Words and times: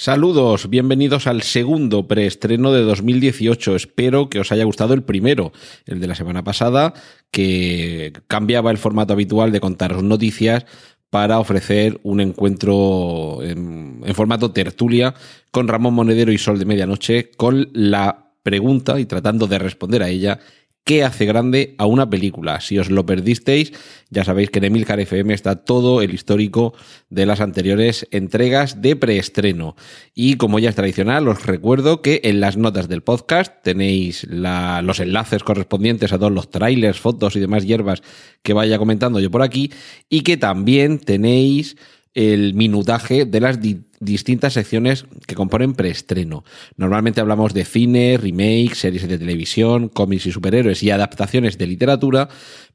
Saludos, 0.00 0.70
bienvenidos 0.70 1.26
al 1.26 1.42
segundo 1.42 2.06
preestreno 2.06 2.72
de 2.72 2.82
2018. 2.82 3.74
Espero 3.74 4.30
que 4.30 4.38
os 4.38 4.52
haya 4.52 4.62
gustado 4.62 4.94
el 4.94 5.02
primero, 5.02 5.50
el 5.86 5.98
de 5.98 6.06
la 6.06 6.14
semana 6.14 6.44
pasada, 6.44 6.94
que 7.32 8.12
cambiaba 8.28 8.70
el 8.70 8.78
formato 8.78 9.14
habitual 9.14 9.50
de 9.50 9.58
contaros 9.58 10.04
noticias 10.04 10.66
para 11.10 11.40
ofrecer 11.40 11.98
un 12.04 12.20
encuentro 12.20 13.40
en, 13.42 14.00
en, 14.04 14.14
formato 14.14 14.52
tertulia 14.52 15.16
con 15.50 15.66
Ramón 15.66 15.94
Monedero 15.94 16.30
y 16.30 16.38
Sol 16.38 16.60
de 16.60 16.64
Medianoche 16.64 17.32
con 17.36 17.68
la 17.72 18.30
pregunta 18.44 19.00
y 19.00 19.04
tratando 19.04 19.48
de 19.48 19.58
responder 19.58 20.04
a 20.04 20.10
ella 20.10 20.38
¿Qué 20.84 21.04
hace 21.04 21.26
grande 21.26 21.74
a 21.76 21.84
una 21.84 22.08
película? 22.08 22.62
Si 22.62 22.78
os 22.78 22.88
lo 22.88 23.04
perdisteis, 23.04 23.72
ya 24.08 24.24
sabéis 24.24 24.48
que 24.48 24.58
en 24.58 24.64
Emilcar 24.64 24.98
FM 24.98 25.34
está 25.34 25.56
todo 25.56 26.00
el 26.00 26.14
histórico 26.14 26.72
de 27.10 27.26
las 27.26 27.42
anteriores 27.42 28.08
entregas 28.10 28.80
de 28.80 28.96
preestreno. 28.96 29.76
Y 30.14 30.36
como 30.36 30.58
ya 30.58 30.70
es 30.70 30.76
tradicional, 30.76 31.28
os 31.28 31.44
recuerdo 31.44 32.00
que 32.00 32.22
en 32.24 32.40
las 32.40 32.56
notas 32.56 32.88
del 32.88 33.02
podcast 33.02 33.52
tenéis 33.62 34.26
los 34.30 35.00
enlaces 35.00 35.44
correspondientes 35.44 36.14
a 36.14 36.18
todos 36.18 36.32
los 36.32 36.50
trailers, 36.50 36.98
fotos 36.98 37.36
y 37.36 37.40
demás 37.40 37.66
hierbas 37.66 38.02
que 38.42 38.54
vaya 38.54 38.78
comentando 38.78 39.20
yo 39.20 39.30
por 39.30 39.42
aquí. 39.42 39.70
Y 40.08 40.22
que 40.22 40.38
también 40.38 40.98
tenéis 41.00 41.76
el 42.18 42.52
minutaje 42.54 43.26
de 43.26 43.40
las 43.40 43.60
di 43.60 43.78
distintas 44.00 44.54
secciones 44.54 45.06
que 45.26 45.36
componen 45.36 45.74
preestreno. 45.74 46.44
Normalmente 46.76 47.20
hablamos 47.20 47.54
de 47.54 47.64
cine, 47.64 48.16
remakes, 48.16 48.78
series 48.78 49.08
de 49.08 49.18
televisión, 49.18 49.88
cómics 49.88 50.26
y 50.26 50.32
superhéroes 50.32 50.82
y 50.82 50.90
adaptaciones 50.90 51.58
de 51.58 51.66
literatura, 51.68 52.28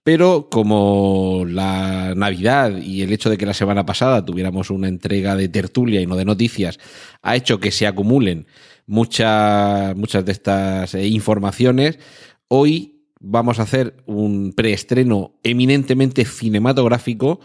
pero 0.03 0.49
como 0.49 1.43
la 1.45 2.13
Navidad 2.15 2.77
y 2.77 3.01
el 3.01 3.11
hecho 3.11 3.29
de 3.29 3.37
que 3.37 3.45
la 3.45 3.53
semana 3.53 3.85
pasada 3.85 4.23
tuviéramos 4.23 4.69
una 4.69 4.87
entrega 4.87 5.35
de 5.35 5.49
tertulia 5.49 6.01
y 6.01 6.05
no 6.05 6.15
de 6.15 6.25
noticias 6.25 6.79
ha 7.21 7.35
hecho 7.35 7.59
que 7.59 7.71
se 7.71 7.87
acumulen 7.87 8.47
muchas, 8.85 9.95
muchas 9.95 10.25
de 10.25 10.31
estas 10.31 10.95
eh, 10.95 11.07
informaciones, 11.07 11.99
hoy 12.47 13.07
vamos 13.19 13.59
a 13.59 13.63
hacer 13.63 13.95
un 14.05 14.53
preestreno 14.53 15.35
eminentemente 15.43 16.23
cinematográfico 16.25 17.39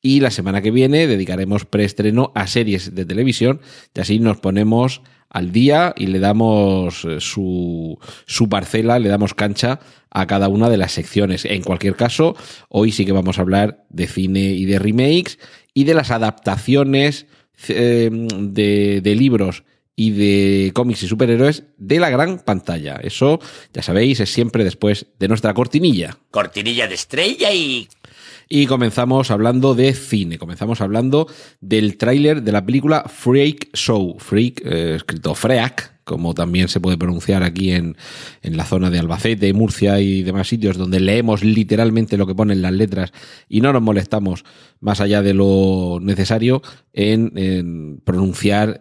y 0.00 0.20
la 0.20 0.30
semana 0.30 0.62
que 0.62 0.70
viene 0.70 1.06
dedicaremos 1.06 1.64
preestreno 1.64 2.32
a 2.34 2.46
series 2.46 2.94
de 2.94 3.04
televisión 3.04 3.60
y 3.94 4.00
así 4.00 4.18
nos 4.18 4.38
ponemos 4.38 5.02
al 5.30 5.52
día 5.52 5.94
y 5.96 6.06
le 6.06 6.20
damos 6.20 7.06
su, 7.18 7.98
su, 8.26 8.48
parcela, 8.48 8.98
le 8.98 9.08
damos 9.08 9.34
cancha 9.34 9.80
a 10.10 10.26
cada 10.26 10.48
una 10.48 10.70
de 10.70 10.78
las 10.78 10.92
secciones. 10.92 11.44
En 11.44 11.62
cualquier 11.62 11.96
caso, 11.96 12.34
hoy 12.68 12.92
sí 12.92 13.04
que 13.04 13.12
vamos 13.12 13.38
a 13.38 13.42
hablar 13.42 13.84
de 13.90 14.06
cine 14.06 14.40
y 14.40 14.64
de 14.64 14.78
remakes 14.78 15.38
y 15.74 15.84
de 15.84 15.94
las 15.94 16.10
adaptaciones 16.10 17.26
eh, 17.68 18.08
de, 18.10 19.00
de 19.02 19.14
libros 19.16 19.64
y 19.98 20.12
de 20.12 20.70
cómics 20.74 21.02
y 21.02 21.08
superhéroes 21.08 21.64
de 21.76 21.98
la 21.98 22.08
gran 22.08 22.38
pantalla. 22.38 23.00
Eso, 23.02 23.40
ya 23.74 23.82
sabéis, 23.82 24.20
es 24.20 24.32
siempre 24.32 24.62
después 24.62 25.06
de 25.18 25.26
nuestra 25.26 25.52
cortinilla. 25.54 26.16
Cortinilla 26.30 26.86
de 26.86 26.94
estrella 26.94 27.52
y 27.52 27.88
y 28.48 28.66
comenzamos 28.66 29.30
hablando 29.30 29.74
de 29.74 29.92
cine, 29.92 30.38
comenzamos 30.38 30.80
hablando 30.80 31.26
del 31.60 31.98
tráiler 31.98 32.42
de 32.42 32.52
la 32.52 32.64
película 32.64 33.04
Freak 33.06 33.74
Show, 33.74 34.16
Freak, 34.18 34.62
eh, 34.64 34.94
escrito 34.96 35.34
Freak, 35.34 35.97
como 36.08 36.32
también 36.32 36.68
se 36.68 36.80
puede 36.80 36.96
pronunciar 36.96 37.42
aquí 37.42 37.72
en, 37.72 37.94
en, 38.40 38.56
la 38.56 38.64
zona 38.64 38.88
de 38.88 38.98
Albacete, 38.98 39.52
Murcia 39.52 40.00
y 40.00 40.22
demás 40.22 40.48
sitios, 40.48 40.78
donde 40.78 41.00
leemos 41.00 41.44
literalmente 41.44 42.16
lo 42.16 42.26
que 42.26 42.34
ponen 42.34 42.62
las 42.62 42.72
letras 42.72 43.12
y 43.46 43.60
no 43.60 43.74
nos 43.74 43.82
molestamos 43.82 44.42
más 44.80 45.02
allá 45.02 45.20
de 45.20 45.34
lo 45.34 45.98
necesario 46.00 46.62
en, 46.94 48.00
pronunciar 48.04 48.80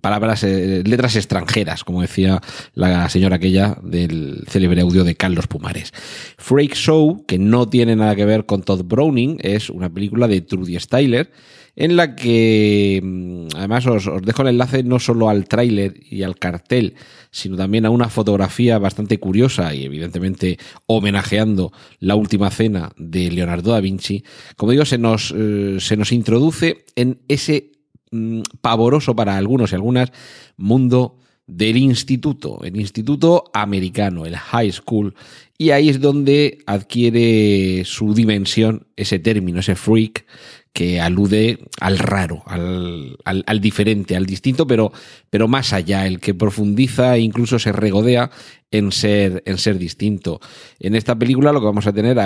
palabras, 0.00 0.42
eh, 0.42 0.82
letras 0.84 1.14
extranjeras, 1.14 1.84
como 1.84 2.02
decía 2.02 2.40
la 2.74 3.08
señora 3.08 3.36
aquella 3.36 3.78
del 3.82 4.44
célebre 4.48 4.80
audio 4.80 5.04
de 5.04 5.14
Carlos 5.14 5.46
Pumares. 5.46 5.92
Freak 6.36 6.74
Show, 6.74 7.24
que 7.26 7.38
no 7.38 7.68
tiene 7.68 7.94
nada 7.94 8.16
que 8.16 8.24
ver 8.24 8.44
con 8.44 8.62
Todd 8.62 8.82
Browning, 8.84 9.38
es 9.40 9.70
una 9.70 9.88
película 9.88 10.26
de 10.26 10.40
Trudy 10.40 10.80
Styler, 10.80 11.30
en 11.76 11.96
la 11.96 12.14
que 12.14 13.00
mm, 13.02 13.56
además 13.56 13.86
os, 13.86 14.08
dejo 14.22 14.42
el 14.42 14.48
enlace 14.48 14.82
no 14.82 14.98
solo 14.98 15.28
al 15.28 15.46
tráiler 15.46 15.94
y 16.10 16.22
al 16.22 16.36
cartel, 16.36 16.94
sino 17.30 17.56
también 17.56 17.86
a 17.86 17.90
una 17.90 18.08
fotografía 18.08 18.78
bastante 18.78 19.18
curiosa 19.18 19.74
y 19.74 19.84
evidentemente 19.84 20.58
homenajeando 20.86 21.72
la 21.98 22.16
última 22.16 22.50
cena 22.50 22.90
de 22.96 23.30
Leonardo 23.30 23.72
da 23.72 23.80
Vinci. 23.80 24.24
Como 24.56 24.72
digo, 24.72 24.84
se 24.84 24.98
nos, 24.98 25.34
eh, 25.36 25.76
se 25.78 25.96
nos 25.96 26.12
introduce 26.12 26.84
en 26.96 27.20
ese 27.28 27.72
mmm, 28.10 28.40
pavoroso 28.60 29.14
para 29.14 29.36
algunos 29.36 29.72
y 29.72 29.74
algunas 29.76 30.12
mundo 30.56 31.19
del 31.50 31.76
instituto, 31.76 32.60
el 32.62 32.78
instituto 32.78 33.44
americano, 33.52 34.26
el 34.26 34.36
high 34.36 34.72
school, 34.72 35.14
y 35.58 35.70
ahí 35.70 35.88
es 35.88 36.00
donde 36.00 36.58
adquiere 36.66 37.84
su 37.84 38.14
dimensión 38.14 38.86
ese 38.96 39.18
término, 39.18 39.60
ese 39.60 39.74
freak, 39.74 40.24
que 40.72 41.00
alude 41.00 41.58
al 41.80 41.98
raro, 41.98 42.42
al, 42.46 43.18
al, 43.24 43.60
diferente, 43.60 44.16
al 44.16 44.24
distinto, 44.24 44.66
pero, 44.66 44.92
pero 45.28 45.48
más 45.48 45.72
allá, 45.72 46.06
el 46.06 46.20
que 46.20 46.32
profundiza 46.32 47.16
e 47.16 47.20
incluso 47.20 47.58
se 47.58 47.72
regodea 47.72 48.30
en 48.70 48.92
ser, 48.92 49.42
en 49.46 49.58
ser 49.58 49.78
distinto. 49.78 50.40
En 50.78 50.94
esta 50.94 51.18
película 51.18 51.52
lo 51.52 51.60
que 51.60 51.66
vamos 51.66 51.88
a 51.88 51.92
tener 51.92 52.16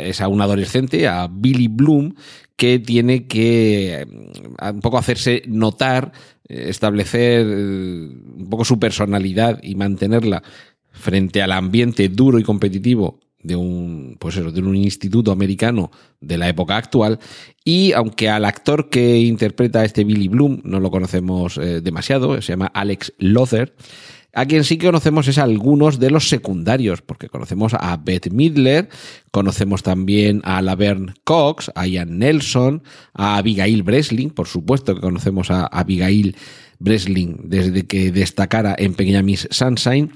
es 0.00 0.20
a 0.20 0.28
un 0.28 0.42
adolescente, 0.42 1.08
a 1.08 1.28
Billy 1.30 1.68
Bloom, 1.68 2.14
que 2.56 2.78
tiene 2.78 3.26
que 3.26 4.06
un 4.60 4.80
poco 4.80 4.98
hacerse 4.98 5.42
notar, 5.46 6.12
establecer 6.48 7.46
un 7.46 8.46
poco 8.50 8.64
su 8.64 8.78
personalidad 8.78 9.60
y 9.62 9.74
mantenerla 9.74 10.42
frente 10.90 11.42
al 11.42 11.52
ambiente 11.52 12.08
duro 12.08 12.38
y 12.38 12.44
competitivo 12.44 13.20
de 13.44 13.56
un, 13.56 14.16
pues 14.18 14.36
eso, 14.36 14.50
de 14.50 14.60
un 14.60 14.74
instituto 14.74 15.30
americano 15.30 15.90
de 16.20 16.38
la 16.38 16.48
época 16.48 16.76
actual. 16.76 17.20
Y 17.62 17.92
aunque 17.92 18.28
al 18.30 18.44
actor 18.46 18.88
que 18.88 19.18
interpreta 19.18 19.80
a 19.80 19.84
este 19.84 20.02
Billy 20.02 20.28
Bloom 20.28 20.62
no 20.64 20.80
lo 20.80 20.90
conocemos 20.90 21.58
eh, 21.58 21.80
demasiado, 21.80 22.40
se 22.40 22.52
llama 22.52 22.66
Alex 22.74 23.12
Lothar, 23.18 23.74
a 24.34 24.46
quien 24.46 24.64
sí 24.64 24.78
que 24.78 24.86
conocemos 24.86 25.28
es 25.28 25.38
a 25.38 25.44
algunos 25.44 25.98
de 25.98 26.10
los 26.10 26.28
secundarios, 26.28 27.02
porque 27.02 27.28
conocemos 27.28 27.74
a 27.74 27.96
Beth 27.96 28.30
Midler, 28.30 28.88
conocemos 29.30 29.82
también 29.82 30.40
a 30.44 30.60
Laverne 30.62 31.14
Cox, 31.24 31.70
a 31.74 31.86
Ian 31.86 32.18
Nelson, 32.18 32.82
a 33.14 33.36
Abigail 33.36 33.82
Breslin, 33.82 34.30
por 34.30 34.48
supuesto 34.48 34.94
que 34.94 35.00
conocemos 35.00 35.50
a 35.50 35.66
Abigail 35.66 36.36
Breslin 36.78 37.40
desde 37.44 37.86
que 37.86 38.10
destacara 38.10 38.74
en 38.76 38.94
Pequeña 38.94 39.22
Miss 39.22 39.48
Sunshine, 39.50 40.10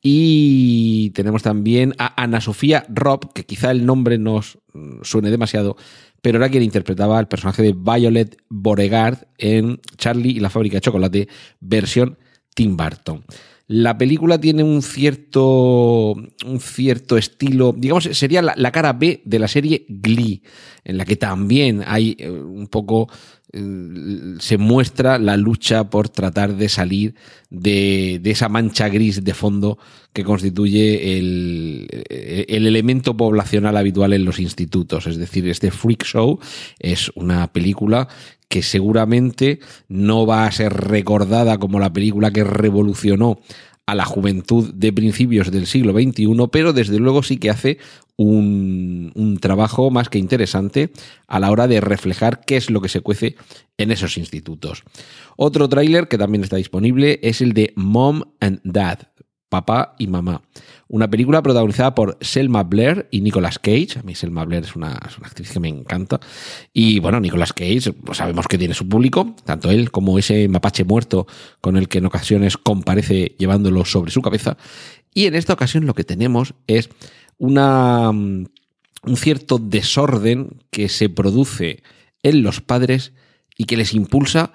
y 0.00 1.10
tenemos 1.10 1.42
también 1.42 1.94
a 1.98 2.22
Ana 2.22 2.40
Sofía 2.40 2.86
Robb, 2.88 3.32
que 3.32 3.44
quizá 3.44 3.72
el 3.72 3.84
nombre 3.84 4.18
nos 4.18 4.58
suene 5.02 5.30
demasiado, 5.30 5.76
pero 6.22 6.38
era 6.38 6.48
quien 6.48 6.62
interpretaba 6.62 7.18
el 7.18 7.26
personaje 7.26 7.62
de 7.62 7.74
Violet 7.76 8.36
Beauregard 8.48 9.26
en 9.38 9.80
Charlie 9.96 10.30
y 10.30 10.40
la 10.40 10.50
fábrica 10.50 10.76
de 10.76 10.80
chocolate, 10.80 11.28
versión 11.60 12.18
Tim 12.54 12.76
Burton. 12.76 13.24
La 13.68 13.98
película 13.98 14.40
tiene 14.40 14.62
un 14.62 14.80
cierto, 14.80 16.12
un 16.12 16.60
cierto 16.60 17.16
estilo, 17.16 17.74
digamos, 17.76 18.04
sería 18.04 18.40
la, 18.40 18.54
la, 18.56 18.70
cara 18.70 18.92
B 18.92 19.22
de 19.24 19.38
la 19.40 19.48
serie 19.48 19.84
Glee, 19.88 20.42
en 20.84 20.98
la 20.98 21.04
que 21.04 21.16
también 21.16 21.82
hay 21.84 22.16
un 22.28 22.68
poco 22.68 23.08
se 23.52 24.58
muestra 24.58 25.18
la 25.18 25.36
lucha 25.36 25.88
por 25.88 26.08
tratar 26.08 26.56
de 26.56 26.68
salir 26.68 27.14
de, 27.48 28.20
esa 28.24 28.48
mancha 28.48 28.88
gris 28.88 29.24
de 29.24 29.34
fondo 29.34 29.78
que 30.12 30.24
constituye 30.24 31.18
el, 31.18 31.86
el, 32.08 32.66
elemento 32.66 33.16
poblacional 33.16 33.76
habitual 33.76 34.12
en 34.12 34.24
los 34.24 34.40
institutos. 34.40 35.06
Es 35.06 35.16
decir, 35.16 35.48
este 35.48 35.70
Freak 35.70 36.04
Show 36.04 36.40
es 36.78 37.10
una 37.14 37.52
película 37.52 38.08
que 38.48 38.62
seguramente 38.62 39.60
no 39.88 40.26
va 40.26 40.46
a 40.46 40.52
ser 40.52 40.72
recordada 40.72 41.58
como 41.58 41.80
la 41.80 41.92
película 41.92 42.30
que 42.30 42.44
revolucionó 42.44 43.38
a 43.86 43.94
la 43.94 44.04
juventud 44.04 44.74
de 44.74 44.92
principios 44.92 45.52
del 45.52 45.66
siglo 45.66 45.92
XXI, 45.92 46.26
pero 46.50 46.72
desde 46.72 46.98
luego 46.98 47.22
sí 47.22 47.36
que 47.36 47.50
hace 47.50 47.78
un, 48.16 49.12
un, 49.14 49.38
trabajo 49.38 49.90
más 49.90 50.08
que 50.08 50.18
interesante 50.18 50.90
a 51.26 51.38
la 51.38 51.50
hora 51.50 51.66
de 51.68 51.80
reflejar 51.80 52.40
qué 52.46 52.56
es 52.56 52.70
lo 52.70 52.80
que 52.80 52.88
se 52.88 53.00
cuece 53.00 53.36
en 53.76 53.90
esos 53.90 54.16
institutos. 54.16 54.84
Otro 55.36 55.68
tráiler 55.68 56.08
que 56.08 56.18
también 56.18 56.42
está 56.42 56.56
disponible 56.56 57.20
es 57.22 57.40
el 57.40 57.52
de 57.52 57.72
Mom 57.76 58.22
and 58.40 58.60
Dad, 58.64 59.00
papá 59.48 59.94
y 59.98 60.06
mamá. 60.06 60.42
una 60.88 61.08
película 61.08 61.42
protagonizada 61.42 61.94
por 61.94 62.16
Selma 62.20 62.62
Blair 62.62 63.08
y 63.10 63.20
Nicolas 63.20 63.58
Cage. 63.58 63.98
A 63.98 64.02
mí 64.02 64.14
Selma 64.14 64.44
Blair 64.44 64.64
es 64.64 64.76
una, 64.76 65.00
una 65.18 65.26
actriz 65.26 65.50
que 65.50 65.60
me 65.60 65.68
encanta. 65.68 66.20
Y 66.72 67.00
bueno, 67.00 67.20
Nicolas 67.20 67.52
Cage, 67.52 67.92
pues 67.92 68.18
sabemos 68.18 68.46
que 68.46 68.58
tiene 68.58 68.74
su 68.74 68.88
público, 68.88 69.34
tanto 69.44 69.70
él 69.70 69.90
como 69.90 70.18
ese 70.18 70.48
mapache 70.48 70.84
muerto 70.84 71.26
con 71.60 71.76
el 71.76 71.88
que 71.88 71.98
en 71.98 72.06
ocasiones 72.06 72.56
comparece 72.56 73.34
llevándolo 73.38 73.84
sobre 73.84 74.10
su 74.10 74.22
cabeza. 74.22 74.56
Y 75.12 75.26
en 75.26 75.34
esta 75.34 75.54
ocasión 75.54 75.86
lo 75.86 75.94
que 75.94 76.04
tenemos 76.04 76.54
es 76.66 76.90
una, 77.38 78.12
mm, 78.12 78.46
un 79.02 79.16
cierto 79.16 79.58
desorden 79.58 80.62
que 80.70 80.88
se 80.88 81.08
produce 81.08 81.82
en 82.22 82.42
los 82.42 82.60
padres 82.60 83.12
y 83.56 83.64
que 83.64 83.76
les 83.76 83.94
impulsa 83.94 84.52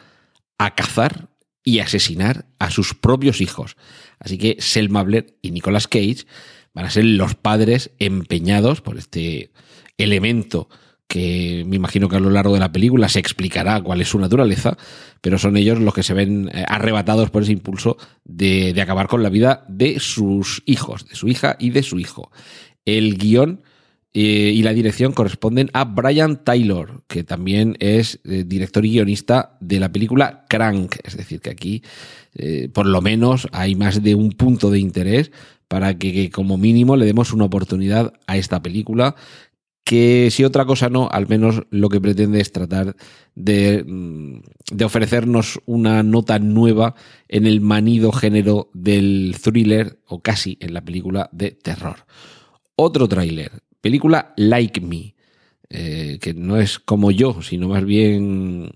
a 0.57 0.75
cazar 0.75 1.29
y 1.63 1.79
asesinar 1.79 2.45
a 2.59 2.69
sus 2.69 2.93
propios 2.93 3.41
hijos. 3.41 3.77
Así 4.19 4.37
que 4.37 4.57
Selma 4.59 5.03
Blair 5.03 5.37
y 5.41 5.51
Nicolas 5.51 5.87
Cage 5.87 6.25
van 6.73 6.85
a 6.85 6.89
ser 6.89 7.05
los 7.05 7.35
padres 7.35 7.91
empeñados 7.99 8.81
por 8.81 8.97
este 8.97 9.51
elemento 9.97 10.69
que 11.07 11.65
me 11.67 11.75
imagino 11.75 12.07
que 12.07 12.15
a 12.15 12.21
lo 12.21 12.29
largo 12.29 12.53
de 12.53 12.61
la 12.61 12.71
película 12.71 13.09
se 13.09 13.19
explicará 13.19 13.81
cuál 13.81 13.99
es 13.99 14.07
su 14.07 14.17
naturaleza, 14.17 14.77
pero 15.19 15.37
son 15.37 15.57
ellos 15.57 15.77
los 15.77 15.93
que 15.93 16.03
se 16.03 16.13
ven 16.13 16.49
eh, 16.53 16.63
arrebatados 16.65 17.29
por 17.29 17.43
ese 17.43 17.51
impulso 17.51 17.97
de, 18.23 18.71
de 18.71 18.81
acabar 18.81 19.07
con 19.07 19.21
la 19.21 19.27
vida 19.27 19.65
de 19.67 19.99
sus 19.99 20.63
hijos, 20.65 21.05
de 21.09 21.15
su 21.15 21.27
hija 21.27 21.57
y 21.59 21.71
de 21.71 21.83
su 21.83 21.99
hijo. 21.99 22.31
El 22.85 23.17
guion 23.17 23.61
eh, 24.13 24.51
y 24.53 24.61
la 24.63 24.73
dirección 24.73 25.13
corresponden 25.13 25.69
a 25.71 25.85
Brian 25.85 26.43
Taylor, 26.43 27.03
que 27.07 27.23
también 27.23 27.77
es 27.79 28.19
eh, 28.25 28.43
director 28.45 28.85
y 28.85 28.91
guionista 28.91 29.57
de 29.61 29.79
la 29.79 29.91
película 29.91 30.45
Crank. 30.49 30.97
Es 31.03 31.15
decir, 31.15 31.39
que 31.39 31.49
aquí 31.49 31.81
eh, 32.35 32.69
por 32.73 32.85
lo 32.85 33.01
menos 33.01 33.47
hay 33.53 33.75
más 33.75 34.03
de 34.03 34.15
un 34.15 34.31
punto 34.31 34.69
de 34.69 34.79
interés 34.79 35.31
para 35.69 35.97
que, 35.97 36.29
como 36.29 36.57
mínimo 36.57 36.97
le 36.97 37.05
demos 37.05 37.31
una 37.31 37.45
oportunidad 37.45 38.13
a 38.27 38.35
esta 38.35 38.61
película 38.61 39.15
que 39.85 40.29
si 40.29 40.43
otra 40.43 40.65
cosa 40.65 40.89
no, 40.89 41.09
al 41.09 41.27
menos 41.27 41.63
lo 41.69 41.89
que 41.89 42.01
pretende 42.01 42.41
es 42.41 42.51
tratar 42.51 42.95
de, 43.35 43.83
mm, 43.85 44.41
de, 44.73 44.85
ofrecernos 44.85 45.59
una 45.65 46.03
nota 46.03 46.37
nueva 46.39 46.95
en 47.29 47.47
el 47.47 47.61
manido 47.61 48.11
género 48.11 48.69
del 48.73 49.37
thriller 49.41 49.99
o 50.05 50.21
casi 50.21 50.57
en 50.59 50.73
la 50.73 50.81
película 50.81 51.29
de 51.31 51.51
terror. 51.51 52.05
Otro 52.83 53.07
tráiler, 53.07 53.51
película 53.79 54.33
Like 54.37 54.81
Me, 54.81 55.13
eh, 55.69 56.17
que 56.19 56.33
no 56.33 56.57
es 56.57 56.79
como 56.79 57.11
yo, 57.11 57.43
sino 57.43 57.67
más 57.67 57.85
bien 57.85 58.71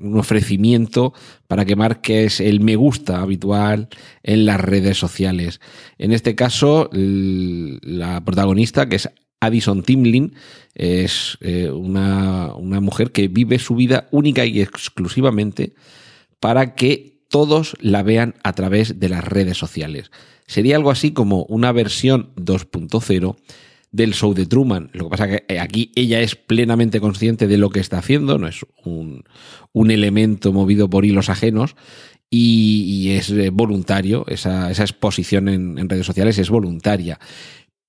un 0.00 0.18
ofrecimiento 0.18 1.12
para 1.46 1.66
que 1.66 1.76
marques 1.76 2.40
el 2.40 2.60
me 2.60 2.76
gusta 2.76 3.20
habitual 3.20 3.90
en 4.22 4.46
las 4.46 4.58
redes 4.58 4.96
sociales. 4.96 5.60
En 5.98 6.12
este 6.12 6.34
caso, 6.34 6.88
la 6.90 8.24
protagonista, 8.24 8.88
que 8.88 8.96
es 8.96 9.10
Addison 9.38 9.82
Timlin, 9.82 10.32
es 10.74 11.36
eh, 11.42 11.68
una, 11.70 12.54
una 12.54 12.80
mujer 12.80 13.12
que 13.12 13.28
vive 13.28 13.58
su 13.58 13.74
vida 13.74 14.08
única 14.12 14.46
y 14.46 14.62
exclusivamente 14.62 15.74
para 16.40 16.74
que 16.74 17.17
todos 17.28 17.76
la 17.80 18.02
vean 18.02 18.34
a 18.42 18.52
través 18.52 18.98
de 18.98 19.08
las 19.08 19.24
redes 19.24 19.58
sociales. 19.58 20.10
Sería 20.46 20.76
algo 20.76 20.90
así 20.90 21.12
como 21.12 21.44
una 21.44 21.72
versión 21.72 22.30
2.0 22.36 23.36
del 23.92 24.14
show 24.14 24.34
de 24.34 24.46
Truman. 24.46 24.90
Lo 24.92 25.04
que 25.04 25.10
pasa 25.10 25.24
es 25.26 25.40
que 25.40 25.54
eh, 25.54 25.60
aquí 25.60 25.92
ella 25.94 26.20
es 26.20 26.36
plenamente 26.36 27.00
consciente 27.00 27.46
de 27.46 27.58
lo 27.58 27.70
que 27.70 27.80
está 27.80 27.98
haciendo, 27.98 28.38
no 28.38 28.48
es 28.48 28.64
un, 28.84 29.24
elemento 29.74 30.52
movido 30.52 30.90
por 30.90 31.04
hilos 31.04 31.28
ajenos 31.28 31.76
y, 32.30 33.10
es 33.10 33.30
eh, 33.30 33.50
voluntario, 33.50 34.24
esa, 34.28 34.70
exposición 34.70 35.48
en 35.48 35.88
redes 35.88 36.06
sociales 36.06 36.38
es 36.38 36.50
voluntaria. 36.50 37.18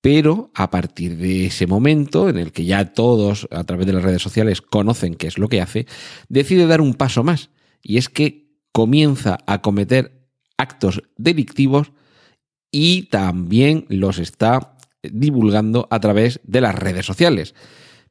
Pero 0.00 0.50
a 0.54 0.70
partir 0.70 1.18
de 1.18 1.46
ese 1.46 1.66
momento, 1.66 2.30
en 2.30 2.38
el 2.38 2.52
que 2.52 2.64
ya 2.64 2.92
todos 2.94 3.46
a 3.50 3.64
través 3.64 3.86
de 3.86 3.92
las 3.92 4.02
redes 4.02 4.22
sociales 4.22 4.62
conocen 4.62 5.14
qué 5.14 5.26
es 5.26 5.36
lo 5.36 5.48
que 5.48 5.60
hace, 5.60 5.86
decide 6.28 6.66
dar 6.66 6.80
un 6.80 6.94
paso 6.94 7.22
más. 7.22 7.50
Y 7.82 7.98
es 7.98 8.08
que 8.08 8.49
comienza 8.72 9.38
a 9.46 9.60
cometer 9.62 10.26
actos 10.56 11.02
delictivos 11.16 11.92
y 12.70 13.04
también 13.04 13.86
los 13.88 14.18
está 14.18 14.76
divulgando 15.02 15.88
a 15.90 16.00
través 16.00 16.40
de 16.44 16.60
las 16.60 16.74
redes 16.74 17.06
sociales. 17.06 17.54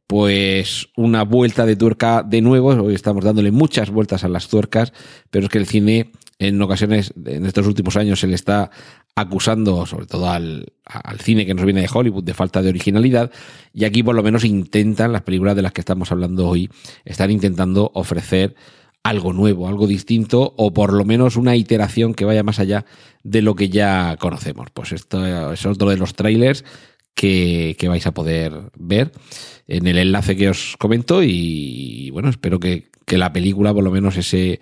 Pues 0.07 0.89
una 0.97 1.23
vuelta 1.23 1.67
de 1.67 1.75
tuerca 1.75 2.23
de 2.23 2.41
nuevo, 2.41 2.69
hoy 2.69 2.95
estamos 2.95 3.23
dándole 3.23 3.51
muchas 3.51 3.91
vueltas 3.91 4.23
a 4.23 4.27
las 4.27 4.47
tuercas, 4.47 4.91
pero 5.29 5.45
es 5.45 5.51
que 5.51 5.59
el 5.59 5.67
cine 5.67 6.11
en 6.39 6.59
ocasiones, 6.61 7.13
en 7.25 7.45
estos 7.45 7.67
últimos 7.67 7.97
años, 7.97 8.21
se 8.21 8.27
le 8.27 8.33
está 8.33 8.71
acusando, 9.13 9.85
sobre 9.85 10.05
todo 10.05 10.29
al, 10.29 10.71
al, 10.85 11.19
cine 11.19 11.45
que 11.45 11.53
nos 11.53 11.65
viene 11.65 11.81
de 11.81 11.89
Hollywood, 11.93 12.23
de 12.23 12.33
falta 12.33 12.61
de 12.61 12.69
originalidad, 12.69 13.29
y 13.73 13.83
aquí 13.83 14.01
por 14.01 14.15
lo 14.15 14.23
menos 14.23 14.45
intentan, 14.45 15.11
las 15.11 15.23
películas 15.23 15.57
de 15.57 15.61
las 15.61 15.73
que 15.73 15.81
estamos 15.81 16.13
hablando 16.13 16.47
hoy, 16.47 16.69
están 17.03 17.29
intentando 17.29 17.91
ofrecer 17.93 18.55
algo 19.03 19.33
nuevo, 19.33 19.67
algo 19.67 19.87
distinto, 19.87 20.53
o 20.57 20.73
por 20.73 20.93
lo 20.93 21.05
menos 21.05 21.35
una 21.35 21.55
iteración 21.55 22.13
que 22.13 22.25
vaya 22.25 22.43
más 22.43 22.59
allá 22.59 22.85
de 23.23 23.41
lo 23.41 23.55
que 23.55 23.69
ya 23.69 24.17
conocemos. 24.19 24.67
Pues 24.73 24.91
esto 24.91 25.51
es 25.53 25.65
otro 25.65 25.89
de 25.89 25.97
los 25.97 26.13
trailers 26.13 26.63
que, 27.13 27.75
vais 27.87 28.05
a 28.07 28.13
poder 28.13 28.71
ver 28.77 29.11
en 29.67 29.87
el 29.87 29.97
enlace 29.97 30.35
que 30.35 30.49
os 30.49 30.75
comento 30.77 31.21
y 31.23 32.09
bueno, 32.11 32.29
espero 32.29 32.59
que, 32.59 32.89
que 33.05 33.17
la 33.17 33.33
película, 33.33 33.73
por 33.73 33.83
lo 33.83 33.91
menos 33.91 34.15
ese, 34.17 34.59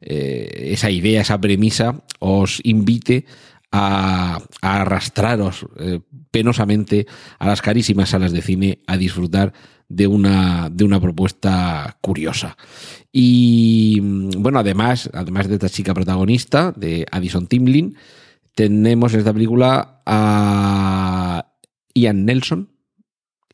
eh, 0.00 0.70
esa 0.72 0.90
idea, 0.90 1.20
esa 1.20 1.40
premisa, 1.40 2.02
os 2.18 2.60
invite 2.64 3.24
a, 3.72 4.38
arrastraros 4.60 5.66
eh, 5.78 6.00
penosamente 6.30 7.06
a 7.38 7.46
las 7.46 7.62
carísimas 7.62 8.10
salas 8.10 8.32
de 8.32 8.42
cine 8.42 8.78
a 8.86 8.96
disfrutar 8.96 9.52
de 9.88 10.06
una, 10.06 10.70
de 10.70 10.84
una 10.84 11.00
propuesta 11.00 11.98
curiosa. 12.00 12.56
Y 13.10 14.00
bueno, 14.00 14.58
además, 14.58 15.10
además 15.12 15.48
de 15.48 15.54
esta 15.54 15.68
chica 15.68 15.94
protagonista, 15.94 16.72
de 16.76 17.06
Addison 17.10 17.46
Timlin, 17.46 17.96
tenemos 18.54 19.12
en 19.12 19.20
esta 19.20 19.32
película 19.32 20.02
a 20.06 21.46
Ian 21.94 22.24
Nelson 22.24 22.70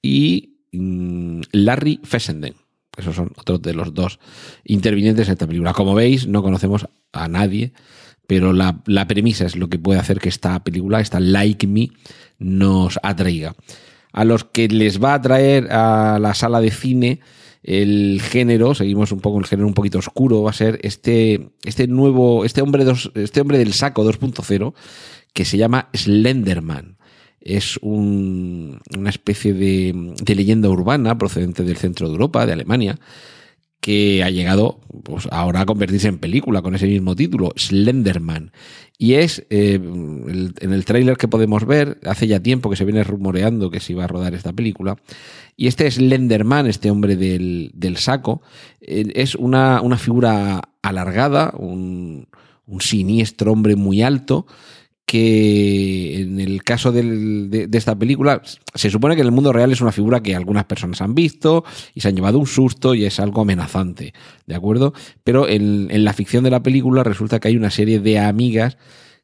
y 0.03 0.61
mm, 0.73 1.41
Larry 1.53 2.01
Fessenden. 2.05 2.55
Esos 2.97 3.15
son 3.15 3.33
otros 3.37 3.63
de 3.63 3.75
los 3.75 3.95
dos 3.95 4.19
intervinientes 4.65 5.29
en 5.29 5.33
esta 5.33 5.47
película. 5.47 5.73
Como 5.73 5.95
veis, 5.95 6.27
no 6.27 6.43
conocemos 6.43 6.89
a 7.13 7.29
nadie, 7.29 7.73
pero 8.29 8.53
la, 8.53 8.81
la 8.87 9.09
premisa 9.09 9.45
es 9.47 9.57
lo 9.57 9.69
que 9.69 9.81
puede 9.81 9.99
hacer 9.99 10.21
que 10.21 10.29
esta 10.29 10.63
película, 10.63 11.01
esta 11.01 11.19
Like 11.19 11.67
Me, 11.67 11.91
nos 12.39 13.01
atraiga 13.03 13.57
a 14.13 14.25
los 14.25 14.45
que 14.45 14.69
les 14.69 15.03
va 15.03 15.15
a 15.15 15.23
traer 15.23 15.71
a 15.73 16.19
la 16.21 16.35
sala 16.35 16.61
de 16.61 16.71
cine 16.71 17.21
el 17.63 18.21
género, 18.23 18.75
seguimos 18.75 19.13
un 19.13 19.21
poco 19.21 19.39
el 19.39 19.47
género 19.47 19.67
un 19.67 19.75
poquito 19.75 19.99
oscuro, 19.99 20.43
va 20.43 20.51
a 20.51 20.55
ser 20.55 20.79
este, 20.83 21.51
este 21.65 21.87
nuevo, 21.87 22.45
este 22.45 22.63
hombre, 22.63 22.85
dos, 22.85 23.11
este 23.15 23.41
hombre 23.41 23.59
del 23.59 23.75
saco 23.75 24.05
2.0 24.05 24.75
que 25.33 25.45
se 25.45 25.59
llama 25.59 25.89
Slenderman. 25.93 26.97
Es 27.41 27.79
un, 27.81 28.81
una 28.97 29.11
especie 29.11 29.53
de, 29.55 30.15
de, 30.21 30.35
leyenda 30.35 30.69
urbana 30.69 31.17
procedente 31.17 31.63
del 31.63 31.77
centro 31.77 32.09
de 32.09 32.13
Europa, 32.13 32.47
de 32.47 32.53
Alemania, 32.53 32.99
que 33.81 34.23
ha 34.25 34.31
llegado 34.31 34.81
pues, 35.05 35.29
ahora 35.31 35.61
a 35.61 35.67
convertirse 35.67 36.09
en 36.09 36.19
película 36.19 36.63
con 36.63 36.75
ese 36.75 36.87
mismo 36.87 37.15
título, 37.15 37.53
Slenderman. 37.57 38.53
Y 39.01 39.15
es, 39.15 39.47
eh, 39.51 39.75
en 39.75 40.73
el 40.73 40.85
tráiler 40.85 41.17
que 41.17 41.29
podemos 41.29 41.65
ver, 41.65 41.99
hace 42.05 42.27
ya 42.27 42.41
tiempo 42.41 42.69
que 42.69 42.77
se 42.77 42.85
viene 42.85 43.05
rumoreando 43.05 43.71
que 43.71 43.79
se 43.79 43.93
iba 43.93 44.05
a 44.05 44.09
rodar 44.09 44.35
esta 44.35 44.53
película, 44.53 44.97
y 45.57 45.69
este 45.69 45.89
Slenderman, 45.89 46.67
este 46.67 46.91
hombre 46.91 47.17
del, 47.17 47.71
del 47.75 47.97
saco, 47.97 48.43
eh, 48.81 49.13
es 49.15 49.37
una, 49.37 49.81
una, 49.83 49.99
figura 49.99 50.63
alargada, 50.83 51.53
un, 51.57 52.27
un 52.67 52.81
siniestro 52.81 53.53
hombre 53.53 53.77
muy 53.77 54.03
alto, 54.03 54.47
que 55.09 56.21
en 56.21 56.39
el 56.39 56.63
caso 56.63 56.93
de, 56.93 57.67
esta 57.73 57.99
película 57.99 58.43
se 58.75 58.91
supone 58.91 59.15
que 59.15 59.23
en 59.23 59.29
el 59.29 59.33
mundo 59.33 59.55
real 59.55 59.73
es 59.73 59.81
una 59.81 59.91
figura 59.91 60.23
que 60.23 60.37
algunas 60.37 60.67
personas 60.67 61.01
han 61.01 61.15
visto 61.15 61.65
y 61.95 62.03
se 62.03 62.09
han 62.09 62.15
llevado 62.15 62.39
un 62.39 62.47
susto 62.47 62.95
y 62.95 63.07
es 63.07 63.19
algo 63.19 63.41
amenazante, 63.41 64.13
¿de 64.47 64.55
acuerdo? 64.55 64.93
Pero 65.25 65.49
en, 65.49 66.05
la 66.05 66.13
ficción 66.13 66.45
de 66.45 66.51
la 66.51 66.63
película 66.63 67.05
resulta 67.05 67.41
que 67.41 67.49
hay 67.49 67.57
una 67.57 67.71
serie 67.71 68.01
de 68.01 68.19
amigas 68.19 68.77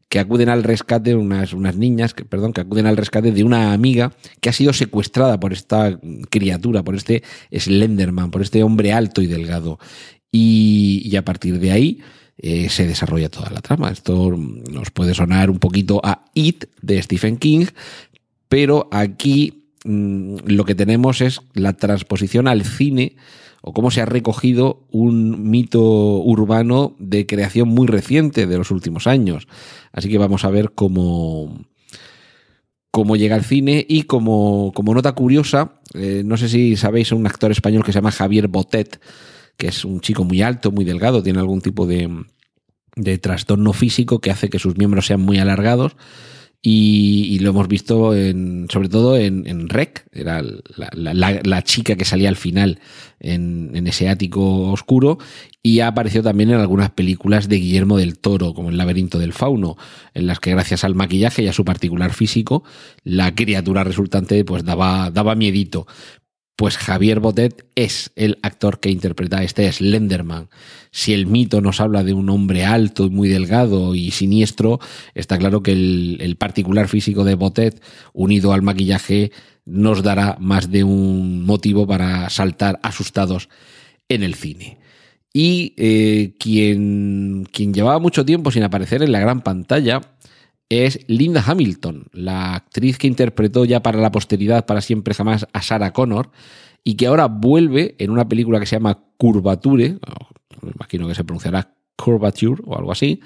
que 0.08 0.20
acuden 0.20 0.48
al 0.48 0.62
rescate, 0.62 1.14
unas, 1.14 1.52
unas 1.52 1.76
niñas, 1.76 2.14
perdón, 2.14 2.54
que 2.54 2.62
acuden 2.62 2.86
al 2.86 2.96
rescate 2.96 3.30
de 3.30 3.44
una 3.44 3.74
amiga 3.74 4.14
que 4.40 4.48
ha 4.48 4.54
sido 4.54 4.72
secuestrada 4.72 5.38
por 5.38 5.52
esta 5.52 6.00
criatura, 6.30 6.82
por 6.82 6.94
este 6.94 7.22
Slenderman, 7.52 8.30
por 8.30 8.40
este 8.40 8.62
hombre 8.62 8.94
alto 8.94 9.20
y 9.20 9.26
delgado. 9.26 9.78
Y 10.32 11.14
a 11.14 11.24
partir 11.26 11.60
de 11.60 11.72
ahí, 11.72 12.00
eh, 12.38 12.68
se 12.68 12.86
desarrolla 12.86 13.28
toda 13.28 13.50
la 13.50 13.60
trama. 13.60 13.90
Esto 13.90 14.36
nos 14.36 14.90
puede 14.90 15.14
sonar 15.14 15.50
un 15.50 15.58
poquito 15.58 16.00
a 16.02 16.24
It 16.34 16.66
de 16.82 17.02
Stephen 17.02 17.36
King, 17.36 17.66
pero 18.48 18.88
aquí 18.90 19.68
mmm, 19.84 20.36
lo 20.46 20.64
que 20.64 20.74
tenemos 20.74 21.20
es 21.20 21.40
la 21.54 21.74
transposición 21.74 22.48
al 22.48 22.64
cine 22.64 23.16
o 23.66 23.72
cómo 23.72 23.90
se 23.90 24.02
ha 24.02 24.06
recogido 24.06 24.84
un 24.90 25.50
mito 25.50 25.80
urbano 25.80 26.94
de 26.98 27.24
creación 27.24 27.68
muy 27.68 27.86
reciente 27.86 28.46
de 28.46 28.58
los 28.58 28.70
últimos 28.70 29.06
años. 29.06 29.48
Así 29.90 30.10
que 30.10 30.18
vamos 30.18 30.44
a 30.44 30.50
ver 30.50 30.72
cómo, 30.74 31.64
cómo 32.90 33.16
llega 33.16 33.36
al 33.36 33.44
cine 33.44 33.86
y 33.88 34.02
como, 34.02 34.72
como 34.74 34.92
nota 34.92 35.12
curiosa, 35.12 35.80
eh, 35.94 36.22
no 36.26 36.36
sé 36.36 36.50
si 36.50 36.76
sabéis, 36.76 37.10
un 37.10 37.26
actor 37.26 37.52
español 37.52 37.84
que 37.84 37.92
se 37.92 37.98
llama 37.98 38.12
Javier 38.12 38.48
Botet, 38.48 39.00
que 39.56 39.68
es 39.68 39.84
un 39.84 40.00
chico 40.00 40.24
muy 40.24 40.42
alto, 40.42 40.70
muy 40.70 40.84
delgado, 40.84 41.22
tiene 41.22 41.38
algún 41.38 41.60
tipo 41.60 41.86
de, 41.86 42.08
trastorno 43.20 43.72
físico 43.72 44.20
que 44.20 44.30
hace 44.30 44.48
que 44.48 44.58
sus 44.58 44.76
miembros 44.76 45.06
sean 45.06 45.20
muy 45.20 45.38
alargados 45.38 45.96
y, 46.66 47.38
lo 47.40 47.50
hemos 47.50 47.68
visto 47.68 48.14
en, 48.14 48.68
sobre 48.70 48.88
todo 48.88 49.18
en, 49.18 49.68
Rec, 49.68 50.06
era 50.12 50.42
la, 50.94 51.62
chica 51.62 51.94
que 51.94 52.06
salía 52.06 52.30
al 52.30 52.36
final 52.36 52.78
en, 53.20 53.86
ese 53.86 54.08
ático 54.08 54.72
oscuro 54.72 55.18
y 55.62 55.80
ha 55.80 55.88
aparecido 55.88 56.24
también 56.24 56.50
en 56.50 56.60
algunas 56.60 56.90
películas 56.90 57.50
de 57.50 57.56
Guillermo 57.56 57.98
del 57.98 58.18
Toro, 58.18 58.54
como 58.54 58.70
El 58.70 58.78
laberinto 58.78 59.18
del 59.18 59.34
fauno, 59.34 59.76
en 60.14 60.26
las 60.26 60.40
que 60.40 60.52
gracias 60.52 60.84
al 60.84 60.94
maquillaje 60.94 61.42
y 61.42 61.48
a 61.48 61.52
su 61.52 61.66
particular 61.66 62.14
físico, 62.14 62.64
la 63.02 63.34
criatura 63.34 63.84
resultante 63.84 64.42
pues 64.46 64.64
daba, 64.64 65.10
daba 65.10 65.34
miedito. 65.34 65.86
Pues 66.56 66.76
Javier 66.76 67.18
Botet 67.18 67.66
es 67.74 68.12
el 68.14 68.38
actor 68.42 68.78
que 68.78 68.90
interpreta 68.90 69.38
a 69.38 69.42
este 69.42 69.70
Slenderman. 69.72 70.48
Si 70.92 71.12
el 71.12 71.26
mito 71.26 71.60
nos 71.60 71.80
habla 71.80 72.04
de 72.04 72.12
un 72.12 72.30
hombre 72.30 72.64
alto 72.64 73.06
y 73.06 73.10
muy 73.10 73.28
delgado 73.28 73.96
y 73.96 74.12
siniestro, 74.12 74.78
está 75.14 75.36
claro 75.36 75.64
que 75.64 75.72
el, 75.72 76.36
particular 76.38 76.86
físico 76.86 77.24
de 77.24 77.34
Botet, 77.34 77.82
unido 78.12 78.52
al 78.52 78.62
maquillaje, 78.62 79.32
nos 79.64 80.04
dará 80.04 80.36
más 80.38 80.70
de 80.70 80.84
un 80.84 81.44
motivo 81.44 81.88
para 81.88 82.30
saltar 82.30 82.78
asustados 82.84 83.48
en 84.08 84.22
el 84.22 84.36
cine. 84.36 84.78
Y 85.32 85.74
eh, 85.76 86.36
quien, 86.38 87.48
quien 87.50 87.74
llevaba 87.74 87.98
mucho 87.98 88.24
tiempo 88.24 88.52
sin 88.52 88.62
aparecer 88.62 89.02
en 89.02 89.10
la 89.10 89.18
gran 89.18 89.40
pantalla 89.40 90.13
es 90.74 91.00
Linda 91.06 91.42
Hamilton, 91.46 92.06
la 92.12 92.54
actriz 92.54 92.98
que 92.98 93.06
interpretó 93.06 93.64
ya 93.64 93.82
para 93.82 94.00
la 94.00 94.10
posteridad, 94.10 94.66
para 94.66 94.80
siempre 94.80 95.14
jamás, 95.14 95.46
a 95.52 95.62
Sarah 95.62 95.92
Connor, 95.92 96.30
y 96.82 96.94
que 96.94 97.06
ahora 97.06 97.26
vuelve 97.26 97.94
en 97.98 98.10
una 98.10 98.28
película 98.28 98.60
que 98.60 98.66
se 98.66 98.76
llama 98.76 99.04
Curvature, 99.16 99.98
me 100.62 100.70
imagino 100.74 101.08
que 101.08 101.14
se 101.14 101.24
pronunciará 101.24 101.74
Curvature 101.96 102.62
o 102.64 102.76
algo 102.76 102.92
así, 102.92 103.20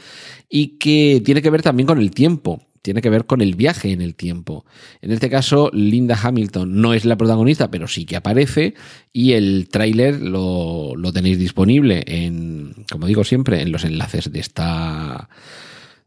y 0.48 0.78
que 0.78 1.22
tiene 1.24 1.42
que 1.42 1.50
ver 1.50 1.62
también 1.62 1.86
con 1.86 1.98
el 1.98 2.10
tiempo, 2.10 2.62
tiene 2.82 3.02
que 3.02 3.10
ver 3.10 3.26
con 3.26 3.40
el 3.40 3.54
viaje 3.54 3.92
en 3.92 4.00
el 4.00 4.14
tiempo. 4.14 4.64
En 5.02 5.10
este 5.10 5.28
caso, 5.28 5.70
Linda 5.72 6.18
Hamilton 6.22 6.80
no 6.80 6.94
es 6.94 7.04
la 7.04 7.16
protagonista, 7.16 7.70
pero 7.70 7.88
sí 7.88 8.04
que 8.04 8.16
aparece 8.16 8.74
y 9.12 9.32
el 9.32 9.68
tráiler 9.68 10.20
lo, 10.20 10.94
lo 10.96 11.12
tenéis 11.12 11.38
disponible 11.38 12.04
en, 12.06 12.72
como 12.90 13.06
digo 13.06 13.24
siempre, 13.24 13.62
en 13.62 13.72
los 13.72 13.84
enlaces 13.84 14.32
de 14.32 14.40
esta 14.40 15.28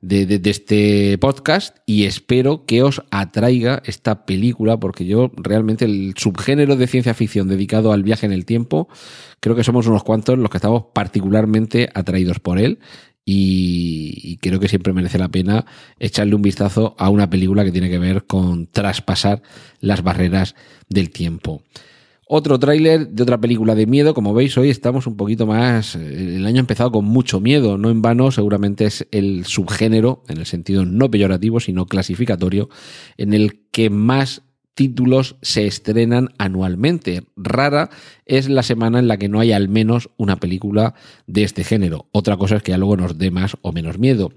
de, 0.01 0.41
este 0.45 1.17
podcast 1.19 1.77
y 1.85 2.05
espero 2.05 2.65
que 2.65 2.81
os 2.81 3.03
atraiga 3.11 3.81
esta 3.85 4.25
película 4.25 4.79
porque 4.79 5.05
yo 5.05 5.31
realmente 5.37 5.85
el 5.85 6.13
subgénero 6.17 6.75
de 6.75 6.87
ciencia 6.87 7.13
ficción 7.13 7.47
dedicado 7.47 7.93
al 7.93 8.03
viaje 8.03 8.25
en 8.25 8.31
el 8.31 8.45
tiempo, 8.45 8.89
creo 9.39 9.55
que 9.55 9.63
somos 9.63 9.87
unos 9.87 10.03
cuantos 10.03 10.37
los 10.39 10.49
que 10.49 10.57
estamos 10.57 10.85
particularmente 10.93 11.89
atraídos 11.93 12.39
por 12.39 12.57
él 12.57 12.79
y, 13.23 14.17
y, 14.23 14.37
creo 14.37 14.59
que 14.59 14.67
siempre 14.67 14.93
merece 14.93 15.19
la 15.19 15.29
pena 15.29 15.65
echarle 15.99 16.33
un 16.33 16.41
vistazo 16.41 16.95
a 16.97 17.09
una 17.09 17.29
película 17.29 17.63
que 17.63 17.71
tiene 17.71 17.91
que 17.91 17.99
ver 17.99 18.25
con 18.25 18.65
traspasar 18.65 19.43
las 19.79 20.01
barreras 20.01 20.55
del 20.89 21.11
tiempo. 21.11 21.61
Otro 22.33 22.57
tráiler 22.59 23.09
de 23.09 23.23
otra 23.23 23.41
película 23.41 23.75
de 23.75 23.85
miedo. 23.85 24.13
Como 24.13 24.33
veis, 24.33 24.57
hoy 24.57 24.69
estamos 24.69 25.05
un 25.05 25.17
poquito 25.17 25.45
más. 25.45 25.97
Eh, 25.97 26.37
el 26.37 26.45
año 26.45 26.59
ha 26.59 26.61
empezado 26.61 26.89
con 26.89 27.03
mucho 27.03 27.41
miedo. 27.41 27.77
No 27.77 27.89
en 27.89 28.01
vano, 28.01 28.31
seguramente 28.31 28.85
es 28.85 29.05
el 29.11 29.43
subgénero, 29.43 30.23
en 30.29 30.37
el 30.37 30.45
sentido 30.45 30.85
no 30.85 31.11
peyorativo, 31.11 31.59
sino 31.59 31.87
clasificatorio, 31.87 32.69
en 33.17 33.33
el 33.33 33.65
que 33.71 33.89
más 33.89 34.43
títulos 34.75 35.35
se 35.41 35.67
estrenan 35.67 36.29
anualmente. 36.37 37.23
Rara 37.35 37.89
es 38.25 38.47
la 38.47 38.63
semana 38.63 38.99
en 38.99 39.09
la 39.09 39.17
que 39.17 39.27
no 39.27 39.41
hay 39.41 39.51
al 39.51 39.67
menos 39.67 40.09
una 40.15 40.37
película 40.37 40.93
de 41.27 41.43
este 41.43 41.65
género. 41.65 42.07
Otra 42.13 42.37
cosa 42.37 42.55
es 42.55 42.63
que 42.63 42.71
ya 42.71 42.77
luego 42.77 42.95
nos 42.95 43.17
dé 43.17 43.29
más 43.29 43.57
o 43.61 43.73
menos 43.73 43.99
miedo. 43.99 44.31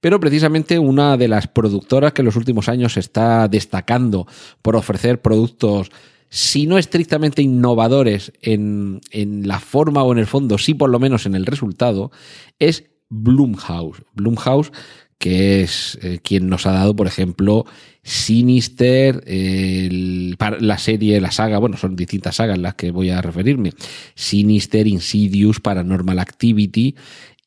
Pero 0.00 0.18
precisamente 0.18 0.80
una 0.80 1.16
de 1.16 1.28
las 1.28 1.46
productoras 1.46 2.12
que 2.12 2.22
en 2.22 2.26
los 2.26 2.34
últimos 2.34 2.68
años 2.68 2.96
está 2.96 3.46
destacando 3.46 4.26
por 4.62 4.74
ofrecer 4.74 5.22
productos 5.22 5.92
si 6.28 6.66
no 6.66 6.78
estrictamente 6.78 7.42
innovadores 7.42 8.32
en, 8.42 9.00
la 9.44 9.60
forma 9.60 10.02
o 10.02 10.12
en 10.12 10.18
el 10.18 10.26
fondo, 10.26 10.58
sí 10.58 10.74
por 10.74 10.90
lo 10.90 10.98
menos 10.98 11.26
en 11.26 11.34
el 11.34 11.46
resultado, 11.46 12.10
es 12.58 12.84
Blumhouse. 13.08 14.02
Blumhouse, 14.14 14.72
que 15.18 15.62
es 15.62 15.98
eh, 16.02 16.18
quien 16.22 16.48
nos 16.48 16.66
ha 16.66 16.72
dado, 16.72 16.94
por 16.94 17.06
ejemplo, 17.06 17.64
Sinister, 18.02 19.24
la 19.26 20.78
serie, 20.78 21.20
la 21.20 21.30
saga, 21.30 21.58
bueno, 21.58 21.76
son 21.76 21.96
distintas 21.96 22.36
sagas 22.36 22.58
las 22.58 22.74
que 22.74 22.90
voy 22.90 23.10
a 23.10 23.20
referirme. 23.22 23.72
Sinister, 24.14 24.86
Insidious, 24.86 25.60
Paranormal 25.60 26.18
Activity. 26.18 26.94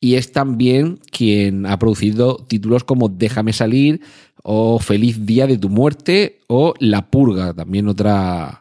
Y 0.00 0.14
es 0.14 0.32
también 0.32 0.98
quien 1.10 1.66
ha 1.66 1.78
producido 1.78 2.36
títulos 2.48 2.84
como 2.84 3.08
Déjame 3.08 3.52
salir 3.52 4.00
o 4.42 4.78
Feliz 4.78 5.26
Día 5.26 5.46
de 5.46 5.58
tu 5.58 5.68
Muerte 5.68 6.40
o 6.46 6.74
La 6.78 7.10
Purga, 7.10 7.52
también 7.52 7.88
otra, 7.88 8.59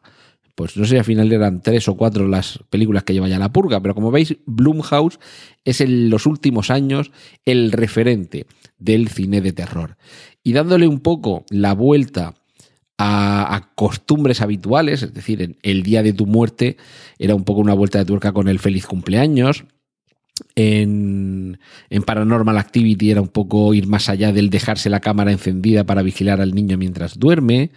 pues 0.60 0.76
no 0.76 0.84
sé 0.84 0.98
al 0.98 1.06
final 1.06 1.32
eran 1.32 1.62
tres 1.62 1.88
o 1.88 1.96
cuatro 1.96 2.28
las 2.28 2.60
películas 2.70 3.06
que 3.06 3.14
lleva 3.14 3.30
ya 3.30 3.40
la 3.40 3.54
purga, 3.54 3.80
pero 3.80 3.96
como 3.96 4.12
veis, 4.12 4.36
Blumhouse 4.46 5.18
es 5.64 5.80
en 5.80 6.10
los 6.10 6.26
últimos 6.26 6.70
años 6.70 7.14
el 7.46 7.72
referente 7.72 8.46
del 8.78 9.08
cine 9.08 9.40
de 9.40 9.54
terror. 9.54 9.96
Y 10.44 10.52
dándole 10.52 10.86
un 10.86 11.00
poco 11.00 11.46
la 11.50 11.72
vuelta 11.72 12.34
a, 12.98 13.72
costumbres 13.76 14.42
habituales, 14.42 15.02
es 15.02 15.14
decir, 15.14 15.42
en 15.42 15.58
el 15.64 15.82
día 15.82 16.04
de 16.04 16.12
tu 16.12 16.26
muerte 16.26 16.76
era 17.20 17.36
un 17.36 17.46
poco 17.46 17.62
una 17.62 17.74
vuelta 17.74 18.00
de 18.00 18.04
tuerca 18.04 18.34
con 18.34 18.50
el 18.50 18.60
feliz 18.60 18.86
cumpleaños. 18.86 19.64
En, 20.56 21.58
Paranormal 22.06 22.58
Activity 22.58 23.12
era 23.12 23.22
un 23.22 23.28
poco 23.28 23.74
ir 23.74 23.88
más 23.88 24.10
allá 24.10 24.32
del 24.32 24.50
dejarse 24.50 24.90
la 24.90 25.00
cámara 25.00 25.32
encendida 25.32 25.84
para 25.86 26.02
vigilar 26.02 26.42
al 26.42 26.56
niño 26.56 26.78
mientras 26.78 27.20
duerme. 27.20 27.72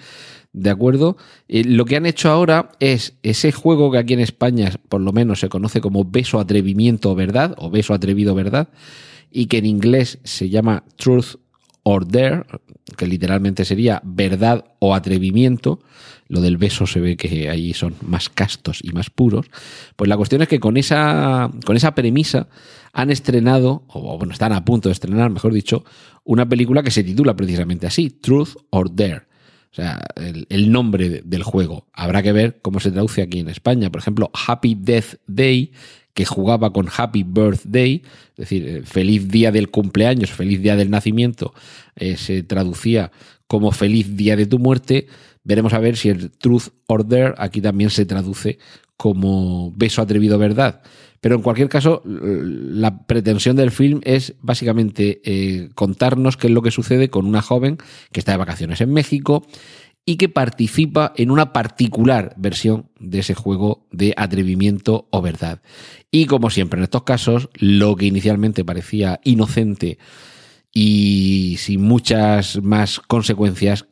¿De 0.53 0.71
acuerdo? 0.71 1.17
Eh, 1.49 1.65
lo 1.65 1.85
que 1.87 1.97
han 1.97 2.07
hecho 2.07 2.31
ahora 2.31 2.73
es 2.79 3.15
ese 3.23 3.53
juego 3.53 3.91
que 3.91 3.99
aquí 3.99 4.13
en 4.13 4.21
España 4.21 4.71
por 4.89 5.01
lo 5.01 5.13
menos 5.13 5.41
se 5.41 5.49
conoce 5.49 5.81
como 5.81 6.05
beso 6.05 6.39
atrevimiento 6.39 7.15
verdad 7.15 7.55
o 7.57 7.71
beso 7.71 7.95
atrevido 7.95 8.35
verdad 8.35 8.69
y 9.31 9.47
que 9.47 9.59
en 9.59 9.67
inglés 9.67 10.19
se 10.25 10.51
llama 10.51 10.85
truth 10.97 11.37
or 11.85 12.07
dare, 12.07 12.45
que 12.97 13.07
literalmente 13.07 13.65
sería 13.65 14.01
verdad 14.05 14.65
o 14.79 14.95
atrevimiento. 14.95 15.81
Lo 16.33 16.41
del 16.41 16.57
beso 16.57 16.87
se 16.87 16.99
ve 16.99 17.19
que 17.19 17.51
ahí 17.51 17.75
son 17.75 17.95
más 18.01 18.31
castos 18.31 18.81
y 18.83 18.91
más 18.93 19.11
puros. 19.11 19.45
Pues 19.97 20.09
la 20.09 20.17
cuestión 20.17 20.41
es 20.41 20.49
que 20.49 20.61
con 20.61 20.79
esa, 20.79 21.51
con 21.67 21.77
esa 21.77 21.95
premisa 21.95 22.49
han 22.95 23.11
estrenado, 23.11 23.85
o 23.89 24.17
bueno, 24.17 24.33
están 24.33 24.55
a 24.55 24.65
punto 24.65 24.89
de 24.89 24.95
estrenar, 24.95 25.29
mejor 25.29 25.53
dicho, 25.53 25.85
una 26.25 26.49
película 26.49 26.83
que 26.83 26.91
se 26.91 27.05
titula 27.05 27.37
precisamente 27.37 27.87
así, 27.87 28.09
Truth 28.09 28.57
or 28.71 28.97
Dare. 28.97 29.25
O 29.73 29.75
sea, 29.75 30.01
el, 30.49 30.73
nombre 30.73 31.21
del 31.23 31.43
juego. 31.43 31.89
Habrá 31.93 32.23
que 32.23 32.33
ver 32.33 32.61
cómo 32.63 32.81
se 32.81 32.93
traduce 32.93 33.21
aquí 33.21 33.41
en 33.41 33.51
España. 33.51 33.91
Por 33.91 34.01
ejemplo, 34.01 34.31
Happy 34.47 34.75
Death 34.75 35.17
Day, 35.27 35.73
que 36.15 36.25
jugaba 36.25 36.73
con 36.73 36.89
Happy 36.95 37.23
Birthday, 37.23 38.03
es 38.31 38.37
decir, 38.37 38.69
eh, 38.69 38.83
feliz 38.85 39.29
día 39.29 39.51
del 39.51 39.71
cumpleaños, 39.71 40.31
feliz 40.31 40.61
día 40.61 40.77
del 40.77 40.91
nacimiento, 40.91 41.55
eh, 41.97 42.17
se 42.17 42.43
traducía 42.43 43.13
como 43.47 43.73
feliz 43.73 44.17
día 44.17 44.37
de 44.37 44.47
tu 44.47 44.59
muerte. 44.59 45.07
Veremos 45.45 45.73
a 45.73 45.79
ver 45.79 45.97
si 45.97 46.09
el 46.09 46.31
Truth 46.31 46.69
Order 46.87 47.35
aquí 47.39 47.61
también 47.61 47.91
se 47.91 48.07
traduce 48.07 48.59
como 48.97 49.73
beso 49.73 50.03
atrevido 50.03 50.39
verdad. 50.39 50.83
Pero 51.21 51.37
en 51.37 51.43
cualquier 51.43 51.69
caso, 51.69 52.03
la 52.05 53.07
pretensión 53.07 53.55
del 53.55 53.71
film 53.71 54.01
es 54.03 54.35
básicamente 54.41 55.21
eh, 55.25 55.69
contarnos 55.77 56.37
qué 56.37 56.49
es 56.49 56.53
lo 56.53 56.63
que 56.63 56.73
sucede 56.73 57.11
con 57.11 57.27
una 57.27 57.43
joven 57.43 57.79
que 58.11 58.19
está 58.19 58.33
de 58.33 58.39
vacaciones 58.39 58.81
en 58.81 58.93
México 58.93 59.47
y 60.05 60.17
que 60.17 60.29
participa 60.29 61.13
en 61.17 61.31
una 61.31 61.53
particular 61.53 62.35
versión 62.37 62.91
de 62.99 63.21
ese 63.21 63.35
juego 63.35 63.87
de 63.93 64.15
atrevimiento 64.17 65.09
o 65.11 65.23
verdad. 65.23 65.63
Y 66.11 66.27
como 66.27 66.51
siempre 66.51 66.79
en 66.79 66.85
estos 66.85 67.05
casos, 67.05 67.51
lo 67.55 67.95
que 67.97 68.07
inicialmente 68.07 68.65
parecía 68.65 69.21
inocente 69.25 69.99
y 70.73 71.57
sin 71.59 71.83
muchas 71.83 72.63
más 72.63 72.99
consecuencias, 72.99 73.87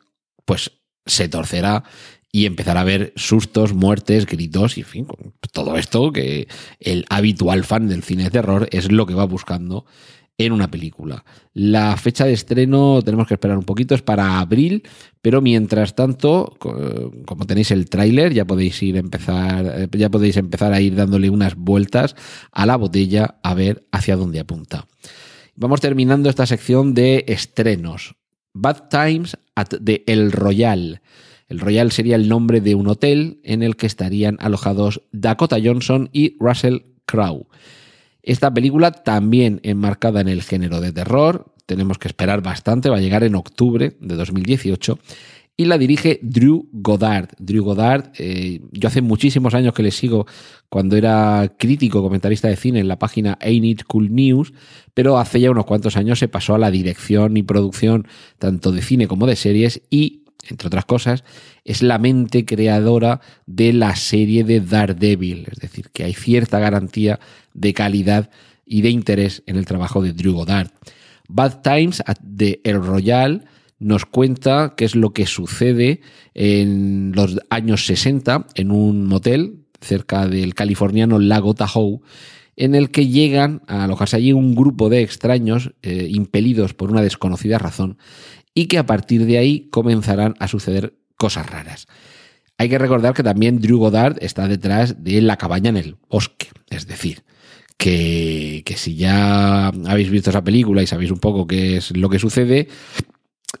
pues 0.45 0.71
se 1.05 1.29
torcerá 1.29 1.83
y 2.31 2.45
empezar 2.45 2.77
a 2.77 2.83
ver 2.83 3.13
sustos, 3.15 3.73
muertes, 3.73 4.25
gritos 4.25 4.77
y 4.77 4.81
en 4.81 4.87
fin, 4.87 5.07
todo 5.51 5.77
esto 5.77 6.11
que 6.11 6.47
el 6.79 7.05
habitual 7.09 7.63
fan 7.63 7.87
del 7.87 8.03
cine 8.03 8.25
de 8.25 8.31
terror 8.31 8.67
es 8.71 8.91
lo 8.91 9.05
que 9.05 9.13
va 9.13 9.25
buscando 9.25 9.85
en 10.45 10.53
una 10.53 10.69
película. 10.69 11.23
La 11.53 11.97
fecha 11.97 12.25
de 12.25 12.33
estreno 12.33 13.01
tenemos 13.01 13.27
que 13.27 13.35
esperar 13.35 13.57
un 13.57 13.63
poquito, 13.63 13.95
es 13.95 14.01
para 14.01 14.39
abril, 14.39 14.83
pero 15.21 15.41
mientras 15.41 15.95
tanto, 15.95 16.57
como 17.25 17.45
tenéis 17.45 17.71
el 17.71 17.89
tráiler, 17.89 18.33
ya 18.33 18.45
podéis 18.45 18.81
ir 18.83 18.97
empezar, 18.97 19.89
ya 19.91 20.09
podéis 20.09 20.37
empezar 20.37 20.73
a 20.73 20.81
ir 20.81 20.95
dándole 20.95 21.29
unas 21.29 21.55
vueltas 21.55 22.15
a 22.51 22.65
la 22.65 22.75
botella 22.75 23.35
a 23.43 23.53
ver 23.53 23.85
hacia 23.91 24.15
dónde 24.15 24.39
apunta. 24.39 24.87
Vamos 25.55 25.81
terminando 25.81 26.29
esta 26.29 26.45
sección 26.45 26.93
de 26.93 27.25
estrenos. 27.27 28.15
Bad 28.53 28.89
Times 28.89 29.37
at 29.55 29.67
the 29.83 30.03
El 30.07 30.31
Royal. 30.31 31.01
El 31.47 31.59
Royal 31.59 31.91
sería 31.91 32.15
el 32.15 32.29
nombre 32.29 32.61
de 32.61 32.75
un 32.75 32.87
hotel 32.87 33.41
en 33.43 33.61
el 33.61 33.75
que 33.75 33.85
estarían 33.85 34.37
alojados 34.39 35.01
Dakota 35.11 35.57
Johnson 35.61 36.09
y 36.13 36.37
Russell 36.39 36.79
Crowe. 37.05 37.47
Esta 38.23 38.53
película 38.53 38.91
también 38.91 39.59
enmarcada 39.63 40.21
en 40.21 40.27
el 40.27 40.43
género 40.43 40.81
de 40.81 40.91
terror, 40.91 41.53
tenemos 41.65 41.97
que 41.97 42.07
esperar 42.07 42.41
bastante, 42.41 42.89
va 42.89 42.97
a 42.97 43.01
llegar 43.01 43.23
en 43.23 43.35
octubre 43.35 43.95
de 43.99 44.15
2018 44.15 44.99
y 45.57 45.65
la 45.65 45.77
dirige 45.77 46.19
Drew 46.23 46.69
Goddard. 46.71 47.29
Drew 47.37 47.63
Goddard, 47.63 48.11
eh, 48.17 48.61
yo 48.71 48.87
hace 48.87 49.01
muchísimos 49.01 49.53
años 49.53 49.73
que 49.73 49.83
le 49.83 49.91
sigo 49.91 50.25
cuando 50.69 50.95
era 50.95 51.53
crítico, 51.57 52.01
comentarista 52.01 52.47
de 52.47 52.55
cine 52.55 52.79
en 52.79 52.87
la 52.87 52.97
página 52.97 53.37
Ain't 53.41 53.65
It 53.65 53.83
Cool 53.83 54.13
News, 54.13 54.53
pero 54.93 55.17
hace 55.17 55.39
ya 55.39 55.51
unos 55.51 55.65
cuantos 55.65 55.97
años 55.97 56.19
se 56.19 56.27
pasó 56.27 56.55
a 56.55 56.57
la 56.57 56.71
dirección 56.71 57.37
y 57.37 57.43
producción 57.43 58.07
tanto 58.39 58.71
de 58.71 58.81
cine 58.81 59.07
como 59.07 59.27
de 59.27 59.35
series 59.35 59.81
y, 59.89 60.20
entre 60.49 60.67
otras 60.67 60.85
cosas, 60.85 61.23
es 61.65 61.81
la 61.81 61.97
mente 61.97 62.45
creadora 62.45 63.21
de 63.45 63.73
la 63.73 63.95
serie 63.95 64.43
de 64.43 64.59
Daredevil, 64.59 65.47
es 65.51 65.59
decir, 65.59 65.89
que 65.91 66.03
hay 66.03 66.13
cierta 66.13 66.59
garantía 66.59 67.19
de 67.53 67.73
calidad 67.73 68.29
y 68.65 68.81
de 68.81 68.89
interés 68.89 69.43
en 69.45 69.57
el 69.57 69.65
trabajo 69.65 70.01
de 70.01 70.13
Drew 70.13 70.33
Goddard. 70.33 70.71
Bad 71.27 71.61
Times 71.61 72.03
the 72.35 72.59
El 72.63 72.83
Royal 72.83 73.45
nos 73.79 74.05
cuenta 74.05 74.75
qué 74.77 74.85
es 74.85 74.95
lo 74.95 75.11
que 75.11 75.25
sucede 75.25 76.01
en 76.33 77.13
los 77.15 77.39
años 77.49 77.85
60 77.85 78.47
en 78.55 78.71
un 78.71 79.05
motel 79.05 79.65
cerca 79.81 80.27
del 80.27 80.53
californiano 80.53 81.19
lago 81.19 81.55
Tahoe, 81.55 81.99
en 82.55 82.75
el 82.75 82.91
que 82.91 83.07
llegan 83.07 83.63
a 83.67 83.85
alojarse 83.85 84.17
allí 84.17 84.33
un 84.33 84.55
grupo 84.55 84.89
de 84.89 85.01
extraños 85.01 85.73
eh, 85.81 86.07
impelidos 86.11 86.73
por 86.73 86.91
una 86.91 87.01
desconocida 87.01 87.57
razón 87.57 87.97
y 88.53 88.65
que 88.67 88.77
a 88.77 88.85
partir 88.85 89.25
de 89.25 89.37
ahí 89.37 89.69
comenzarán 89.69 90.35
a 90.39 90.47
suceder 90.47 90.95
cosas 91.17 91.49
raras. 91.49 91.87
Hay 92.57 92.69
que 92.69 92.77
recordar 92.77 93.13
que 93.13 93.23
también 93.23 93.59
Drew 93.59 93.79
Goddard 93.79 94.17
está 94.21 94.47
detrás 94.47 95.03
de 95.03 95.21
La 95.21 95.37
cabaña 95.37 95.69
en 95.69 95.77
el 95.77 95.95
bosque, 96.09 96.49
es 96.69 96.87
decir, 96.87 97.23
que, 97.77 98.61
que 98.65 98.77
si 98.77 98.95
ya 98.95 99.67
habéis 99.67 100.11
visto 100.11 100.29
esa 100.29 100.43
película 100.43 100.83
y 100.83 100.87
sabéis 100.87 101.11
un 101.11 101.19
poco 101.19 101.47
qué 101.47 101.77
es 101.77 101.95
lo 101.97 102.09
que 102.09 102.19
sucede, 102.19 102.67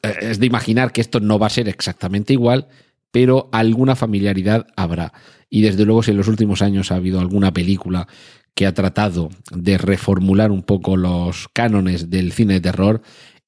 eh, 0.03 0.15
es 0.21 0.39
de 0.39 0.45
imaginar 0.45 0.91
que 0.91 1.01
esto 1.01 1.19
no 1.19 1.39
va 1.39 1.47
a 1.47 1.51
ser 1.51 1.67
exactamente 1.67 2.33
igual, 2.33 2.67
pero 3.11 3.49
alguna 3.51 3.95
familiaridad 3.95 4.67
habrá. 4.75 5.13
Y 5.49 5.61
desde 5.61 5.85
luego, 5.85 6.03
si 6.03 6.11
en 6.11 6.17
los 6.17 6.27
últimos 6.27 6.61
años 6.61 6.91
ha 6.91 6.95
habido 6.95 7.19
alguna 7.19 7.51
película 7.53 8.07
que 8.53 8.65
ha 8.65 8.73
tratado 8.73 9.29
de 9.51 9.77
reformular 9.77 10.51
un 10.51 10.63
poco 10.63 10.97
los 10.97 11.47
cánones 11.49 12.09
del 12.09 12.31
cine 12.31 12.55
de 12.55 12.61
terror, 12.61 13.01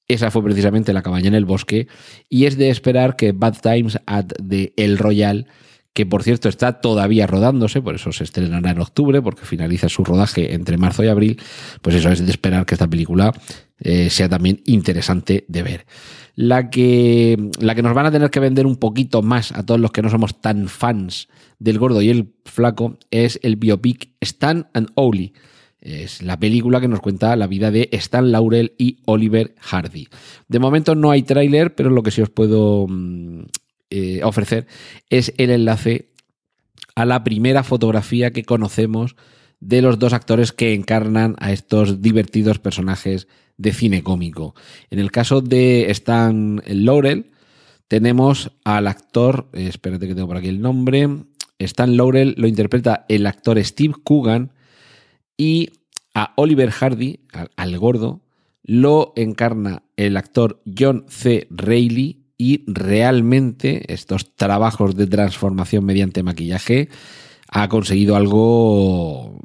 esa 0.08 0.30
fue 0.30 0.42
precisamente 0.42 0.92
La 0.92 1.02
cabaña 1.02 1.28
en 1.28 1.34
el 1.34 1.44
bosque. 1.44 1.88
Y 2.28 2.46
es 2.46 2.56
de 2.56 2.70
esperar 2.70 3.16
que 3.16 3.32
Bad 3.32 3.56
Times 3.60 3.98
at 4.06 4.26
the 4.46 4.72
El 4.76 4.98
Royal, 4.98 5.46
que 5.92 6.06
por 6.06 6.22
cierto 6.22 6.48
está 6.48 6.80
todavía 6.80 7.26
rodándose, 7.26 7.80
por 7.80 7.94
eso 7.94 8.12
se 8.12 8.24
estrenará 8.24 8.70
en 8.70 8.80
octubre, 8.80 9.22
porque 9.22 9.44
finaliza 9.44 9.88
su 9.88 10.04
rodaje 10.04 10.54
entre 10.54 10.76
marzo 10.76 11.04
y 11.04 11.08
abril, 11.08 11.40
pues 11.82 11.96
eso 11.96 12.10
es 12.10 12.24
de 12.24 12.30
esperar 12.30 12.66
que 12.66 12.74
esta 12.74 12.88
película 12.88 13.32
eh, 13.78 14.10
sea 14.10 14.28
también 14.28 14.60
interesante 14.64 15.44
de 15.48 15.62
ver 15.62 15.86
la 16.36 16.70
que, 16.70 17.50
la 17.60 17.74
que 17.74 17.82
nos 17.82 17.94
van 17.94 18.06
a 18.06 18.10
tener 18.10 18.30
que 18.30 18.40
vender 18.40 18.66
un 18.66 18.76
poquito 18.76 19.22
más 19.22 19.52
a 19.52 19.64
todos 19.64 19.80
los 19.80 19.92
que 19.92 20.02
no 20.02 20.10
somos 20.10 20.40
tan 20.40 20.68
fans 20.68 21.28
del 21.58 21.78
gordo 21.78 22.02
y 22.02 22.10
el 22.10 22.34
flaco 22.44 22.98
es 23.10 23.38
el 23.42 23.56
biopic 23.56 24.10
Stan 24.20 24.68
and 24.74 24.88
Oli. 24.94 25.32
Es 25.84 26.22
la 26.22 26.40
película 26.40 26.80
que 26.80 26.88
nos 26.88 27.00
cuenta 27.00 27.36
la 27.36 27.46
vida 27.46 27.70
de 27.70 27.90
Stan 27.92 28.32
Laurel 28.32 28.74
y 28.78 29.00
Oliver 29.04 29.54
Hardy. 29.60 30.08
De 30.48 30.58
momento 30.58 30.94
no 30.94 31.10
hay 31.10 31.22
tráiler, 31.22 31.74
pero 31.74 31.90
lo 31.90 32.02
que 32.02 32.10
sí 32.10 32.22
os 32.22 32.30
puedo 32.30 32.86
mm, 32.88 33.42
eh, 33.90 34.24
ofrecer 34.24 34.66
es 35.10 35.34
el 35.36 35.50
enlace 35.50 36.10
a 36.96 37.04
la 37.04 37.22
primera 37.22 37.62
fotografía 37.62 38.30
que 38.30 38.44
conocemos 38.44 39.14
de 39.60 39.82
los 39.82 39.98
dos 39.98 40.14
actores 40.14 40.52
que 40.52 40.72
encarnan 40.72 41.36
a 41.38 41.52
estos 41.52 42.00
divertidos 42.00 42.58
personajes 42.58 43.28
de 43.58 43.74
cine 43.74 44.02
cómico. 44.02 44.54
En 44.90 44.98
el 44.98 45.10
caso 45.10 45.42
de 45.42 45.90
Stan 45.90 46.62
Laurel, 46.66 47.30
tenemos 47.88 48.52
al 48.64 48.86
actor, 48.86 49.48
eh, 49.52 49.66
espérate 49.68 50.08
que 50.08 50.14
tengo 50.14 50.28
por 50.28 50.38
aquí 50.38 50.48
el 50.48 50.62
nombre, 50.62 51.08
Stan 51.58 51.94
Laurel 51.94 52.34
lo 52.38 52.48
interpreta 52.48 53.04
el 53.08 53.26
actor 53.26 53.62
Steve 53.62 53.94
Coogan 54.02 54.52
y 55.36 55.70
a 56.14 56.32
Oliver 56.36 56.70
Hardy, 56.70 57.20
al, 57.56 57.78
gordo, 57.78 58.22
lo 58.62 59.12
encarna 59.16 59.82
el 59.96 60.16
actor 60.16 60.62
John 60.78 61.04
C. 61.08 61.46
Reilly 61.50 62.24
y 62.38 62.64
realmente 62.66 63.92
estos 63.92 64.34
trabajos 64.36 64.96
de 64.96 65.06
transformación 65.06 65.84
mediante 65.84 66.22
maquillaje 66.22 66.88
ha 67.48 67.68
conseguido 67.68 68.16
algo 68.16 69.38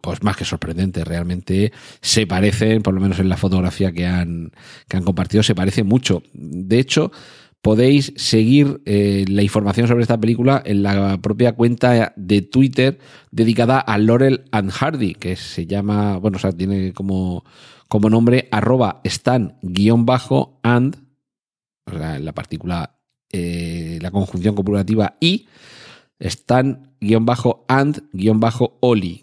pues 0.00 0.22
más 0.22 0.36
que 0.36 0.44
sorprendente. 0.44 1.04
Realmente 1.04 1.72
se 2.02 2.26
parecen, 2.26 2.82
por 2.82 2.92
lo 2.92 3.00
menos 3.00 3.18
en 3.20 3.28
la 3.28 3.36
fotografía 3.36 3.92
que 3.92 4.06
han, 4.06 4.52
que 4.88 4.96
han 4.96 5.04
compartido, 5.04 5.42
se 5.42 5.54
parece 5.54 5.82
mucho. 5.82 6.22
De 6.34 6.78
hecho, 6.78 7.10
podéis 7.64 8.12
seguir 8.16 8.82
eh, 8.84 9.24
la 9.26 9.42
información 9.42 9.88
sobre 9.88 10.02
esta 10.02 10.20
película 10.20 10.62
en 10.66 10.82
la 10.82 11.16
propia 11.22 11.54
cuenta 11.54 12.12
de 12.14 12.42
Twitter 12.42 12.98
dedicada 13.30 13.80
a 13.80 13.96
Laurel 13.96 14.44
and 14.52 14.70
Hardy, 14.70 15.14
que 15.14 15.34
se 15.34 15.66
llama, 15.66 16.18
bueno, 16.18 16.36
o 16.36 16.40
sea, 16.40 16.52
tiene 16.52 16.92
como, 16.92 17.42
como 17.88 18.10
nombre 18.10 18.48
arroba 18.52 19.00
stan-and, 19.04 20.96
o 21.86 21.98
sea, 21.98 22.18
la 22.18 22.32
partícula, 22.34 22.98
eh, 23.32 23.98
la 24.02 24.10
conjunción 24.10 24.54
copulativa 24.54 25.16
y 25.18 25.46
Stan-and-Oli, 26.18 26.82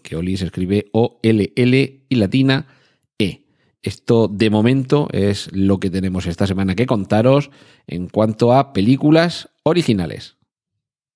que 0.02 0.16
Oli 0.16 0.36
se 0.36 0.46
escribe 0.46 0.86
O-L-L 0.92 2.06
y 2.08 2.14
latina. 2.16 2.66
Esto 3.82 4.28
de 4.28 4.48
momento 4.48 5.08
es 5.12 5.50
lo 5.52 5.80
que 5.80 5.90
tenemos 5.90 6.26
esta 6.26 6.46
semana 6.46 6.76
que 6.76 6.86
contaros 6.86 7.50
en 7.86 8.08
cuanto 8.08 8.52
a 8.52 8.72
películas 8.72 9.48
originales. 9.64 10.36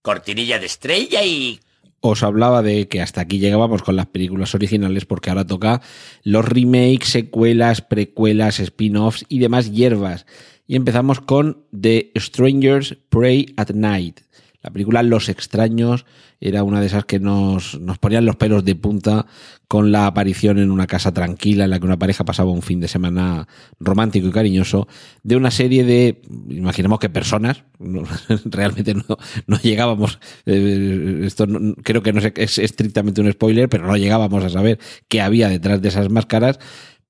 Cortinilla 0.03 0.59
de 0.59 0.67
estrella 0.67 1.25
y... 1.25 1.61
Os 2.01 2.23
hablaba 2.23 2.63
de 2.63 2.89
que 2.89 3.01
hasta 3.01 3.21
aquí 3.21 3.39
llegábamos 3.39 3.83
con 3.83 3.97
las 3.97 4.07
películas 4.07 4.55
originales 4.55 5.07
porque 5.07 5.31
ahora 5.31 5.47
toca 5.47 5.81
los 6.23 6.45
remakes, 6.45 7.09
secuelas, 7.09 7.81
precuelas, 7.81 8.61
spin-offs 8.61 9.25
y 9.29 9.39
demás 9.39 9.73
hierbas. 9.73 10.27
Y 10.67 10.77
empezamos 10.77 11.21
con 11.21 11.65
The 11.79 12.13
Strangers 12.17 12.97
Pray 13.09 13.55
at 13.57 13.71
Night, 13.71 14.21
la 14.67 14.73
película 14.73 15.03
Los 15.05 15.29
extraños 15.29 16.05
era 16.41 16.65
una 16.65 16.81
de 16.81 16.87
esas 16.87 17.05
que 17.05 17.21
nos, 17.21 17.81
nos 17.81 17.99
ponían 17.99 18.27
los 18.27 18.35
pelos 18.35 18.65
de 18.65 18.75
punta 18.75 19.27
con 19.69 19.93
la 19.93 20.07
aparición 20.07 20.59
en 20.59 20.73
una 20.73 20.89
casa 20.89 21.13
tranquila 21.13 21.65
en 21.65 21.71
la 21.71 21.79
que 21.79 21.87
una 21.87 21.99
pareja 21.99 22.25
pasaba 22.25 22.51
un 22.51 22.63
fin 22.63 22.81
de 22.81 22.89
semana 22.89 23.47
romántico 23.79 24.27
y 24.27 24.33
cariñoso 24.33 24.89
de 25.23 25.37
una 25.37 25.53
serie 25.53 25.85
de, 25.85 26.21
imaginemos 26.49 26.99
que 26.99 27.09
personas, 27.09 27.63
realmente 28.45 28.95
no, 28.95 29.05
no 29.47 29.59
llegábamos, 29.59 30.19
eh, 30.47 31.23
esto 31.25 31.47
creo 31.85 32.03
que 32.03 32.13
no 32.13 32.21
es 32.21 32.59
estrictamente 32.59 33.21
un 33.21 33.33
spoiler, 33.33 33.69
pero 33.69 33.87
no 33.87 33.97
llegábamos 33.97 34.45
a 34.45 34.51
saber 34.51 34.79
qué 35.09 35.21
había 35.21 35.49
detrás 35.49 35.81
de 35.81 35.89
esas 35.89 36.11
máscaras 36.11 36.59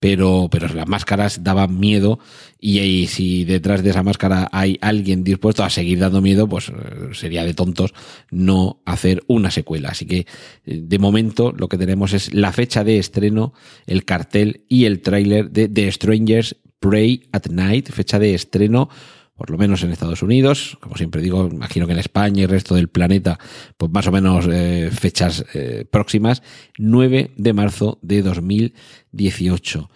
pero, 0.07 0.47
pero 0.49 0.69
las 0.69 0.87
máscaras 0.87 1.43
daban 1.43 1.81
miedo 1.81 2.21
y, 2.61 3.09
si 3.09 3.43
detrás 3.43 3.83
de 3.83 3.91
esa 3.91 4.05
máscara 4.05 4.49
hay 4.53 4.79
alguien 4.81 5.25
dispuesto 5.25 5.65
a 5.65 5.71
seguir 5.71 5.99
dando 5.99 6.23
miedo, 6.23 6.49
pues 6.49 6.69
eh, 6.69 6.73
sería 7.13 7.45
de 7.45 7.55
tontos 7.55 7.93
no 8.31 8.81
hacer 8.85 9.25
una 9.27 9.51
secuela. 9.51 9.89
Así 9.89 10.07
que 10.07 10.19
eh, 10.19 10.25
de 10.65 10.99
momento 11.01 11.51
lo 11.51 11.69
que 11.69 11.77
tenemos 11.77 12.13
es 12.13 12.33
la 12.33 12.53
fecha 12.53 12.85
de 12.85 12.99
estreno, 12.99 13.53
el 13.89 14.05
cartel 14.05 14.65
y 14.69 14.85
el 14.85 15.01
tráiler 15.01 15.51
de 15.51 15.69
The 15.69 15.91
Strangers 15.91 16.55
Pray 16.79 17.25
at 17.33 17.47
Night, 17.51 17.91
fecha 17.91 18.21
de 18.21 18.33
estreno 18.33 18.89
por 19.37 19.51
lo 19.51 19.59
menos 19.59 19.83
en 19.83 19.91
Estados 19.91 20.23
Unidos, 20.23 20.79
como 20.81 20.97
siempre 20.97 21.21
digo, 21.21 21.49
imagino 21.53 21.87
que 21.87 21.93
en 21.93 21.99
España 21.99 22.41
y 22.41 22.45
el 22.45 22.51
resto 22.51 22.75
del 22.75 22.89
planeta, 22.89 23.39
pues 23.77 23.93
más 23.93 24.07
o 24.07 24.13
menos 24.13 24.49
eh, 24.51 24.91
fechas 24.91 25.45
eh, 25.53 25.85
próximas, 25.91 26.43
9 26.79 27.33
de 27.37 27.53
marzo 27.53 27.99
de 28.03 28.23
2018. 28.23 29.91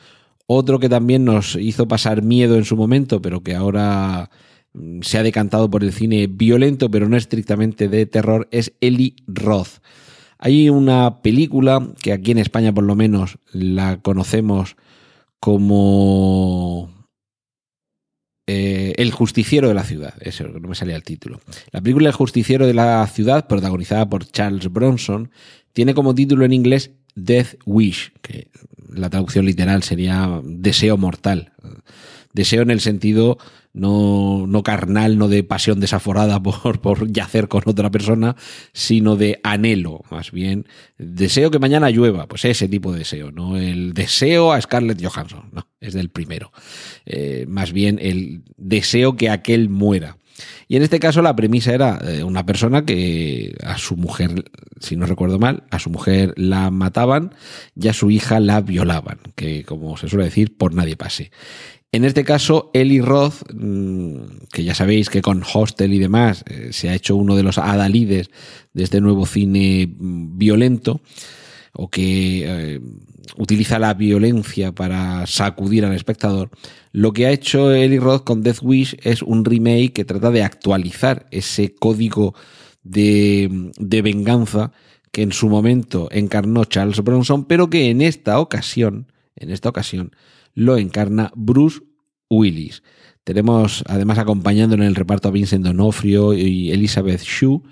Otro 0.47 0.79
que 0.79 0.89
también 0.89 1.25
nos 1.25 1.57
hizo 1.57 1.89
pasar 1.89 2.23
miedo 2.23 2.57
en 2.57 2.65
su 2.65 2.77
momento, 2.77 3.23
pero 3.23 3.43
que 3.43 3.55
ahora 3.55 4.31
mm, 4.75 5.01
se 5.01 5.17
ha 5.17 5.23
decantado 5.23 5.71
por 5.71 5.85
el 5.85 5.93
cine 5.93 6.27
violento, 6.27 6.91
pero 6.91 7.09
no 7.09 7.17
estrictamente 7.17 7.89
de 7.89 8.05
terror, 8.05 8.47
es 8.51 8.75
Eli 8.81 9.17
Roth. 9.27 9.81
Hay 10.39 10.69
una 10.69 11.23
película 11.23 11.93
que 12.03 12.13
aquí 12.13 12.31
en 12.31 12.39
España 12.39 12.75
por 12.75 12.85
lo 12.85 12.95
menos 12.95 13.39
la 13.53 13.99
conocemos 13.99 14.77
como 15.39 17.00
eh, 18.53 18.95
el 18.97 19.13
justiciero 19.13 19.69
de 19.69 19.75
la 19.75 19.85
ciudad, 19.85 20.15
eso 20.21 20.49
no 20.49 20.69
me 20.69 20.75
salía 20.75 20.97
el 20.97 21.05
título. 21.05 21.41
La 21.71 21.81
película 21.81 22.09
El 22.09 22.15
justiciero 22.17 22.67
de 22.67 22.75
la 22.75 23.07
ciudad, 23.07 23.47
protagonizada 23.47 24.11
por 24.11 24.27
Charles 24.27 24.73
Bronson, 24.73 25.31
tiene 25.73 25.95
como 25.95 26.17
título 26.17 26.45
en 26.45 26.53
inglés 26.53 26.91
Death 27.15 27.61
Wish, 27.65 28.13
que 28.23 28.49
la 28.93 29.09
traducción 29.09 29.45
literal 29.45 29.85
sería 29.85 30.41
deseo 30.43 30.97
mortal. 30.97 31.53
Deseo 32.33 32.63
en 32.63 32.71
el 32.71 32.81
sentido 32.81 33.39
no, 33.73 34.47
no 34.47 34.63
carnal, 34.63 35.19
no 35.19 35.29
de 35.29 35.45
pasión 35.45 35.81
desaforada 35.81 36.43
por, 36.43 36.81
por 36.81 37.11
yacer 37.11 37.49
con 37.49 37.63
otra 37.67 37.91
persona, 37.91 38.37
sino 38.73 39.17
de 39.17 39.41
anhelo, 39.43 40.03
más 40.11 40.33
bien. 40.33 40.67
Deseo 40.99 41.51
que 41.51 41.59
mañana 41.59 41.91
llueva, 41.91 42.27
pues 42.27 42.45
ese 42.45 42.69
tipo 42.69 42.93
de 42.93 43.01
deseo, 43.01 43.31
no 43.31 43.57
el 43.57 43.93
deseo 43.95 44.53
a 44.53 44.61
Scarlett 44.61 45.03
Johansson, 45.03 45.51
no, 45.53 45.67
es 45.81 45.95
del 45.95 46.11
primero. 46.11 46.53
Eh, 47.07 47.47
más 47.49 47.73
bien 47.73 47.99
el 48.01 48.43
deseo 48.57 49.17
que 49.17 49.31
aquel 49.31 49.69
muera. 49.69 50.17
Y 50.69 50.77
en 50.77 50.83
este 50.83 51.01
caso 51.01 51.21
la 51.21 51.37
premisa 51.37 51.75
era 51.75 51.99
eh, 52.03 52.23
una 52.23 52.47
persona 52.47 52.85
que 52.85 53.55
a 53.63 53.77
su 53.77 53.97
mujer, 53.97 54.51
si 54.79 54.97
no 54.97 55.05
recuerdo 55.05 55.39
mal, 55.39 55.65
a 55.71 55.79
su 55.79 55.91
mujer 55.91 56.33
la 56.37 56.71
mataban 56.71 57.35
y 57.79 57.89
a 57.89 57.93
su 57.93 58.11
hija 58.11 58.41
la 58.41 58.61
violaban, 58.61 59.19
que 59.35 59.65
como 59.65 59.97
se 59.97 60.09
suele 60.09 60.25
decir, 60.25 60.57
por 60.57 60.73
nadie 60.75 60.97
pase. 60.97 61.31
En 61.93 62.05
este 62.05 62.23
caso, 62.23 62.71
Eli 62.73 63.01
Roth, 63.01 63.43
mm, 63.53 64.47
que 64.53 64.63
ya 64.63 64.75
sabéis 64.75 65.11
que 65.11 65.23
con 65.23 65.43
Hostel 65.43 65.93
y 65.93 65.99
demás 65.99 66.45
eh, 66.49 66.69
se 66.73 66.89
ha 66.89 66.95
hecho 66.95 67.17
uno 67.17 67.35
de 67.35 67.43
los 67.43 67.59
adalides 67.59 68.31
de 68.73 68.85
este 68.85 69.01
nuevo 69.01 69.27
cine 69.27 69.89
mm, 69.99 70.39
violento, 70.39 71.01
o 71.73 71.89
que 71.91 72.45
eh, 72.47 72.81
utiliza 73.37 73.79
la 73.79 73.95
violencia 73.95 74.73
para 74.73 75.27
sacudir 75.27 75.85
al 75.85 75.95
espectador, 75.95 76.51
lo 76.93 77.13
que 77.13 77.27
ha 77.27 77.33
hecho 77.33 77.73
Eli 77.73 77.99
Roth 77.99 78.25
con 78.25 78.43
Death 78.43 78.63
Wish 78.63 78.97
es 79.03 79.23
un 79.23 79.45
remake 79.45 79.93
que 79.93 80.05
trata 80.05 80.31
de 80.31 80.43
actualizar 80.43 81.27
ese 81.31 81.75
código 81.75 82.35
de, 82.83 83.71
de 83.79 84.03
venganza 84.03 84.73
que 85.13 85.23
en 85.23 85.33
su 85.33 85.49
momento 85.49 86.09
encarnó 86.13 86.65
Charles 86.65 87.03
Bronson, 87.03 87.45
pero 87.45 87.69
que 87.69 87.91
en 87.91 88.01
esta 88.01 88.39
ocasión, 88.39 89.13
en 89.37 89.51
esta 89.51 89.69
ocasión, 89.69 90.13
lo 90.55 90.77
encarna 90.77 91.33
Bruce 91.35 91.81
Willis. 92.29 92.83
Tenemos 93.25 93.85
además 93.87 94.19
acompañando 94.19 94.75
en 94.75 94.83
el 94.83 94.95
reparto 94.95 95.29
a 95.29 95.33
Vincent 95.33 95.65
Donofrio 95.65 96.33
y 96.33 96.71
Elizabeth 96.71 97.23
Shue 97.23 97.63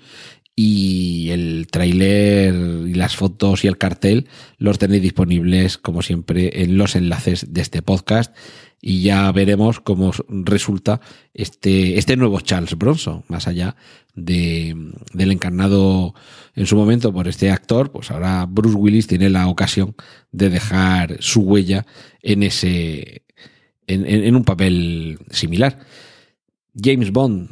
y 0.55 1.29
el 1.29 1.67
tráiler 1.71 2.53
y 2.87 2.93
las 2.93 3.15
fotos 3.15 3.63
y 3.63 3.67
el 3.67 3.77
cartel 3.77 4.27
los 4.57 4.77
tenéis 4.77 5.01
disponibles 5.01 5.77
como 5.77 6.01
siempre 6.01 6.63
en 6.63 6.77
los 6.77 6.95
enlaces 6.95 7.53
de 7.53 7.61
este 7.61 7.81
podcast 7.81 8.35
y 8.81 9.01
ya 9.01 9.31
veremos 9.31 9.79
cómo 9.79 10.11
resulta 10.29 11.01
este, 11.33 11.97
este 11.97 12.15
nuevo 12.15 12.39
Charles 12.41 12.77
Bronson, 12.77 13.23
más 13.27 13.47
allá 13.47 13.75
de, 14.15 14.75
del 15.13 15.31
encarnado 15.31 16.13
en 16.55 16.65
su 16.65 16.75
momento 16.75 17.13
por 17.13 17.27
este 17.27 17.51
actor, 17.51 17.91
pues 17.91 18.11
ahora 18.11 18.45
Bruce 18.47 18.77
Willis 18.77 19.07
tiene 19.07 19.29
la 19.29 19.47
ocasión 19.47 19.95
de 20.31 20.49
dejar 20.49 21.17
su 21.19 21.41
huella 21.41 21.85
en 22.21 22.43
ese, 22.43 23.23
en, 23.87 24.05
en 24.05 24.35
un 24.35 24.43
papel 24.43 25.19
similar. 25.29 25.79
James 26.81 27.11
Bond, 27.11 27.49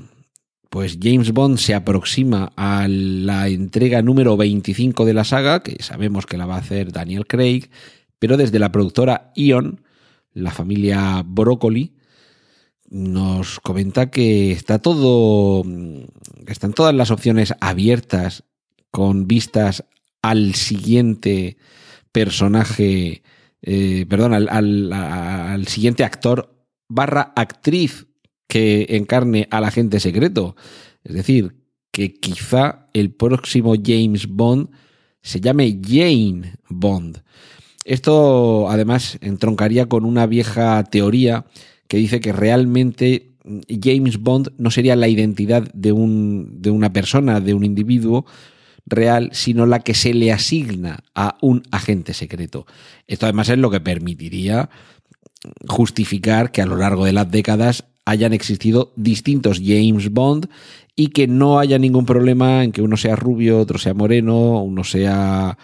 pues 0.69 0.97
James 1.01 1.31
Bond 1.33 1.57
se 1.57 1.73
aproxima 1.73 2.53
a 2.55 2.87
la 2.87 3.49
entrega 3.49 4.01
número 4.01 4.37
25 4.37 5.05
de 5.05 5.13
la 5.13 5.23
saga, 5.23 5.61
que 5.61 5.81
sabemos 5.83 6.25
que 6.25 6.37
la 6.37 6.45
va 6.45 6.55
a 6.55 6.59
hacer 6.59 6.91
Daniel 6.91 7.27
Craig, 7.27 7.69
pero 8.19 8.37
desde 8.37 8.59
la 8.59 8.71
productora 8.71 9.31
Ion, 9.35 9.81
la 10.37 10.51
familia 10.51 11.23
Broccoli, 11.25 11.95
nos 12.89 13.59
comenta 13.59 14.09
que 14.09 14.51
está 14.51 14.79
todo, 14.79 15.63
están 16.47 16.73
todas 16.73 16.93
las 16.93 17.11
opciones 17.11 17.53
abiertas 17.59 18.43
con 18.91 19.27
vistas 19.27 19.83
al 20.21 20.55
siguiente 20.55 21.57
personaje, 22.11 23.23
eh, 23.61 24.05
perdón, 24.07 24.33
al, 24.33 24.93
al 24.93 25.67
siguiente 25.67 26.03
actor 26.03 26.55
barra 26.87 27.33
actriz 27.35 28.07
que 28.47 28.87
encarne 28.89 29.47
al 29.51 29.65
agente 29.65 29.99
secreto. 29.99 30.55
Es 31.03 31.13
decir, 31.13 31.55
que 31.91 32.13
quizá 32.13 32.89
el 32.93 33.13
próximo 33.13 33.73
James 33.83 34.27
Bond 34.27 34.69
se 35.21 35.41
llame 35.41 35.79
Jane 35.83 36.53
Bond. 36.69 37.23
Esto 37.87 38.69
además 38.69 39.17
entroncaría 39.21 39.85
con 39.85 40.03
una 40.03 40.25
vieja 40.25 40.83
teoría 40.83 41.45
que 41.87 41.95
dice 41.95 42.19
que 42.19 42.33
realmente 42.33 43.31
James 43.69 44.19
Bond 44.19 44.51
no 44.57 44.71
sería 44.71 44.97
la 44.97 45.07
identidad 45.07 45.71
de, 45.73 45.93
un, 45.93 46.61
de 46.61 46.69
una 46.69 46.91
persona, 46.91 47.39
de 47.39 47.53
un 47.53 47.63
individuo 47.63 48.25
real, 48.85 49.29
sino 49.31 49.65
la 49.65 49.79
que 49.79 49.93
se 49.93 50.13
le 50.13 50.33
asigna 50.33 50.99
a 51.15 51.37
un 51.41 51.63
agente 51.71 52.13
secreto. 52.13 52.67
Esto 53.07 53.25
además 53.25 53.47
es 53.47 53.57
lo 53.57 53.71
que 53.71 53.79
permitiría 53.79 54.69
justificar 55.69 56.51
que 56.51 56.61
a 56.61 56.65
lo 56.65 56.75
largo 56.75 57.05
de 57.05 57.13
las 57.13 57.31
décadas 57.31 57.85
hayan 58.03 58.33
existido 58.33 58.91
distintos 58.97 59.61
James 59.63 60.11
Bond 60.11 60.49
y 60.93 61.07
que 61.07 61.27
no 61.27 61.57
haya 61.57 61.79
ningún 61.79 62.05
problema 62.05 62.65
en 62.65 62.73
que 62.73 62.81
uno 62.81 62.97
sea 62.97 63.15
rubio, 63.15 63.59
otro 63.59 63.77
sea 63.77 63.93
moreno, 63.93 64.61
uno 64.61 64.83
sea 64.83 65.57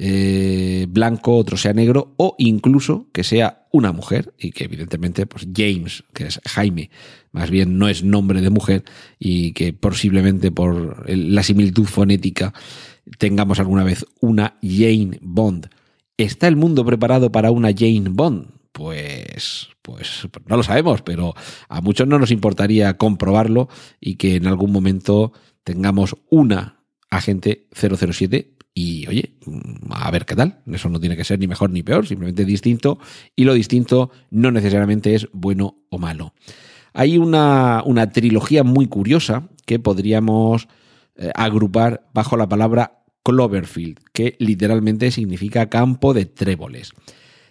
eh, 0.00 0.86
blanco, 0.88 1.36
otro 1.36 1.56
sea 1.56 1.72
negro, 1.72 2.14
o 2.18 2.36
incluso 2.38 3.08
que 3.12 3.24
sea 3.24 3.66
una 3.72 3.90
mujer, 3.90 4.32
y 4.38 4.52
que 4.52 4.64
evidentemente, 4.64 5.26
pues 5.26 5.48
James, 5.52 6.04
que 6.14 6.28
es 6.28 6.40
Jaime, 6.46 6.90
más 7.32 7.50
bien 7.50 7.78
no 7.78 7.88
es 7.88 8.04
nombre 8.04 8.40
de 8.40 8.50
mujer, 8.50 8.84
y 9.18 9.52
que 9.54 9.72
posiblemente 9.72 10.52
por 10.52 11.10
la 11.10 11.42
similitud 11.42 11.86
fonética 11.86 12.54
tengamos 13.18 13.58
alguna 13.58 13.82
vez 13.82 14.06
una 14.20 14.54
Jane 14.62 15.18
Bond. 15.20 15.68
¿Está 16.16 16.46
el 16.46 16.54
mundo 16.54 16.84
preparado 16.84 17.32
para 17.32 17.50
una 17.50 17.70
Jane 17.76 18.10
Bond? 18.10 18.52
Pues, 18.70 19.70
pues 19.82 20.28
no 20.46 20.56
lo 20.56 20.62
sabemos, 20.62 21.02
pero 21.02 21.34
a 21.68 21.80
muchos 21.80 22.06
no 22.06 22.20
nos 22.20 22.30
importaría 22.30 22.96
comprobarlo 22.96 23.68
y 24.00 24.14
que 24.14 24.36
en 24.36 24.46
algún 24.46 24.70
momento 24.70 25.32
tengamos 25.64 26.14
una 26.30 26.84
agente 27.10 27.66
007 27.72 28.57
y 28.78 29.08
oye, 29.08 29.32
a 29.90 30.08
ver 30.12 30.24
qué 30.24 30.36
tal. 30.36 30.60
Eso 30.70 30.88
no 30.88 31.00
tiene 31.00 31.16
que 31.16 31.24
ser 31.24 31.40
ni 31.40 31.48
mejor 31.48 31.70
ni 31.70 31.82
peor, 31.82 32.06
simplemente 32.06 32.44
distinto. 32.44 33.00
Y 33.34 33.42
lo 33.42 33.54
distinto 33.54 34.12
no 34.30 34.52
necesariamente 34.52 35.16
es 35.16 35.26
bueno 35.32 35.78
o 35.90 35.98
malo. 35.98 36.32
Hay 36.92 37.18
una, 37.18 37.82
una 37.84 38.10
trilogía 38.10 38.62
muy 38.62 38.86
curiosa 38.86 39.48
que 39.66 39.80
podríamos 39.80 40.68
eh, 41.16 41.32
agrupar 41.34 42.06
bajo 42.14 42.36
la 42.36 42.48
palabra 42.48 43.02
Cloverfield, 43.24 43.98
que 44.12 44.36
literalmente 44.38 45.10
significa 45.10 45.68
campo 45.68 46.14
de 46.14 46.26
tréboles. 46.26 46.92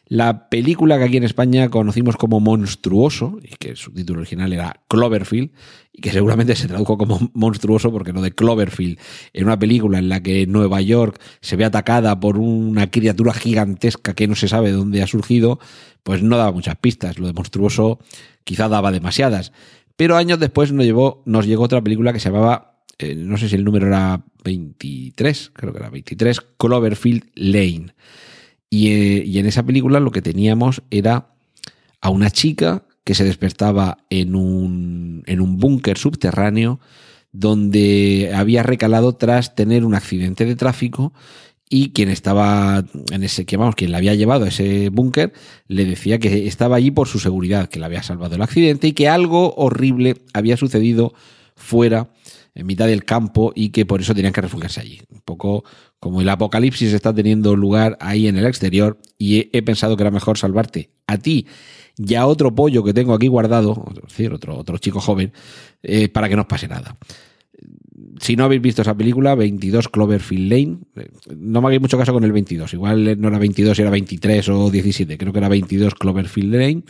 La 0.09 0.47
película 0.49 0.97
que 0.97 1.03
aquí 1.03 1.17
en 1.17 1.25
España 1.25 1.69
conocimos 1.69 2.15
como 2.15 2.39
Monstruoso, 2.39 3.39
y 3.43 3.55
que 3.57 3.75
su 3.75 3.91
título 3.91 4.21
original 4.21 4.53
era 4.53 4.79
Cloverfield, 4.87 5.51
y 5.91 6.01
que 6.01 6.11
seguramente 6.11 6.55
se 6.55 6.67
tradujo 6.67 6.97
como 6.97 7.29
Monstruoso 7.33 7.91
porque 7.91 8.13
no 8.13 8.21
de 8.21 8.31
Cloverfield, 8.31 8.97
en 9.33 9.43
una 9.43 9.59
película 9.59 9.99
en 9.99 10.07
la 10.07 10.23
que 10.23 10.47
Nueva 10.47 10.79
York 10.79 11.19
se 11.41 11.57
ve 11.57 11.65
atacada 11.65 12.19
por 12.19 12.37
una 12.37 12.89
criatura 12.89 13.33
gigantesca 13.33 14.13
que 14.13 14.27
no 14.27 14.35
se 14.35 14.47
sabe 14.47 14.71
de 14.71 14.77
dónde 14.77 15.03
ha 15.03 15.07
surgido, 15.07 15.59
pues 16.03 16.23
no 16.23 16.37
daba 16.37 16.53
muchas 16.53 16.77
pistas. 16.77 17.19
Lo 17.19 17.27
de 17.27 17.33
Monstruoso 17.33 17.99
quizá 18.45 18.69
daba 18.69 18.91
demasiadas. 18.91 19.51
Pero 19.97 20.15
años 20.15 20.39
después 20.39 20.71
nos, 20.71 20.85
llevó, 20.85 21.21
nos 21.25 21.45
llegó 21.45 21.63
otra 21.63 21.81
película 21.81 22.13
que 22.13 22.21
se 22.21 22.29
llamaba, 22.29 22.77
eh, 22.97 23.13
no 23.15 23.37
sé 23.37 23.49
si 23.49 23.55
el 23.55 23.65
número 23.65 23.87
era 23.87 24.23
23, 24.45 25.51
creo 25.53 25.73
que 25.73 25.79
era 25.79 25.89
23, 25.89 26.39
Cloverfield 26.57 27.23
Lane 27.35 27.93
eh, 28.71 29.23
y, 29.25 29.39
en 29.39 29.45
esa 29.45 29.63
película 29.63 29.99
lo 29.99 30.11
que 30.11 30.21
teníamos 30.21 30.81
era 30.91 31.29
a 32.01 32.09
una 32.09 32.29
chica 32.29 32.83
que 33.03 33.15
se 33.15 33.23
despertaba 33.23 33.99
en 34.09 34.35
un, 34.35 35.23
en 35.25 35.41
un 35.41 35.57
búnker 35.57 35.97
subterráneo 35.97 36.79
donde 37.31 38.31
había 38.33 38.63
recalado 38.63 39.15
tras 39.15 39.55
tener 39.55 39.85
un 39.85 39.95
accidente 39.95 40.45
de 40.45 40.55
tráfico 40.55 41.13
y 41.69 41.89
quien 41.91 42.09
estaba 42.09 42.85
en 43.11 43.23
ese, 43.23 43.45
que 43.45 43.57
vamos, 43.57 43.75
quien 43.75 43.91
la 43.91 43.97
había 43.97 44.15
llevado 44.15 44.45
a 44.45 44.49
ese 44.49 44.89
búnker, 44.89 45.33
le 45.67 45.85
decía 45.85 46.17
que 46.17 46.47
estaba 46.47 46.77
allí 46.77 46.91
por 46.91 47.07
su 47.07 47.19
seguridad, 47.19 47.67
que 47.67 47.79
le 47.79 47.85
había 47.85 48.03
salvado 48.03 48.35
el 48.35 48.41
accidente 48.41 48.87
y 48.87 48.93
que 48.93 49.09
algo 49.09 49.53
horrible 49.55 50.17
había 50.33 50.55
sucedido 50.55 51.13
fuera 51.55 52.09
en 52.57 52.65
mitad 52.65 52.87
del 52.87 53.05
campo 53.05 53.53
y 53.55 53.69
que 53.69 53.85
por 53.85 54.01
eso 54.01 54.15
tenían 54.15 54.33
que 54.33 54.41
refugiarse 54.41 54.81
allí. 54.81 54.99
Un 55.11 55.21
poco 55.21 55.63
como 55.99 56.21
el 56.21 56.29
apocalipsis 56.29 56.91
está 56.91 57.13
teniendo 57.13 57.55
lugar 57.55 57.97
ahí 58.01 58.27
en 58.27 58.35
el 58.35 58.47
exterior 58.47 58.97
y 59.19 59.55
he, 59.55 59.61
pensado 59.61 59.95
que 59.95 60.01
era 60.01 60.09
mejor 60.09 60.39
salvarte 60.39 60.89
a 61.05 61.19
ti 61.19 61.45
y 61.97 62.15
a 62.15 62.25
otro 62.25 62.55
pollo 62.55 62.83
que 62.83 62.95
tengo 62.95 63.13
aquí 63.13 63.27
guardado, 63.27 63.85
es 63.95 64.01
decir, 64.09 64.33
otro, 64.33 64.57
otro 64.57 64.79
chico 64.79 64.99
joven, 64.99 65.33
eh, 65.83 66.09
para 66.09 66.29
que 66.29 66.35
no 66.35 66.43
os 66.43 66.47
pase 66.47 66.67
nada. 66.67 66.97
Si 68.19 68.35
no 68.35 68.45
habéis 68.45 68.61
visto 68.61 68.81
esa 68.81 68.97
película, 68.97 69.35
22 69.35 69.89
Cloverfield 69.89 70.51
Lane, 70.51 70.77
eh, 70.95 71.09
no 71.35 71.61
me 71.61 71.67
hagáis 71.67 71.81
mucho 71.81 71.97
caso 71.97 72.13
con 72.13 72.23
el 72.23 72.31
22, 72.31 72.73
igual 72.73 73.21
no 73.21 73.27
era 73.27 73.37
22, 73.37 73.77
era 73.77 73.91
23 73.91 74.49
o 74.49 74.71
17, 74.71 75.17
creo 75.17 75.31
que 75.31 75.39
era 75.39 75.49
22 75.49 75.93
Cloverfield 75.93 76.55
Lane, 76.55 76.83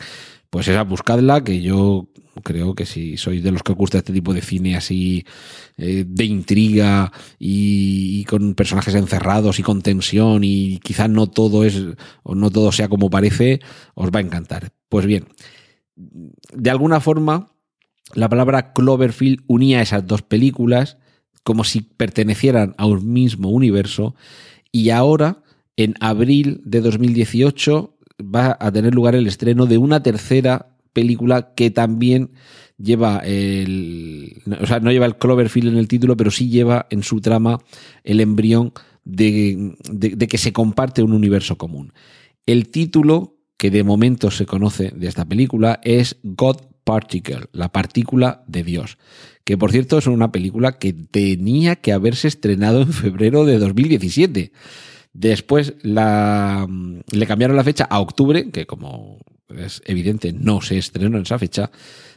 pues 0.50 0.68
esa 0.68 0.82
buscadla, 0.82 1.44
que 1.44 1.60
yo 1.60 2.08
creo 2.42 2.74
que 2.74 2.86
si 2.86 3.16
sois 3.16 3.42
de 3.42 3.50
los 3.50 3.62
que 3.62 3.72
os 3.72 3.78
gusta 3.78 3.98
este 3.98 4.12
tipo 4.12 4.32
de 4.32 4.42
cine 4.42 4.76
así 4.76 5.24
eh, 5.76 6.04
de 6.06 6.24
intriga 6.24 7.12
y, 7.38 8.24
con 8.24 8.54
personajes 8.54 8.94
encerrados 8.94 9.58
y 9.58 9.62
con 9.62 9.82
tensión 9.82 10.44
y 10.44 10.78
quizás 10.78 11.10
no 11.10 11.28
todo 11.28 11.64
es 11.64 11.82
o 12.22 12.34
no 12.34 12.50
todo 12.50 12.72
sea 12.72 12.88
como 12.88 13.10
parece, 13.10 13.60
os 13.94 14.10
va 14.10 14.20
a 14.20 14.22
encantar. 14.22 14.72
Pues 14.88 15.06
bien, 15.06 15.26
de 15.96 16.70
alguna 16.70 17.00
forma, 17.00 17.52
la 18.14 18.28
palabra 18.28 18.72
Cloverfield 18.72 19.42
unía 19.46 19.82
esas 19.82 20.06
dos 20.06 20.22
películas 20.22 20.98
como 21.42 21.64
si 21.64 21.80
pertenecieran 21.80 22.74
a 22.78 22.86
un 22.86 23.12
mismo 23.12 23.50
universo 23.50 24.14
y 24.72 24.90
ahora, 24.90 25.42
en 25.76 25.94
abril 26.00 26.60
de 26.64 26.80
2018, 26.80 27.97
va 28.20 28.56
a 28.60 28.72
tener 28.72 28.94
lugar 28.94 29.14
el 29.14 29.26
estreno 29.26 29.66
de 29.66 29.78
una 29.78 30.02
tercera 30.02 30.74
película 30.92 31.54
que 31.54 31.70
también 31.70 32.30
lleva 32.78 33.18
el. 33.18 34.42
O 34.60 34.66
sea, 34.66 34.80
no 34.80 34.90
lleva 34.90 35.06
el 35.06 35.16
Cloverfield 35.16 35.68
en 35.68 35.78
el 35.78 35.88
título, 35.88 36.16
pero 36.16 36.30
sí 36.30 36.48
lleva 36.48 36.86
en 36.90 37.02
su 37.02 37.20
trama 37.20 37.60
el 38.04 38.20
embrión 38.20 38.72
de, 39.04 39.76
de, 39.90 40.28
que 40.28 40.38
se 40.38 40.52
comparte 40.52 41.02
un 41.02 41.12
universo 41.12 41.56
común. 41.56 41.92
El 42.46 42.68
título 42.68 43.36
que 43.56 43.70
de 43.70 43.82
momento 43.82 44.30
se 44.30 44.46
conoce 44.46 44.92
de 44.94 45.08
esta 45.08 45.24
película 45.24 45.80
es 45.82 46.16
God 46.22 46.58
Particle, 46.84 47.46
la 47.52 47.70
partícula 47.70 48.44
de 48.46 48.62
Dios. 48.62 48.98
Que 49.44 49.58
por 49.58 49.72
cierto 49.72 49.98
es 49.98 50.06
una 50.06 50.30
película 50.30 50.78
que 50.78 50.92
tenía 50.92 51.76
que 51.76 51.92
haberse 51.92 52.28
estrenado 52.28 52.82
en 52.82 52.92
febrero 52.92 53.44
de 53.44 53.58
2017. 53.58 54.52
Después 55.12 55.74
la, 55.82 56.66
le 57.10 57.26
cambiaron 57.26 57.56
la 57.56 57.64
fecha 57.64 57.84
a 57.84 58.00
octubre, 58.00 58.50
que 58.50 58.66
como 58.66 59.18
es 59.56 59.82
evidente 59.86 60.32
no 60.32 60.60
se 60.60 60.78
estrenó 60.78 61.16
en 61.16 61.22
esa 61.22 61.38
fecha. 61.38 61.70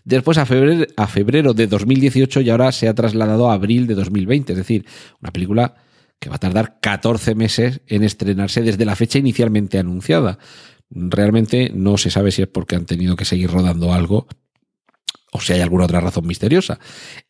Después 0.03 0.37
a 0.37 0.45
febrero, 0.45 0.85
a 0.97 1.07
febrero 1.07 1.53
de 1.53 1.67
2018 1.67 2.41
y 2.41 2.49
ahora 2.49 2.71
se 2.71 2.87
ha 2.87 2.93
trasladado 2.93 3.49
a 3.49 3.53
abril 3.53 3.87
de 3.87 3.95
2020. 3.95 4.53
Es 4.53 4.57
decir, 4.57 4.85
una 5.21 5.31
película 5.31 5.75
que 6.19 6.29
va 6.29 6.35
a 6.35 6.39
tardar 6.39 6.79
14 6.79 7.35
meses 7.35 7.81
en 7.87 8.03
estrenarse 8.03 8.61
desde 8.61 8.85
la 8.85 8.95
fecha 8.95 9.19
inicialmente 9.19 9.79
anunciada. 9.79 10.37
Realmente 10.89 11.71
no 11.73 11.97
se 11.97 12.11
sabe 12.11 12.31
si 12.31 12.41
es 12.41 12.47
porque 12.47 12.75
han 12.75 12.85
tenido 12.85 13.15
que 13.15 13.25
seguir 13.25 13.49
rodando 13.49 13.93
algo 13.93 14.27
o 15.31 15.39
si 15.39 15.53
hay 15.53 15.61
alguna 15.61 15.85
otra 15.85 16.01
razón 16.01 16.27
misteriosa. 16.27 16.79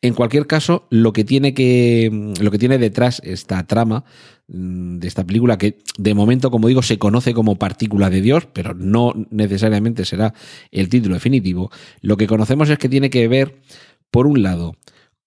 En 0.02 0.14
cualquier 0.14 0.46
caso, 0.46 0.86
lo 0.90 1.12
que 1.12 1.24
tiene 1.24 1.54
que 1.54 2.32
lo 2.40 2.50
que 2.50 2.58
tiene 2.58 2.78
detrás 2.78 3.22
esta 3.24 3.64
trama 3.66 4.04
mm, 4.48 4.98
de 4.98 5.08
esta 5.08 5.24
película 5.24 5.56
que 5.56 5.78
de 5.96 6.14
momento, 6.14 6.50
como 6.50 6.68
digo, 6.68 6.82
se 6.82 6.98
conoce 6.98 7.32
como 7.32 7.56
Partícula 7.56 8.10
de 8.10 8.20
Dios, 8.20 8.48
pero 8.52 8.74
no 8.74 9.14
necesariamente 9.30 10.04
será 10.04 10.34
el 10.72 10.88
título 10.88 11.14
definitivo. 11.14 11.70
Lo 12.00 12.16
que 12.16 12.26
conocemos 12.26 12.68
es 12.68 12.78
que 12.78 12.88
tiene 12.88 13.08
que 13.08 13.28
ver 13.28 13.62
por 14.10 14.26
un 14.26 14.42
lado 14.42 14.76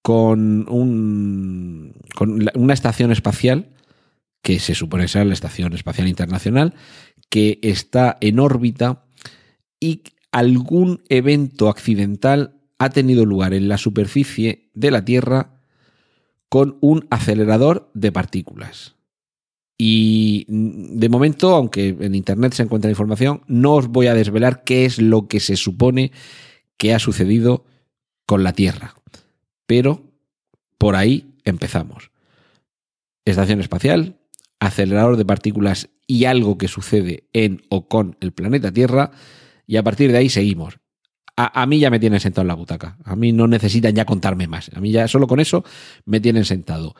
con 0.02 0.70
un 0.70 1.94
con 2.14 2.48
una 2.56 2.74
estación 2.74 3.12
espacial 3.12 3.70
que 4.44 4.60
se 4.60 4.76
supone 4.76 5.08
ser 5.08 5.26
la 5.26 5.34
Estación 5.34 5.74
Espacial 5.74 6.08
Internacional, 6.08 6.76
que 7.30 7.58
está 7.64 8.16
en 8.22 8.40
órbita 8.40 9.06
y 9.80 10.04
algún 10.32 11.02
evento 11.10 11.70
accidental 11.70 12.55
ha 12.78 12.90
tenido 12.90 13.26
lugar 13.26 13.54
en 13.54 13.68
la 13.68 13.78
superficie 13.78 14.70
de 14.74 14.92
la 14.92 15.06
Tierra 15.06 15.62
con 16.50 16.78
un 16.82 17.08
acelerador 17.10 17.90
de 17.94 18.12
partículas. 18.12 18.96
Y 19.78 20.46
mm, 20.48 20.98
de 20.98 21.10
momento, 21.10 21.56
aunque 21.56 21.96
en 22.00 22.16
Internet 22.16 22.54
se 22.54 22.64
encuentra 22.64 22.90
información, 22.90 23.42
no 23.48 23.74
os 23.74 23.88
voy 23.88 24.08
a 24.08 24.14
desvelar 24.14 24.64
qué 24.64 24.86
es 24.86 25.02
lo 25.02 25.28
que 25.28 25.40
se 25.40 25.56
supone 25.56 26.12
que 26.78 26.94
ha 26.94 27.00
sucedido 27.00 27.66
con 28.26 28.44
la 28.44 28.54
Tierra. 28.54 28.96
Pero 29.66 30.04
por 30.78 30.96
ahí 30.96 31.36
empezamos. 31.44 32.12
Estación 33.26 33.60
espacial, 33.60 34.18
acelerador 34.60 35.18
de 35.18 35.26
partículas 35.26 35.90
y 36.08 36.26
algo 36.26 36.58
que 36.58 36.68
sucede 36.68 37.28
en 37.34 37.64
o 37.70 37.88
con 37.88 38.18
el 38.20 38.32
planeta 38.32 38.72
Tierra, 38.72 39.12
y 39.68 39.78
a 39.78 39.84
partir 39.84 40.12
de 40.12 40.20
ahí 40.20 40.30
seguimos 40.30 40.80
a, 41.38 41.66
mí 41.66 41.80
ya 41.80 41.90
me 41.90 42.00
tienen 42.00 42.20
sentado 42.20 42.44
en 42.44 42.48
la 42.48 42.54
butaca. 42.54 42.98
A 43.04 43.16
mí 43.16 43.32
no 43.34 43.48
necesitan 43.48 43.94
ya 43.94 44.06
contarme 44.06 44.48
más. 44.48 44.72
A 44.74 44.80
mí 44.80 44.92
ya 44.92 45.08
solo 45.08 45.28
con 45.28 45.40
eso 45.40 45.66
me 46.06 46.20
tienen 46.20 46.46
sentado. 46.46 46.96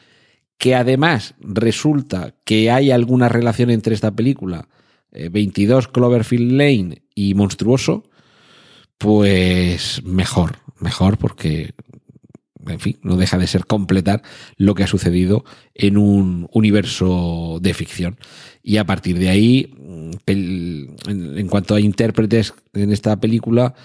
Que 0.58 0.76
además 0.76 1.36
resulta 1.40 2.34
que 2.44 2.70
hay 2.72 2.92
alguna 2.92 3.30
relación 3.30 3.70
entre 3.70 3.96
esta 3.96 4.12
película, 4.12 4.68
22 5.12 5.86
eh, 5.86 5.88
Cloverfield 5.92 6.52
Lane 6.52 7.04
y 7.14 7.34
Monstruoso, 7.34 8.04
pues 8.98 10.02
mejor, 10.04 10.58
mejor 10.80 11.18
porque, 11.18 11.74
en 12.66 12.80
fin, 12.80 12.98
no 13.04 13.16
deja 13.16 13.38
de 13.38 13.48
ser 13.48 13.66
completar 13.66 14.22
lo 14.58 14.76
que 14.76 14.84
ha 14.84 14.88
sucedido 14.88 15.46
en 15.74 15.98
un 15.98 16.50
universo 16.52 17.60
de 17.62 17.74
ficción. 17.74 18.18
Y 18.64 18.78
a 18.78 18.86
partir 18.86 19.18
de 19.20 19.30
ahí, 19.30 19.74
mm, 19.78 20.12
en 20.28 21.48
cuanto 21.48 21.76
a 21.76 21.80
intérpretes 21.80 22.54
en 22.74 22.92
esta 22.92 23.18
película, 23.20 23.76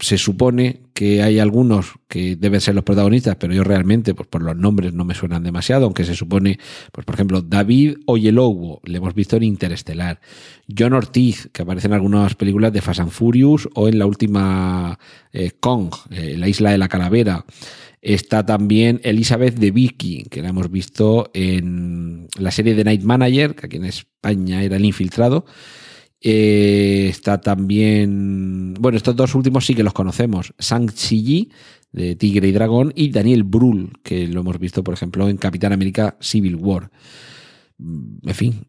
se 0.00 0.18
supone 0.18 0.80
que 0.92 1.22
hay 1.22 1.38
algunos 1.38 1.94
que 2.08 2.36
deben 2.36 2.60
ser 2.60 2.74
los 2.74 2.84
protagonistas, 2.84 3.36
pero 3.36 3.54
yo 3.54 3.64
realmente, 3.64 4.14
pues 4.14 4.28
por 4.28 4.42
los 4.42 4.56
nombres 4.56 4.92
no 4.92 5.04
me 5.04 5.14
suenan 5.14 5.42
demasiado, 5.42 5.84
aunque 5.84 6.04
se 6.04 6.14
supone, 6.14 6.58
pues 6.92 7.04
por 7.04 7.14
ejemplo, 7.14 7.42
David 7.42 7.98
Oyelowo, 8.06 8.80
le 8.84 8.98
hemos 8.98 9.14
visto 9.14 9.36
en 9.36 9.44
Interestelar, 9.44 10.20
John 10.76 10.92
Ortiz, 10.92 11.48
que 11.52 11.62
aparece 11.62 11.86
en 11.86 11.92
algunas 11.92 12.34
películas 12.34 12.72
de 12.72 12.80
Fast 12.80 13.00
and 13.00 13.10
Furious 13.10 13.68
o 13.74 13.88
en 13.88 13.98
la 13.98 14.06
última 14.06 14.98
eh, 15.32 15.52
Kong, 15.60 15.94
eh, 16.10 16.36
la 16.38 16.48
isla 16.48 16.70
de 16.70 16.78
la 16.78 16.88
calavera. 16.88 17.44
Está 18.02 18.44
también 18.44 19.00
Elizabeth 19.02 19.54
de 19.54 19.70
Vicky, 19.70 20.24
que 20.24 20.42
la 20.42 20.50
hemos 20.50 20.70
visto 20.70 21.30
en 21.32 22.28
la 22.38 22.50
serie 22.50 22.74
de 22.74 22.84
Night 22.84 23.02
Manager, 23.02 23.54
que 23.54 23.66
aquí 23.66 23.76
en 23.76 23.86
España 23.86 24.62
era 24.62 24.76
el 24.76 24.84
infiltrado. 24.84 25.46
Eh, 26.26 27.08
está 27.10 27.38
también. 27.38 28.72
Bueno, 28.80 28.96
estos 28.96 29.14
dos 29.14 29.34
últimos 29.34 29.66
sí 29.66 29.74
que 29.74 29.82
los 29.82 29.92
conocemos. 29.92 30.54
Sang 30.58 30.90
Chi 30.90 31.50
de 31.92 32.16
Tigre 32.16 32.48
y 32.48 32.52
Dragón, 32.52 32.92
y 32.96 33.10
Daniel 33.10 33.44
Brühl, 33.44 33.92
que 34.02 34.26
lo 34.26 34.40
hemos 34.40 34.58
visto, 34.58 34.82
por 34.82 34.94
ejemplo, 34.94 35.28
en 35.28 35.36
Capitán 35.36 35.72
América 35.72 36.16
Civil 36.20 36.56
War. 36.56 36.90
Mm, 37.78 38.28
en 38.28 38.34
fin, 38.34 38.66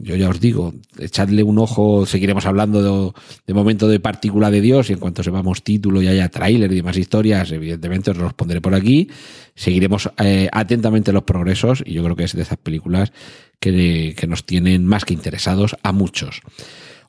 yo 0.00 0.14
ya 0.14 0.30
os 0.30 0.40
digo, 0.40 0.72
echadle 0.98 1.42
un 1.42 1.58
ojo, 1.58 2.06
seguiremos 2.06 2.46
hablando 2.46 3.12
de, 3.46 3.52
momento 3.54 3.88
de 3.88 4.00
partícula 4.00 4.50
de 4.50 4.60
Dios 4.60 4.88
y 4.88 4.94
en 4.94 5.00
cuanto 5.00 5.22
sepamos 5.22 5.62
título 5.62 6.00
y 6.00 6.08
haya 6.08 6.28
tráiler 6.30 6.72
y 6.72 6.76
demás 6.76 6.96
historias, 6.96 7.50
evidentemente 7.50 8.12
os 8.12 8.16
los 8.16 8.32
pondré 8.32 8.60
por 8.60 8.74
aquí. 8.74 9.08
Seguiremos 9.54 10.08
eh, 10.18 10.48
atentamente 10.52 11.12
los 11.12 11.24
progresos 11.24 11.82
y 11.84 11.92
yo 11.94 12.04
creo 12.04 12.16
que 12.16 12.24
es 12.24 12.34
de 12.34 12.42
esas 12.42 12.58
películas 12.58 13.12
que, 13.58 14.14
que 14.16 14.26
nos 14.26 14.46
tienen 14.46 14.86
más 14.86 15.04
que 15.04 15.14
interesados 15.14 15.76
a 15.82 15.92
muchos. 15.92 16.40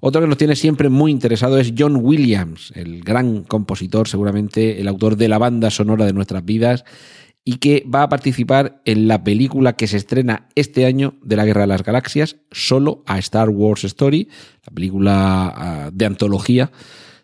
Otro 0.06 0.20
que 0.20 0.28
nos 0.28 0.38
tiene 0.38 0.58
siempre 0.58 0.90
muy 0.90 1.14
interesado 1.14 1.58
es 1.58 1.74
John 1.78 1.96
Williams, 1.96 2.74
el 2.76 3.04
gran 3.04 3.44
compositor, 3.44 4.10
seguramente 4.10 4.82
el 4.82 4.90
autor 4.90 5.16
de 5.16 5.30
la 5.30 5.38
banda 5.38 5.70
sonora 5.70 6.06
de 6.06 6.12
nuestras 6.12 6.44
vidas, 6.44 6.84
y 7.46 7.56
que 7.56 7.86
va 7.90 8.04
a 8.04 8.10
participar 8.10 8.82
en 8.84 9.08
la 9.08 9.24
película 9.24 9.78
que 9.78 9.88
se 9.88 9.96
estrena 9.96 10.50
este 10.56 10.86
año 10.86 11.14
de 11.24 11.38
la 11.38 11.46
Guerra 11.46 11.62
de 11.62 11.68
las 11.68 11.84
Galaxias, 11.84 12.36
solo 12.52 13.02
a 13.06 13.18
Star 13.20 13.48
Wars 13.48 13.86
Story, 13.86 14.28
la 14.68 14.74
película 14.74 15.54
ah, 15.56 15.90
de 15.94 16.06
antología 16.06 16.70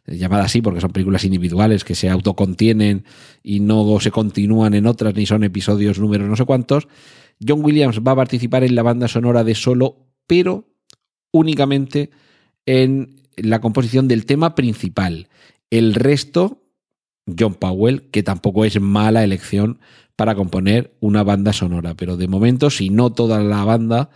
llamada 0.07 0.45
así 0.45 0.61
porque 0.61 0.79
son 0.79 0.93
películas 0.93 1.25
individuales 1.25 1.83
que 1.83 1.95
se 1.95 2.09
autocontienen 2.09 3.03
y 3.43 3.59
no 3.59 3.99
se 3.99 4.09
continúan 4.09 4.73
en 4.73 4.87
otras 4.87 5.13
ni 5.15 5.25
son 5.25 5.43
episodios 5.43 5.99
números 5.99 6.29
no 6.29 6.37
sé 6.37 6.45
cuántos. 6.45 6.87
John 7.45 7.61
Williams 7.61 7.99
va 7.99 8.13
a 8.13 8.15
participar 8.15 8.63
en 8.63 8.73
la 8.73 8.83
banda 8.83 9.09
sonora 9.09 9.43
de 9.43 9.53
Solo, 9.53 9.97
pero 10.27 10.69
únicamente 11.31 12.09
en 12.69 13.15
la 13.35 13.61
composición 13.61 14.07
del 14.07 14.27
tema 14.27 14.53
principal. 14.53 15.27
El 15.71 15.95
resto, 15.95 16.61
John 17.25 17.55
Powell, 17.55 18.11
que 18.11 18.21
tampoco 18.21 18.63
es 18.63 18.79
mala 18.79 19.23
elección 19.23 19.79
para 20.15 20.35
componer 20.35 20.93
una 20.99 21.23
banda 21.23 21.51
sonora, 21.51 21.95
pero 21.95 22.15
de 22.15 22.27
momento, 22.27 22.69
si 22.69 22.91
no 22.91 23.11
toda 23.11 23.41
la 23.41 23.63
banda, 23.63 24.11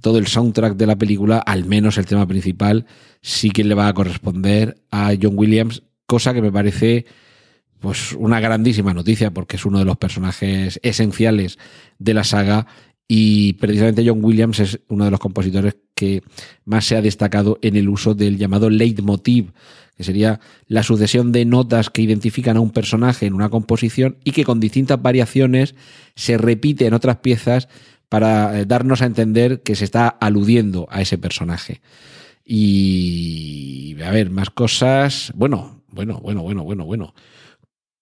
todo 0.00 0.18
el 0.18 0.26
soundtrack 0.26 0.76
de 0.76 0.86
la 0.88 0.96
película, 0.96 1.38
al 1.38 1.64
menos 1.64 1.96
el 1.96 2.06
tema 2.06 2.26
principal, 2.26 2.86
sí 3.20 3.50
que 3.50 3.62
le 3.62 3.76
va 3.76 3.86
a 3.86 3.94
corresponder 3.94 4.82
a 4.90 5.12
John 5.20 5.34
Williams, 5.38 5.84
cosa 6.06 6.34
que 6.34 6.42
me 6.42 6.50
parece 6.50 7.06
pues 7.78 8.14
una 8.14 8.40
grandísima 8.40 8.94
noticia 8.94 9.32
porque 9.32 9.56
es 9.56 9.64
uno 9.64 9.78
de 9.78 9.84
los 9.84 9.96
personajes 9.96 10.80
esenciales 10.82 11.58
de 12.00 12.14
la 12.14 12.24
saga 12.24 12.66
y 13.08 13.54
precisamente 13.54 14.04
John 14.06 14.24
Williams 14.24 14.60
es 14.60 14.80
uno 14.88 15.04
de 15.04 15.10
los 15.10 15.20
compositores 15.20 15.76
que 15.94 16.22
más 16.64 16.86
se 16.86 16.96
ha 16.96 17.02
destacado 17.02 17.58
en 17.62 17.76
el 17.76 17.88
uso 17.88 18.14
del 18.14 18.38
llamado 18.38 18.70
leitmotiv, 18.70 19.52
que 19.96 20.04
sería 20.04 20.40
la 20.66 20.82
sucesión 20.82 21.32
de 21.32 21.44
notas 21.44 21.90
que 21.90 22.02
identifican 22.02 22.56
a 22.56 22.60
un 22.60 22.70
personaje 22.70 23.26
en 23.26 23.34
una 23.34 23.50
composición 23.50 24.16
y 24.24 24.32
que 24.32 24.44
con 24.44 24.60
distintas 24.60 25.00
variaciones 25.00 25.74
se 26.16 26.38
repite 26.38 26.86
en 26.86 26.94
otras 26.94 27.18
piezas 27.18 27.68
para 28.08 28.58
eh, 28.58 28.66
darnos 28.66 29.02
a 29.02 29.06
entender 29.06 29.62
que 29.62 29.76
se 29.76 29.84
está 29.84 30.08
aludiendo 30.08 30.86
a 30.90 31.00
ese 31.02 31.18
personaje. 31.18 31.80
Y 32.44 33.96
a 34.02 34.10
ver, 34.10 34.30
más 34.30 34.50
cosas. 34.50 35.32
Bueno, 35.34 35.82
bueno, 35.88 36.18
bueno, 36.20 36.42
bueno, 36.42 36.64
bueno, 36.64 36.84
bueno. 36.84 37.14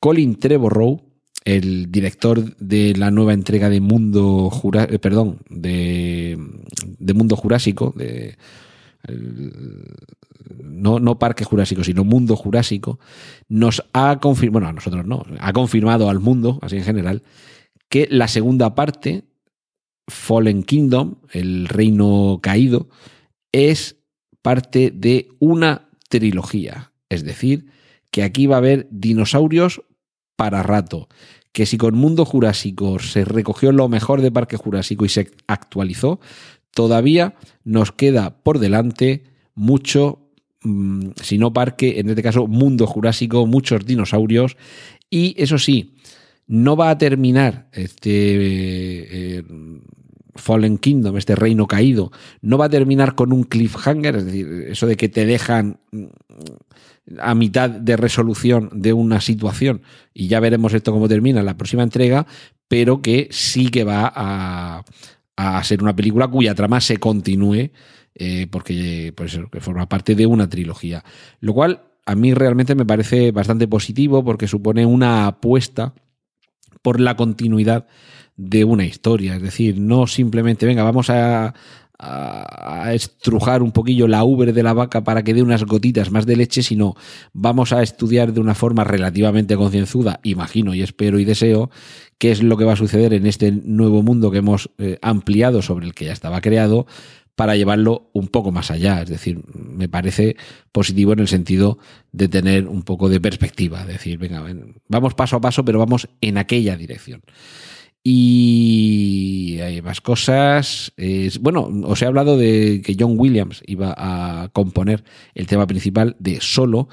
Colin 0.01 0.37
Trevorrow 0.37 1.10
el 1.45 1.91
director 1.91 2.57
de 2.57 2.95
la 2.97 3.11
nueva 3.11 3.33
entrega 3.33 3.69
de 3.69 3.81
Mundo 3.81 4.51
Jurásico, 4.51 4.95
eh, 4.95 4.99
perdón, 4.99 5.39
de, 5.49 6.37
Mundo 7.15 7.37
Jurásico, 7.37 7.95
de 7.97 8.37
no, 10.63 11.01
no 11.01 11.19
Parque 11.19 11.45
Jurásico, 11.45 11.85
sino 11.85 12.05
Mundo 12.05 12.37
Jurásico, 12.37 12.99
nos 13.49 13.85
ha 13.93 14.19
confirmado, 14.21 14.53
bueno, 14.53 14.69
a 14.69 14.73
nosotros 14.73 15.07
no, 15.07 15.25
ha 15.39 15.53
confirmado 15.53 16.11
al 16.11 16.21
mundo, 16.21 16.59
así 16.63 16.77
en 16.77 16.85
general, 16.85 17.23
que 17.89 18.07
la 18.11 18.29
segunda 18.29 18.75
parte, 18.75 19.25
Fallen 20.09 20.63
Kingdom, 20.63 21.17
el 21.33 21.69
reino 21.69 22.41
caído, 22.43 22.89
es 23.53 23.97
parte 24.43 24.93
de 24.95 25.29
una 25.39 25.89
trilogía. 26.09 26.93
Es 27.09 27.25
decir, 27.25 27.67
que 28.11 28.23
aquí 28.23 28.47
va 28.47 28.57
a 28.57 28.59
haber 28.59 28.89
dinosaurios 28.91 29.83
para 30.41 30.63
rato. 30.63 31.07
Que 31.53 31.67
si 31.67 31.77
con 31.77 31.95
Mundo 31.95 32.25
Jurásico 32.25 32.99
se 32.99 33.27
recogió 33.27 33.73
lo 33.73 33.91
mejor 33.91 34.23
de 34.23 34.33
Parque 34.33 34.57
Jurásico 34.57 35.05
y 35.05 35.11
se 35.11 35.31
actualizó, 35.47 36.19
todavía 36.71 37.35
nos 37.63 37.93
queda 37.93 38.43
por 38.43 38.59
delante 38.59 39.25
mucho, 39.55 40.31
mm, 40.63 41.11
si 41.23 41.37
no 41.37 41.53
parque, 41.53 42.01
en 42.01 42.09
este 42.09 42.23
caso 42.23 42.47
Mundo 42.47 42.87
Jurásico, 42.87 43.47
muchos 43.47 43.85
dinosaurios. 43.85 44.57
Y 45.11 45.35
eso 45.37 45.59
sí, 45.59 45.97
no 46.47 46.75
va 46.75 46.89
a 46.89 46.97
terminar 46.97 47.69
este 47.73 49.41
eh, 49.41 49.45
Fallen 50.35 50.79
Kingdom, 50.79 51.17
este 51.17 51.35
reino 51.35 51.67
caído, 51.67 52.13
no 52.41 52.59
va 52.59 52.67
a 52.67 52.71
terminar 52.71 53.15
con 53.15 53.33
un 53.33 53.45
cliffhanger, 53.45 54.17
es 54.17 54.25
decir, 54.25 54.67
eso 54.69 54.87
de 54.87 54.97
que 54.97 55.09
te 55.09 55.27
dejan 55.27 55.81
mm, 55.93 56.05
a 57.19 57.35
mitad 57.35 57.71
de 57.71 57.97
resolución 57.97 58.71
de 58.73 58.93
una 58.93 59.21
situación 59.21 59.83
y 60.15 60.29
ya 60.29 60.41
veremos 60.41 60.75
esto 60.75 60.93
cómo 60.93 61.09
termina 61.09 61.41
en 61.41 61.47
la 61.47 61.57
próxima 61.57 61.83
entrega, 61.83 62.27
pero 62.69 63.03
que 63.03 63.29
sí 63.31 63.69
que 63.69 63.85
va 63.85 64.13
a, 64.15 64.85
a 65.37 65.65
ser 65.65 65.83
una 65.83 65.97
película 65.97 66.29
cuya 66.29 66.55
trama 66.55 66.81
se 66.81 66.99
continúe 66.99 67.71
eh, 68.15 68.49
porque 68.51 69.13
pues, 69.17 69.39
forma 69.61 69.89
parte 69.89 70.15
de 70.15 70.27
una 70.27 70.49
trilogía. 70.49 71.05
Lo 71.41 71.55
cual 71.55 71.85
a 72.07 72.15
mí 72.15 72.35
realmente 72.35 72.75
me 72.75 72.85
parece 72.85 73.31
bastante 73.31 73.69
positivo 73.69 74.25
porque 74.25 74.49
supone 74.49 74.85
una 74.85 75.27
apuesta 75.27 75.95
por 76.83 77.01
la 77.01 77.17
continuidad 77.17 77.87
de 78.41 78.65
una 78.65 78.87
historia. 78.87 79.37
Es 79.37 79.43
decir, 79.43 79.79
no 79.79 80.07
simplemente, 80.07 80.65
venga, 80.67 80.83
vamos 80.83 81.11
a, 81.11 81.55
estrujar 82.95 83.63
un 83.63 83.73
poquillo 83.73 84.09
la 84.09 84.25
ubre 84.25 84.55
de 84.55 84.63
la 84.63 84.73
vaca 84.73 85.05
para 85.05 85.23
que 85.23 85.35
dé 85.35 85.43
unas 85.43 85.65
gotitas 85.65 86.11
más 86.11 86.25
de 86.25 86.35
leche, 86.35 86.63
sino 86.63 86.95
vamos 87.35 87.75
a 87.75 87.83
estudiar 87.83 88.33
de 88.33 88.41
una 88.41 88.55
forma 88.55 88.85
relativamente 88.85 89.55
concienzuda, 89.55 90.19
imagino 90.23 90.73
y 90.73 90.81
espero 90.81 91.19
y 91.19 91.27
deseo, 91.27 91.69
qué 92.17 92.31
es 92.31 92.43
lo 92.43 92.57
que 92.57 92.65
va 92.65 92.73
a 92.73 92.77
suceder 92.77 93.13
en 93.13 93.27
este 93.27 93.53
nuevo 93.53 94.03
mundo 94.03 94.31
que 94.31 94.39
hemos 94.39 94.71
eh, 94.79 94.99
ampliado 95.03 95.61
sobre 95.61 95.85
el 95.85 95.93
que 95.93 96.07
ya 96.07 96.15
estaba 96.15 96.41
creado 96.41 96.87
para 97.35 97.55
llevarlo 97.55 98.09
un 98.15 98.29
poco 98.29 98.51
más 98.51 98.71
allá. 98.71 99.03
Es 99.03 99.11
decir, 99.11 99.43
me 99.55 99.91
parece 99.91 100.37
positivo 100.73 101.13
en 101.13 101.19
el 101.19 101.29
sentido 101.29 101.77
de 102.13 102.29
tener 102.29 102.67
un 102.67 102.83
poco 102.83 103.11
de 103.11 103.21
perspectiva. 103.21 103.83
Es 103.83 103.89
decir, 103.89 104.17
venga, 104.17 104.43
vamos 104.89 105.13
paso 105.13 105.37
a 105.37 105.41
paso, 105.43 105.67
pero 105.67 105.79
vamos 105.79 106.09
en 106.23 106.39
aquella 106.39 106.79
dirección. 106.79 107.21
Y 108.03 109.59
hay 109.61 109.83
más 109.83 110.01
cosas. 110.01 110.93
bueno, 111.41 111.69
os 111.85 112.01
he 112.03 112.07
hablado 112.07 112.37
de 112.37 112.83
que 112.85 112.97
John 112.99 113.15
Williams 113.19 113.63
iba 113.67 113.95
a 113.97 114.49
componer 114.53 115.05
el 115.35 115.47
tema 115.47 115.67
principal 115.67 116.17
de 116.19 116.41
Solo. 116.41 116.89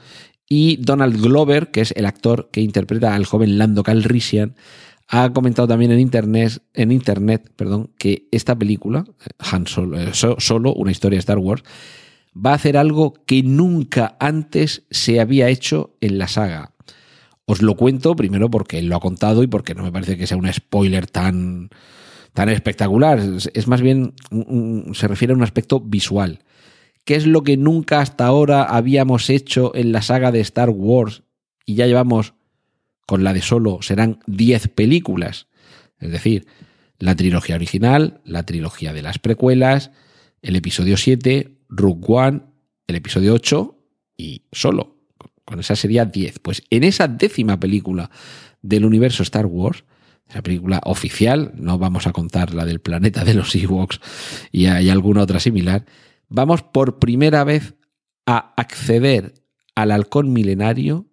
Y 0.50 0.78
Donald 0.78 1.22
Glover, 1.22 1.72
que 1.72 1.82
es 1.82 1.94
el 1.98 2.06
actor 2.06 2.50
que 2.52 2.62
interpreta 2.62 3.16
al 3.16 3.26
joven 3.26 3.58
Lando 3.58 3.84
Calrissian, 3.84 4.56
ha 5.08 5.32
comentado 5.32 5.68
también 5.68 5.92
en 5.92 6.00
internet, 6.00 6.62
en 6.74 6.92
internet 6.92 7.52
perdón, 7.56 7.92
que 7.98 8.28
esta 8.32 8.58
película, 8.58 9.06
Han 9.40 9.68
Solo, 9.68 10.00
eh, 10.00 10.12
Solo, 10.14 10.74
una 10.74 10.92
historia 10.92 11.18
de 11.18 11.22
Star 11.22 11.38
Wars, 11.38 11.64
va 12.36 12.52
a 12.52 12.56
hacer 12.56 12.78
algo 12.78 13.14
que 13.26 13.42
nunca 13.44 14.18
antes 14.20 14.86
se 14.92 15.20
había 15.20 15.50
hecho 15.50 15.96
en 16.02 16.18
la 16.18 16.28
saga. 16.28 16.74
Os 17.50 17.62
lo 17.62 17.76
cuento 17.76 18.14
primero 18.18 18.52
porque 18.52 18.78
él 18.78 18.88
lo 18.88 18.98
ha 18.98 19.00
contado 19.00 19.42
y 19.42 19.48
porque 19.48 19.74
no 19.74 19.82
me 19.82 19.92
parece 19.92 20.18
que 20.18 20.28
sea 20.28 20.36
un 20.36 20.52
spoiler 20.52 21.08
tan, 21.08 21.70
tan 22.34 22.50
espectacular. 22.50 23.22
Es 23.54 23.68
más 23.68 23.82
bien, 23.82 24.14
se 24.94 25.08
refiere 25.08 25.32
a 25.32 25.38
un 25.38 25.44
aspecto 25.44 25.80
visual. 25.80 26.44
¿Qué 27.06 27.16
es 27.16 27.26
lo 27.26 27.44
que 27.44 27.56
nunca 27.56 28.02
hasta 28.02 28.26
ahora 28.26 28.64
habíamos 28.64 29.30
hecho 29.30 29.74
en 29.76 29.94
la 29.94 30.02
saga 30.02 30.34
de 30.34 30.42
Star 30.42 30.70
Wars? 30.70 31.24
Y 31.66 31.76
ya 31.76 31.88
llevamos, 31.88 32.34
con 33.06 33.24
la 33.24 33.32
de 33.32 33.42
solo, 33.42 33.82
serán 33.82 34.20
10 34.28 34.68
películas. 34.68 35.48
Es 36.00 36.12
decir, 36.12 36.48
la 37.00 37.16
trilogía 37.16 37.56
original, 37.56 38.20
la 38.26 38.44
trilogía 38.44 38.92
de 38.92 39.04
las 39.04 39.20
precuelas, 39.20 39.92
el 40.42 40.58
episodio 40.58 40.98
7, 40.98 41.60
Rook 41.70 42.10
One, 42.10 42.42
el 42.88 42.96
episodio 42.98 43.34
8 43.36 43.74
y 44.18 44.44
solo. 44.52 44.97
Con 45.48 45.62
esa 45.62 45.78
sería 45.78 46.04
10. 46.04 46.40
Pues 46.40 46.62
en 46.70 46.84
esa 46.84 47.08
décima 47.08 47.58
película 47.58 48.12
del 48.62 48.84
universo 48.84 49.24
Star 49.24 49.46
Wars, 49.46 49.86
esa 50.28 50.44
película 50.44 50.82
oficial, 50.84 51.54
no 51.56 51.78
vamos 51.78 52.06
a 52.06 52.12
contar 52.12 52.54
la 52.54 52.66
del 52.66 52.82
planeta 52.82 53.24
de 53.24 53.34
los 53.34 53.56
Ewoks 53.56 54.02
y 54.52 54.66
hay 54.66 54.90
alguna 54.90 55.22
otra 55.22 55.40
similar, 55.40 55.86
vamos 56.28 56.64
por 56.64 57.00
primera 57.00 57.46
vez 57.46 57.76
a 58.26 58.54
acceder 58.58 59.36
al 59.74 59.92
halcón 59.92 60.34
milenario 60.34 61.06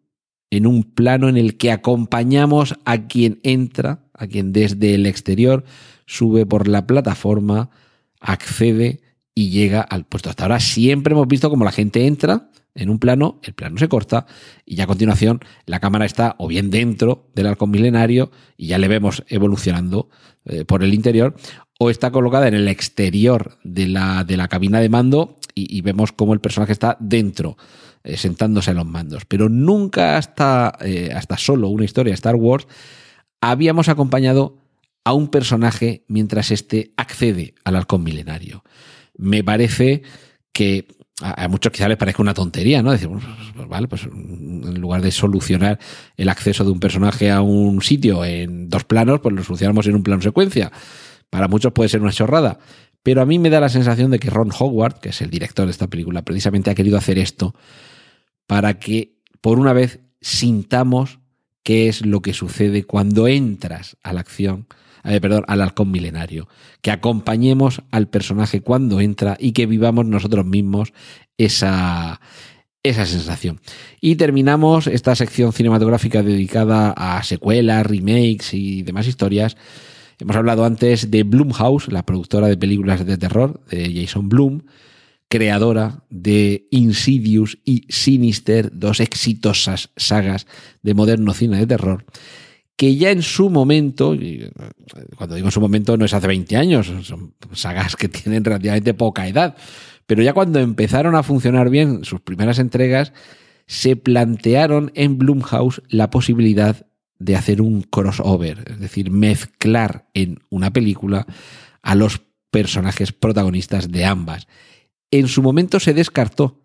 en 0.51 0.67
un 0.67 0.83
plano 0.83 1.29
en 1.29 1.37
el 1.37 1.57
que 1.57 1.71
acompañamos 1.71 2.75
a 2.85 3.07
quien 3.07 3.39
entra, 3.45 4.05
a 4.15 4.27
quien 4.27 4.53
desde 4.53 4.97
el 4.97 5.07
exterior 5.07 5.65
sube 6.07 6.45
por 6.45 6.67
la 6.67 6.89
plataforma, 6.89 7.71
accede 8.19 9.01
y 9.33 9.51
llega 9.51 9.81
al 9.81 10.07
puesto. 10.07 10.29
Hasta 10.29 10.43
ahora 10.43 10.59
siempre 10.59 11.13
hemos 11.13 11.29
visto 11.29 11.51
como 11.51 11.65
la 11.65 11.71
gente 11.71 12.09
entra, 12.09 12.51
en 12.75 12.91
un 12.91 12.99
plano, 12.99 13.41
el 13.43 13.55
plano 13.55 13.79
se 13.79 13.89
corta 13.89 14.27
y 14.65 14.77
ya 14.77 14.85
a 14.85 14.89
continuación 14.89 15.41
la 15.67 15.81
cámara 15.81 16.05
está 16.05 16.35
o 16.39 16.49
bien 16.49 16.71
dentro 16.71 17.31
del 17.35 17.47
halcón 17.47 17.71
milenario 17.71 18.31
y 18.57 18.69
ya 18.69 18.79
le 18.79 18.89
vemos 18.89 19.25
evolucionando 19.29 20.09
eh, 20.47 20.65
por 20.67 20.83
el 20.83 20.93
interior, 20.93 21.35
o 21.79 21.89
está 21.89 22.11
colocada 22.11 22.49
en 22.49 22.55
el 22.55 22.69
exterior 22.69 23.59
de 23.65 23.89
la, 23.89 24.25
de 24.25 24.37
la 24.37 24.49
cabina 24.49 24.81
de 24.81 24.91
mando 24.91 25.39
y, 25.55 25.81
vemos 25.83 26.13
cómo 26.13 26.35
el 26.35 26.41
personaje 26.41 26.73
está 26.73 26.97
dentro, 27.01 27.57
eh, 28.03 28.17
sentándose 28.17 28.73
en 28.73 28.79
los 28.79 28.87
mandos. 28.87 29.25
Pero 29.25 29.49
nunca 29.49 30.17
hasta, 30.17 30.77
eh, 30.81 31.13
hasta 31.15 31.39
solo 31.39 31.69
una 31.69 31.85
historia 31.85 32.13
Star 32.13 32.35
Wars 32.35 32.67
habíamos 33.41 33.89
acompañado 33.89 34.59
a 35.05 35.13
un 35.13 35.29
personaje 35.29 36.05
mientras 36.09 36.51
éste 36.51 36.93
accede 36.97 37.55
al 37.65 37.77
halcón 37.77 38.03
milenario. 38.03 38.65
Me 39.17 39.45
parece 39.45 40.03
que 40.53 40.89
a, 41.23 41.49
muchos 41.49 41.73
quizás 41.73 41.89
les 41.89 41.97
parezca 41.97 42.23
una 42.23 42.35
tontería, 42.35 42.83
¿no? 42.83 42.91
Decir, 42.91 43.09
pues, 43.09 43.69
vale, 43.69 43.87
pues 43.87 44.05
en 44.05 44.81
lugar 44.81 45.01
de 45.01 45.13
solucionar 45.13 45.79
el 46.17 46.29
acceso 46.29 46.65
de 46.65 46.71
un 46.71 46.81
personaje 46.81 47.31
a 47.31 47.41
un 47.41 47.83
sitio 47.83 48.25
en 48.25 48.69
dos 48.69 48.85
planos, 48.85 49.21
pues 49.21 49.35
lo 49.35 49.45
solucionamos 49.45 49.87
en 49.87 49.95
un 49.95 50.03
plano 50.03 50.23
secuencia. 50.23 50.73
Para 51.31 51.49
muchos 51.49 51.73
puede 51.73 51.89
ser 51.89 52.03
una 52.03 52.13
chorrada. 52.13 52.59
Pero 53.03 53.21
a 53.21 53.27
mí 53.27 53.39
me 53.39 53.51
da 53.51 53.61
la 53.61 53.69
sensación 53.69 54.11
de 54.11 54.19
que 54.19 54.31
Ron 54.31 54.51
Howard, 54.59 55.01
que 55.01 55.11
es 55.11 55.21
el 55.21 55.31
director 55.31 55.67
de 55.67 55.73
esta 55.73 55.89
película, 55.89 56.23
precisamente 56.23 56.71
ha 56.71 56.75
querido 56.75 56.97
hacer 56.97 57.19
esto 57.19 57.55
para 58.47 58.79
que, 58.79 59.19
por 59.41 59.59
una 59.59 59.73
vez, 59.73 60.01
sintamos 60.21 61.21
qué 61.63 61.89
es 61.89 62.05
lo 62.05 62.23
que 62.23 62.33
sucede 62.33 62.85
cuando 62.85 63.29
entras 63.29 63.97
a 64.03 64.13
la 64.13 64.21
acción 64.21 64.67
eh, 65.05 65.21
perdón, 65.21 65.45
al 65.47 65.61
halcón 65.61 65.91
milenario, 65.91 66.49
que 66.81 66.91
acompañemos 66.91 67.83
al 67.91 68.09
personaje 68.09 68.61
cuando 68.61 69.01
entra 69.01 69.37
y 69.39 69.53
que 69.53 69.67
vivamos 69.67 70.07
nosotros 70.07 70.47
mismos 70.47 70.93
esa, 71.37 72.21
esa 72.83 73.05
sensación. 73.05 73.61
Y 74.01 74.17
terminamos 74.17 74.87
esta 74.87 75.15
sección 75.15 75.53
cinematográfica 75.53 76.23
dedicada 76.23 76.95
a 76.97 77.23
secuelas, 77.23 77.87
remakes 77.87 78.55
y 78.55 78.83
demás 78.83 79.07
historias. 79.07 79.57
Hemos 80.19 80.37
hablado 80.37 80.65
antes 80.65 81.11
de 81.11 81.23
Blumhouse, 81.23 81.89
la 81.89 82.05
productora 82.05 82.49
de 82.49 82.57
películas 82.57 83.05
de 83.05 83.19
terror 83.19 83.61
de 83.69 83.93
Jason 83.95 84.29
Blum, 84.29 84.63
creadora 85.29 86.05
de 86.09 86.67
Insidious 86.71 87.59
y 87.65 87.85
Sinister, 87.89 88.71
dos 88.73 89.01
exitosas 89.01 89.91
sagas 89.97 90.47
de 90.83 90.95
moderno 90.95 91.35
cine 91.35 91.59
de 91.59 91.67
terror 91.67 92.05
que 92.77 92.97
ya 92.97 93.11
en 93.11 93.23
su 93.23 93.51
momento, 93.51 94.15
y 94.15 94.51
cuando 95.17 95.37
digo 95.37 95.49
en 95.49 95.53
su 95.53 95.61
momento 95.61 95.97
no 95.97 96.05
es 96.05 96.15
hace 96.15 96.27
20 96.27 96.57
años, 96.57 96.93
son 97.03 97.35
sagas 97.53 97.97
que 97.97 98.09
tienen 98.09 98.45
relativamente 98.45 98.95
poca 98.95 99.29
edad, 99.29 99.57
pero 100.07 100.23
ya 100.23 100.33
cuando 100.33 100.59
empezaron 100.59 101.15
a 101.15 101.23
funcionar 101.23 101.71
bien 101.71 102.05
sus 102.05 102.21
primeras 102.21 102.59
entregas, 102.59 103.13
se 103.67 103.97
plantearon 103.97 104.93
en 104.95 105.19
Blumhouse 105.19 105.83
la 105.89 106.11
posibilidad 106.11 106.87
de 107.19 107.37
hacer 107.37 107.63
un 107.63 107.83
crossover, 107.83 108.65
es 108.67 108.81
decir, 108.81 109.11
mezclar 109.11 110.09
en 110.13 110.41
una 110.51 110.73
película 110.73 111.27
a 111.81 111.95
los 111.95 112.21
personajes 112.51 113.13
protagonistas 113.13 113.91
de 113.91 114.05
ambas. 114.05 114.47
En 115.11 115.29
su 115.29 115.43
momento 115.43 115.81
se 115.81 115.95
descartó, 115.95 116.61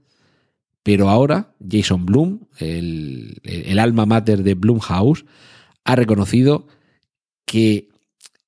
pero 0.84 1.10
ahora 1.10 1.56
Jason 1.70 2.06
Blum, 2.06 2.42
el, 2.58 3.40
el 3.44 3.80
alma 3.80 4.06
mater 4.06 4.44
de 4.44 4.56
Blumhouse, 4.56 5.24
ha 5.84 5.96
reconocido 5.96 6.68
que 7.46 7.90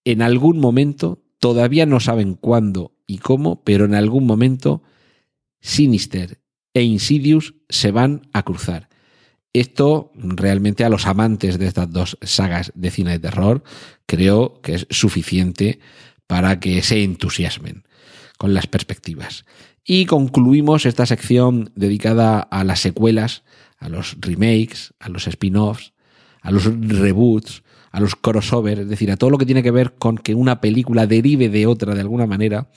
en 0.05 0.21
algún 0.21 0.59
momento, 0.59 1.23
todavía 1.39 1.85
no 1.85 1.99
saben 1.99 2.35
cuándo 2.35 2.93
y 3.07 3.19
cómo, 3.19 3.63
pero 3.63 3.85
en 3.85 3.95
algún 3.95 4.25
momento 4.25 4.83
Sinister 5.59 6.39
e 6.73 6.83
Insidious 6.83 7.53
se 7.69 7.91
van 7.91 8.29
a 8.33 8.43
cruzar. 8.43 8.89
Esto 9.53 10.11
realmente 10.15 10.85
a 10.85 10.89
los 10.89 11.05
amantes 11.07 11.59
de 11.59 11.67
estas 11.67 11.91
dos 11.91 12.17
sagas 12.21 12.71
de 12.73 12.89
cine 12.89 13.11
de 13.11 13.19
terror 13.19 13.63
creo 14.05 14.61
que 14.61 14.75
es 14.75 14.87
suficiente 14.89 15.79
para 16.25 16.59
que 16.59 16.81
se 16.81 17.03
entusiasmen 17.03 17.83
con 18.37 18.53
las 18.53 18.67
perspectivas. 18.67 19.45
Y 19.83 20.05
concluimos 20.05 20.85
esta 20.85 21.05
sección 21.05 21.71
dedicada 21.75 22.39
a 22.39 22.63
las 22.63 22.79
secuelas, 22.79 23.43
a 23.77 23.89
los 23.89 24.15
remakes, 24.21 24.93
a 24.99 25.09
los 25.09 25.27
spin-offs, 25.27 25.93
a 26.41 26.51
los 26.51 26.65
reboots, 26.65 27.63
a 27.91 27.99
los 27.99 28.15
crossovers, 28.15 28.81
es 28.81 28.89
decir, 28.89 29.11
a 29.11 29.17
todo 29.17 29.29
lo 29.29 29.37
que 29.37 29.45
tiene 29.45 29.63
que 29.63 29.71
ver 29.71 29.93
con 29.93 30.17
que 30.17 30.35
una 30.35 30.61
película 30.61 31.07
derive 31.07 31.49
de 31.49 31.67
otra 31.67 31.93
de 31.95 32.01
alguna 32.01 32.25
manera, 32.25 32.69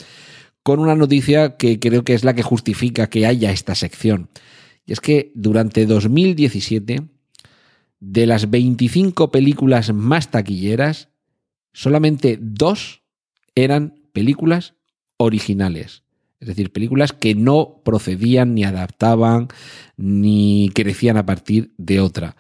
con 0.62 0.80
una 0.80 0.94
noticia 0.94 1.56
que 1.56 1.78
creo 1.78 2.04
que 2.04 2.14
es 2.14 2.24
la 2.24 2.34
que 2.34 2.42
justifica 2.42 3.08
que 3.08 3.26
haya 3.26 3.50
esta 3.50 3.74
sección. 3.74 4.28
Y 4.86 4.92
es 4.92 5.00
que 5.00 5.32
durante 5.34 5.86
2017, 5.86 7.02
de 8.00 8.26
las 8.26 8.50
25 8.50 9.30
películas 9.30 9.92
más 9.92 10.30
taquilleras, 10.30 11.08
solamente 11.72 12.38
dos 12.40 13.02
eran 13.54 13.94
películas 14.12 14.74
originales. 15.16 16.02
Es 16.40 16.48
decir, 16.48 16.72
películas 16.72 17.12
que 17.12 17.34
no 17.34 17.80
procedían 17.84 18.54
ni 18.54 18.64
adaptaban 18.64 19.48
ni 19.96 20.70
crecían 20.74 21.16
a 21.16 21.24
partir 21.24 21.72
de 21.78 22.00
otra. 22.00 22.36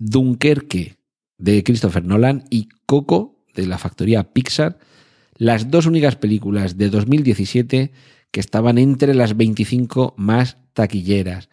Dunkerque 0.00 0.96
de 1.38 1.62
Christopher 1.62 2.04
Nolan 2.04 2.44
y 2.50 2.68
Coco 2.86 3.44
de 3.54 3.66
la 3.66 3.78
factoría 3.78 4.32
Pixar, 4.32 4.78
las 5.36 5.70
dos 5.70 5.86
únicas 5.86 6.16
películas 6.16 6.76
de 6.76 6.90
2017 6.90 7.92
que 8.30 8.40
estaban 8.40 8.78
entre 8.78 9.14
las 9.14 9.36
25 9.36 10.14
más 10.16 10.58
taquilleras. 10.72 11.48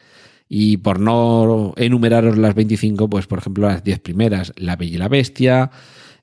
Y 0.49 0.77
por 0.77 0.99
no 0.99 1.73
enumeraros 1.75 2.37
las 2.37 2.55
25, 2.55 3.09
pues 3.09 3.27
por 3.27 3.39
ejemplo 3.39 3.67
las 3.67 3.83
10 3.83 3.99
primeras, 3.99 4.53
La 4.55 4.75
Bella 4.75 4.95
y 4.95 4.97
la 4.97 5.09
Bestia, 5.09 5.71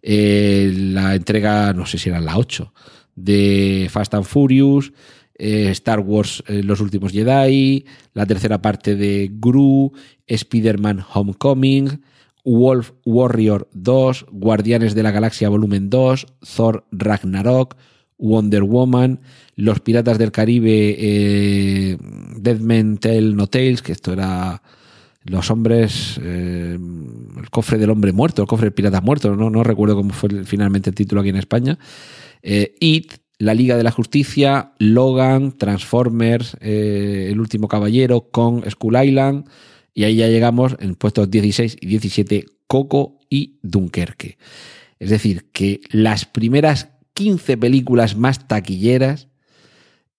eh, 0.03 0.72
la 0.75 1.14
entrega, 1.14 1.72
no 1.75 1.87
sé 1.87 1.99
si 1.99 2.09
era 2.09 2.20
la 2.20 2.39
8, 2.39 2.72
de 3.16 3.89
Fast 3.91 4.14
and 4.14 4.25
Furious, 4.25 4.93
eh, 5.37 5.68
Star 5.70 6.01
Wars 6.01 6.43
eh, 6.47 6.62
Los 6.62 6.81
Últimos 6.81 7.12
Jedi, 7.12 7.85
la 8.12 8.25
tercera 8.25 8.62
parte 8.62 8.97
de 8.97 9.31
Gru, 9.33 9.93
Spider-Man 10.27 11.05
Homecoming, 11.12 12.01
Wolf 12.45 12.92
Warrior 13.05 13.68
2, 13.72 14.26
Guardianes 14.30 14.95
de 14.95 15.03
la 15.03 15.11
Galaxia 15.11 15.49
Volumen 15.49 15.90
2, 15.90 16.26
Thor 16.57 16.86
Ragnarok, 16.92 17.76
Wonder 18.18 18.62
Woman, 18.62 19.20
Los 19.57 19.80
Piratas 19.80 20.18
del 20.18 20.32
Caribe, 20.32 20.97
eh, 20.99 21.99
Dead 22.36 22.61
Men 22.61 22.99
Tell 22.99 23.34
No 23.34 23.47
Tales, 23.47 23.82
que 23.82 23.92
esto 23.92 24.12
era 24.12 24.62
los 25.24 25.51
hombres, 25.51 26.20
eh, 26.22 26.76
el 27.38 27.51
cofre 27.51 27.78
del 27.78 27.90
hombre 27.90 28.12
muerto, 28.12 28.42
el 28.42 28.49
cofre 28.49 28.66
del 28.66 28.74
pirata 28.74 29.01
muerto, 29.01 29.34
no, 29.34 29.49
no 29.49 29.64
recuerdo 29.64 29.97
cómo 29.97 30.12
fue 30.12 30.45
finalmente 30.45 30.90
el 30.90 30.97
título 30.97 31.22
aquí 31.22 31.30
en 31.30 31.36
España. 31.36 31.78
Eh, 32.42 32.74
It, 32.78 33.14
La 33.38 33.55
Liga 33.55 33.76
de 33.76 33.82
la 33.82 33.90
Justicia, 33.90 34.72
Logan, 34.78 35.57
Transformers, 35.57 36.59
eh, 36.61 37.28
El 37.30 37.40
último 37.40 37.68
caballero, 37.68 38.28
con 38.30 38.68
Skull 38.70 39.03
Island. 39.03 39.47
Y 39.95 40.05
ahí 40.05 40.16
ya 40.16 40.28
llegamos 40.28 40.76
en 40.80 40.97
puestos 40.97 41.30
16 41.30 41.76
y 41.80 41.86
17, 41.86 42.47
Coco 42.66 43.20
y 43.30 43.59
Dunkerque. 43.62 44.36
Es 44.99 45.11
decir, 45.11 45.47
que 45.53 45.80
las 45.90 46.24
primeras 46.24 46.88
15 47.14 47.57
películas 47.57 48.16
más 48.16 48.49
taquilleras 48.49 49.28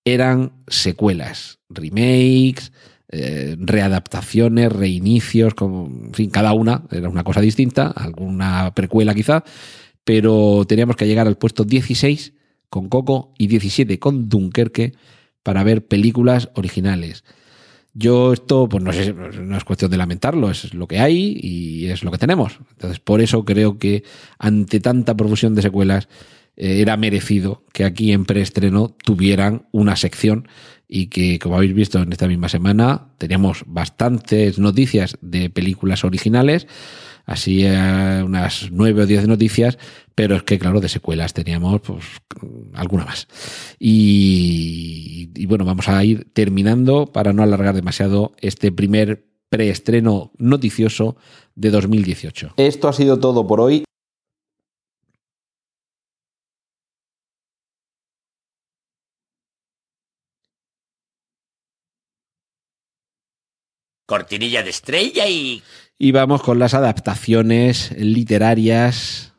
eran 0.05 0.53
secuelas, 0.67 1.59
remakes, 1.69 2.71
eh, 3.09 3.55
readaptaciones, 3.59 4.71
reinicios, 4.71 5.53
como, 5.53 5.87
en 5.87 6.13
fin, 6.13 6.29
cada 6.29 6.53
una 6.53 6.83
era 6.91 7.09
una 7.09 7.23
cosa 7.23 7.41
distinta, 7.41 7.87
alguna 7.87 8.73
precuela 8.73 9.13
quizá, 9.13 9.43
pero 10.03 10.63
teníamos 10.67 10.95
que 10.95 11.07
llegar 11.07 11.27
al 11.27 11.37
puesto 11.37 11.65
16 11.65 12.33
con 12.69 12.89
Coco 12.89 13.33
y 13.37 13.47
17 13.47 13.99
con 13.99 14.29
Dunkerque 14.29 14.93
para 15.43 15.63
ver 15.63 15.85
películas 15.85 16.49
originales. 16.55 17.23
Yo 17.97 18.33
esto, 18.33 18.67
pues 18.67 18.83
no 18.83 18.91
sé, 18.91 19.13
no 19.13 19.57
es 19.57 19.63
cuestión 19.63 19.89
de 19.89 19.95
lamentarlo, 19.95 20.51
es 20.51 20.73
lo 20.73 20.85
que 20.85 20.99
hay 20.99 21.39
y 21.41 21.87
es 21.87 22.03
lo 22.03 22.11
que 22.11 22.17
tenemos. 22.17 22.59
Entonces, 22.71 22.99
por 22.99 23.21
eso 23.21 23.45
creo 23.45 23.79
que 23.79 24.03
ante 24.37 24.81
tanta 24.81 25.15
profusión 25.15 25.55
de 25.55 25.61
secuelas, 25.61 26.09
eh, 26.57 26.81
era 26.81 26.97
merecido 26.97 27.63
que 27.71 27.85
aquí 27.85 28.11
en 28.11 28.25
preestreno 28.25 28.95
tuvieran 29.03 29.67
una 29.71 29.95
sección 29.95 30.47
y 30.87 31.07
que, 31.07 31.39
como 31.39 31.55
habéis 31.55 31.73
visto 31.73 32.01
en 32.01 32.11
esta 32.11 32.27
misma 32.27 32.49
semana, 32.49 33.07
teníamos 33.17 33.63
bastantes 33.65 34.59
noticias 34.59 35.17
de 35.21 35.49
películas 35.49 36.03
originales, 36.03 36.67
así 37.25 37.65
eh, 37.65 38.21
unas 38.23 38.69
nueve 38.71 39.03
o 39.03 39.05
diez 39.05 39.27
noticias, 39.27 39.77
pero 40.15 40.35
es 40.35 40.43
que, 40.43 40.59
claro, 40.59 40.79
de 40.79 40.89
secuelas 40.89 41.33
teníamos 41.33 41.81
pues, 41.81 42.05
alguna 42.73 43.05
más. 43.05 43.27
Y, 43.79 45.29
y 45.35 45.45
bueno, 45.45 45.65
vamos 45.65 45.87
a 45.89 46.03
ir 46.03 46.31
terminando 46.33 47.07
para 47.07 47.33
no 47.33 47.43
alargar 47.43 47.75
demasiado 47.75 48.33
este 48.39 48.71
primer 48.71 49.25
preestreno 49.49 50.31
noticioso 50.37 51.17
de 51.55 51.71
2018. 51.71 52.53
Esto 52.57 52.87
ha 52.87 52.93
sido 52.93 53.19
todo 53.19 53.47
por 53.47 53.61
hoy. 53.61 53.83
Cortinilla 64.05 64.61
de 64.61 64.69
estrella 64.69 65.27
y... 65.27 65.63
Y 65.97 66.11
vamos 66.11 66.41
con 66.43 66.59
las 66.59 66.73
adaptaciones 66.73 67.91
literarias. 67.97 69.33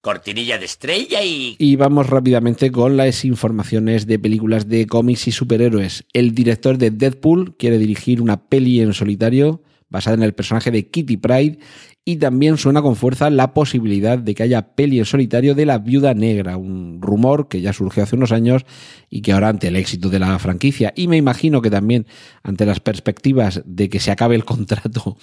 Cortinilla 0.00 0.56
de 0.56 0.66
estrella 0.66 1.24
y... 1.24 1.56
Y 1.58 1.74
vamos 1.74 2.08
rápidamente 2.08 2.70
con 2.70 2.96
las 2.96 3.24
informaciones 3.24 4.06
de 4.06 4.20
películas 4.20 4.68
de 4.68 4.86
cómics 4.86 5.26
y 5.26 5.32
superhéroes. 5.32 6.04
El 6.12 6.32
director 6.32 6.78
de 6.78 6.92
Deadpool 6.92 7.56
quiere 7.56 7.76
dirigir 7.76 8.22
una 8.22 8.48
peli 8.48 8.80
en 8.80 8.94
solitario 8.94 9.64
basada 9.96 10.16
en 10.16 10.22
el 10.22 10.34
personaje 10.34 10.70
de 10.70 10.90
Kitty 10.90 11.16
Pride 11.16 11.58
y 12.08 12.16
también 12.16 12.56
suena 12.56 12.82
con 12.82 12.94
fuerza 12.94 13.30
la 13.30 13.52
posibilidad 13.52 14.16
de 14.16 14.34
que 14.36 14.44
haya 14.44 14.74
peli 14.76 15.00
en 15.00 15.06
solitario 15.06 15.56
de 15.56 15.66
la 15.66 15.78
Viuda 15.78 16.14
Negra, 16.14 16.56
un 16.56 17.00
rumor 17.02 17.48
que 17.48 17.60
ya 17.60 17.72
surgió 17.72 18.04
hace 18.04 18.14
unos 18.14 18.30
años 18.30 18.64
y 19.10 19.22
que 19.22 19.32
ahora 19.32 19.48
ante 19.48 19.68
el 19.68 19.76
éxito 19.76 20.08
de 20.08 20.20
la 20.20 20.38
franquicia 20.38 20.92
y 20.94 21.08
me 21.08 21.16
imagino 21.16 21.62
que 21.62 21.70
también 21.70 22.06
ante 22.44 22.64
las 22.64 22.78
perspectivas 22.78 23.62
de 23.64 23.88
que 23.88 23.98
se 23.98 24.12
acabe 24.12 24.36
el 24.36 24.44
contrato 24.52 25.16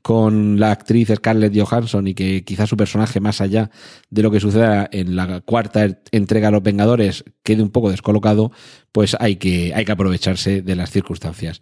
con 0.00 0.60
la 0.60 0.70
actriz 0.70 1.10
Scarlett 1.16 1.58
Johansson 1.58 2.06
y 2.06 2.14
que 2.14 2.44
quizás 2.44 2.68
su 2.68 2.76
personaje 2.76 3.18
más 3.18 3.40
allá 3.40 3.70
de 4.10 4.22
lo 4.22 4.30
que 4.30 4.38
suceda 4.38 4.88
en 4.92 5.16
la 5.16 5.40
cuarta 5.40 5.98
entrega 6.12 6.48
a 6.48 6.50
los 6.52 6.62
Vengadores 6.62 7.24
quede 7.42 7.62
un 7.62 7.70
poco 7.70 7.90
descolocado, 7.90 8.52
pues 8.92 9.16
hay 9.18 9.36
que, 9.36 9.72
hay 9.74 9.84
que 9.84 9.92
aprovecharse 9.92 10.62
de 10.62 10.76
las 10.76 10.90
circunstancias. 10.90 11.60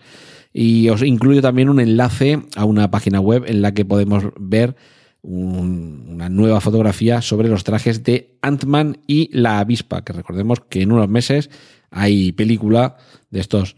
Y 0.58 0.88
os 0.88 1.02
incluyo 1.02 1.42
también 1.42 1.68
un 1.68 1.80
enlace 1.80 2.40
a 2.56 2.64
una 2.64 2.90
página 2.90 3.20
web 3.20 3.44
en 3.46 3.60
la 3.60 3.74
que 3.74 3.84
podemos 3.84 4.24
ver 4.40 4.74
un, 5.20 6.06
una 6.08 6.30
nueva 6.30 6.62
fotografía 6.62 7.20
sobre 7.20 7.50
los 7.50 7.62
trajes 7.62 8.02
de 8.04 8.38
Ant-Man 8.40 9.02
y 9.06 9.28
la 9.38 9.58
avispa, 9.58 10.02
que 10.02 10.14
recordemos 10.14 10.60
que 10.60 10.80
en 10.80 10.92
unos 10.92 11.10
meses 11.10 11.50
hay 11.90 12.32
película 12.32 12.96
de 13.28 13.40
estos 13.40 13.76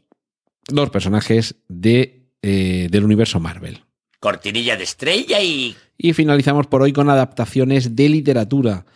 dos 0.68 0.90
personajes 0.90 1.56
de, 1.66 2.30
eh, 2.42 2.86
del 2.92 3.02
universo 3.02 3.40
Marvel. 3.40 3.82
Cortinilla 4.20 4.76
de 4.76 4.84
estrella 4.84 5.42
y... 5.42 5.74
Y 5.96 6.12
finalizamos 6.12 6.68
por 6.68 6.82
hoy 6.82 6.92
con 6.92 7.10
adaptaciones 7.10 7.96
de 7.96 8.08
literatura. 8.08 8.86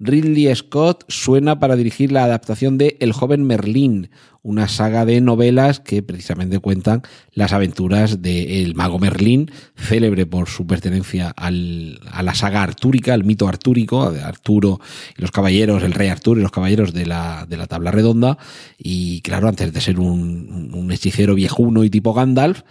Ridley 0.00 0.54
Scott 0.54 1.04
suena 1.08 1.58
para 1.58 1.74
dirigir 1.74 2.12
la 2.12 2.22
adaptación 2.22 2.78
de 2.78 2.96
El 3.00 3.12
joven 3.12 3.42
Merlín, 3.42 4.10
una 4.42 4.68
saga 4.68 5.04
de 5.04 5.20
novelas 5.20 5.80
que 5.80 6.04
precisamente 6.04 6.60
cuentan 6.60 7.02
las 7.32 7.52
aventuras 7.52 8.22
del 8.22 8.76
mago 8.76 9.00
Merlín, 9.00 9.50
célebre 9.74 10.24
por 10.24 10.48
su 10.48 10.68
pertenencia 10.68 11.30
al, 11.36 11.98
a 12.12 12.22
la 12.22 12.36
saga 12.36 12.62
artúrica, 12.62 13.12
al 13.12 13.24
mito 13.24 13.48
artúrico, 13.48 14.12
de 14.12 14.22
Arturo 14.22 14.78
y 15.16 15.20
los 15.20 15.32
caballeros, 15.32 15.82
el 15.82 15.92
rey 15.92 16.08
Arturo 16.08 16.38
y 16.38 16.44
los 16.44 16.52
caballeros 16.52 16.92
de 16.92 17.04
la, 17.04 17.46
de 17.48 17.56
la 17.56 17.66
tabla 17.66 17.90
redonda. 17.90 18.38
Y 18.78 19.20
claro, 19.22 19.48
antes 19.48 19.72
de 19.72 19.80
ser 19.80 19.98
un, 19.98 20.70
un 20.74 20.92
hechicero 20.92 21.34
viejuno 21.34 21.82
y 21.82 21.90
tipo 21.90 22.14
Gandalf, 22.14 22.62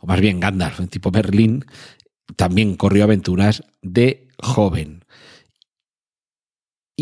o 0.00 0.06
más 0.08 0.20
bien 0.20 0.40
Gandalf, 0.40 0.80
tipo 0.90 1.12
Merlín, 1.12 1.64
también 2.34 2.74
corrió 2.74 3.04
aventuras 3.04 3.62
de 3.82 4.26
joven. 4.38 5.01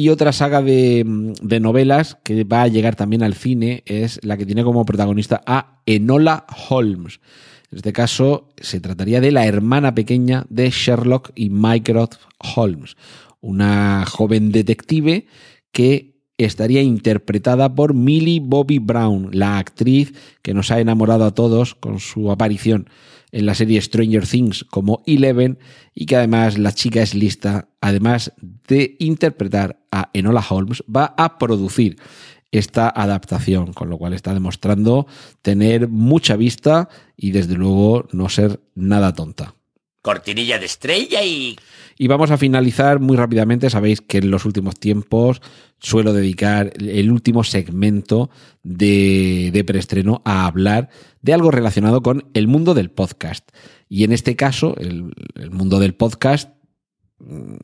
Y 0.00 0.08
otra 0.08 0.32
saga 0.32 0.62
de, 0.62 1.04
novelas 1.04 2.16
que 2.24 2.44
va 2.44 2.62
a 2.62 2.68
llegar 2.68 2.96
también 2.96 3.22
al 3.22 3.34
cine 3.34 3.82
es 3.84 4.18
la 4.22 4.38
que 4.38 4.46
tiene 4.46 4.64
como 4.64 4.86
protagonista 4.86 5.42
a 5.44 5.82
Enola 5.84 6.46
Holmes. 6.70 7.20
En 7.70 7.76
este 7.76 7.92
caso 7.92 8.48
se 8.56 8.80
trataría 8.80 9.20
de 9.20 9.30
la 9.30 9.44
hermana 9.44 9.94
pequeña 9.94 10.46
de 10.48 10.70
Sherlock 10.70 11.32
y 11.34 11.50
Mycroft 11.50 12.16
Holmes, 12.38 12.96
una 13.42 14.06
joven 14.06 14.52
detective 14.52 15.26
que 15.70 16.09
estaría 16.44 16.82
interpretada 16.82 17.74
por 17.74 17.94
Millie 17.94 18.40
Bobby 18.40 18.78
Brown, 18.78 19.30
la 19.32 19.58
actriz 19.58 20.12
que 20.42 20.54
nos 20.54 20.70
ha 20.70 20.80
enamorado 20.80 21.24
a 21.24 21.34
todos 21.34 21.74
con 21.74 22.00
su 22.00 22.30
aparición 22.30 22.88
en 23.32 23.46
la 23.46 23.54
serie 23.54 23.80
Stranger 23.80 24.26
Things 24.26 24.64
como 24.64 25.02
Eleven 25.06 25.58
y 25.94 26.06
que 26.06 26.16
además 26.16 26.58
la 26.58 26.72
chica 26.72 27.02
es 27.02 27.14
lista, 27.14 27.68
además 27.80 28.32
de 28.68 28.96
interpretar 28.98 29.80
a 29.92 30.10
Enola 30.12 30.44
Holmes, 30.48 30.82
va 30.94 31.14
a 31.16 31.38
producir 31.38 31.96
esta 32.52 32.88
adaptación, 32.88 33.72
con 33.72 33.90
lo 33.90 33.98
cual 33.98 34.12
está 34.12 34.34
demostrando 34.34 35.06
tener 35.42 35.88
mucha 35.88 36.36
vista 36.36 36.88
y 37.16 37.30
desde 37.30 37.54
luego 37.54 38.08
no 38.12 38.28
ser 38.28 38.60
nada 38.74 39.14
tonta. 39.14 39.54
Cortinilla 40.02 40.58
de 40.58 40.66
estrella 40.66 41.22
y... 41.24 41.58
Y 41.98 42.08
vamos 42.08 42.30
a 42.30 42.38
finalizar 42.38 42.98
muy 42.98 43.18
rápidamente. 43.18 43.68
Sabéis 43.68 44.00
que 44.00 44.18
en 44.18 44.30
los 44.30 44.46
últimos 44.46 44.80
tiempos 44.80 45.42
suelo 45.78 46.14
dedicar 46.14 46.72
el 46.78 47.10
último 47.10 47.44
segmento 47.44 48.30
de, 48.62 49.50
de 49.52 49.64
preestreno 49.64 50.22
a 50.24 50.46
hablar 50.46 50.88
de 51.20 51.34
algo 51.34 51.50
relacionado 51.50 52.02
con 52.02 52.30
el 52.32 52.48
mundo 52.48 52.72
del 52.72 52.90
podcast. 52.90 53.50
Y 53.88 54.04
en 54.04 54.12
este 54.12 54.36
caso, 54.36 54.74
el, 54.78 55.12
mundo 55.50 55.78
del 55.78 55.94
podcast 55.94 56.50
mm, 57.18 57.56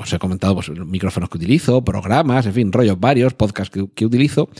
os 0.00 0.12
he 0.12 0.18
comentado 0.18 0.54
pues, 0.54 0.68
los 0.68 0.86
micrófonos 0.86 1.30
que 1.30 1.38
utilizo, 1.38 1.84
programas, 1.84 2.44
en 2.44 2.52
fin, 2.52 2.72
rollos 2.72 3.00
varios, 3.00 3.32
podcasts 3.32 3.70
que, 3.70 3.88
que 3.94 4.04
utilizo. 4.04 4.50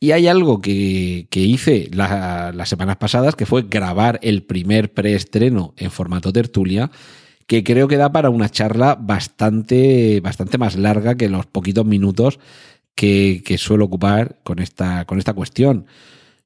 Y 0.00 0.12
hay 0.12 0.28
algo 0.28 0.60
que, 0.60 1.26
hice 1.32 1.88
la, 1.92 2.52
las 2.54 2.68
semanas 2.68 2.96
pasadas, 2.98 3.34
que 3.34 3.46
fue 3.46 3.64
grabar 3.68 4.20
el 4.22 4.44
primer 4.44 4.92
preestreno 4.92 5.74
en 5.76 5.90
formato 5.90 6.32
tertulia, 6.32 6.90
que 7.48 7.64
creo 7.64 7.88
que 7.88 7.96
da 7.96 8.12
para 8.12 8.30
una 8.30 8.48
charla 8.48 8.94
bastante, 8.94 10.20
bastante 10.20 10.58
más 10.58 10.76
larga 10.76 11.16
que 11.16 11.28
los 11.28 11.46
poquitos 11.46 11.84
minutos 11.84 12.38
que, 12.94 13.42
que 13.44 13.58
suelo 13.58 13.86
ocupar 13.86 14.38
con 14.44 14.60
esta, 14.60 15.04
con 15.04 15.18
esta 15.18 15.32
cuestión. 15.32 15.86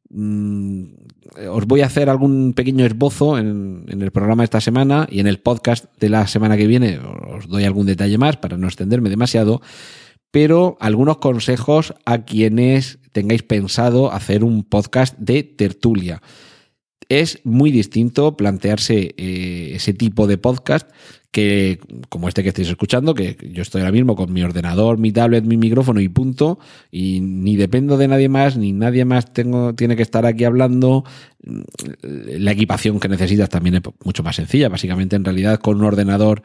Mm, 0.08 0.84
os 1.50 1.66
voy 1.66 1.80
a 1.82 1.86
hacer 1.86 2.08
algún 2.08 2.54
pequeño 2.54 2.86
esbozo 2.86 3.36
en, 3.36 3.84
en, 3.88 4.00
el 4.00 4.12
programa 4.12 4.42
de 4.42 4.46
esta 4.46 4.60
semana 4.60 5.08
y 5.10 5.20
en 5.20 5.26
el 5.26 5.40
podcast 5.40 5.86
de 5.98 6.08
la 6.08 6.26
semana 6.26 6.56
que 6.56 6.66
viene 6.66 6.98
os 6.98 7.48
doy 7.48 7.64
algún 7.64 7.86
detalle 7.86 8.18
más 8.18 8.36
para 8.36 8.56
no 8.56 8.66
extenderme 8.66 9.10
demasiado, 9.10 9.60
pero 10.30 10.76
algunos 10.80 11.18
consejos 11.18 11.94
a 12.04 12.24
quienes 12.24 12.98
tengáis 13.12 13.42
pensado 13.42 14.12
hacer 14.12 14.44
un 14.44 14.64
podcast 14.64 15.16
de 15.18 15.42
tertulia. 15.42 16.22
Es 17.08 17.40
muy 17.44 17.70
distinto 17.70 18.36
plantearse 18.36 19.14
eh, 19.16 19.72
ese 19.74 19.92
tipo 19.92 20.26
de 20.26 20.38
podcast 20.38 20.90
que, 21.32 21.80
como 22.10 22.28
este 22.28 22.42
que 22.42 22.50
estáis 22.50 22.68
escuchando, 22.68 23.14
que 23.14 23.36
yo 23.52 23.62
estoy 23.62 23.80
ahora 23.80 23.92
mismo 23.92 24.14
con 24.14 24.32
mi 24.32 24.42
ordenador, 24.42 24.98
mi 24.98 25.12
tablet, 25.12 25.44
mi 25.44 25.56
micrófono 25.56 26.00
y 26.00 26.08
punto, 26.08 26.58
y 26.90 27.20
ni 27.20 27.56
dependo 27.56 27.96
de 27.96 28.06
nadie 28.06 28.28
más, 28.28 28.58
ni 28.58 28.72
nadie 28.72 29.06
más 29.06 29.32
tengo, 29.32 29.74
tiene 29.74 29.96
que 29.96 30.02
estar 30.02 30.26
aquí 30.26 30.44
hablando. 30.44 31.04
La 31.40 32.52
equipación 32.52 33.00
que 33.00 33.08
necesitas 33.08 33.48
también 33.48 33.76
es 33.76 33.82
mucho 34.04 34.22
más 34.22 34.36
sencilla. 34.36 34.68
Básicamente, 34.68 35.16
en 35.16 35.24
realidad, 35.24 35.58
con 35.58 35.78
un 35.78 35.84
ordenador 35.84 36.42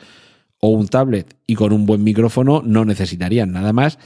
o 0.59 0.69
un 0.69 0.87
tablet 0.87 1.35
y 1.45 1.55
con 1.55 1.73
un 1.73 1.85
buen 1.85 2.03
micrófono 2.03 2.63
no 2.65 2.85
necesitarían 2.85 3.51
nada 3.51 3.73
más. 3.73 3.99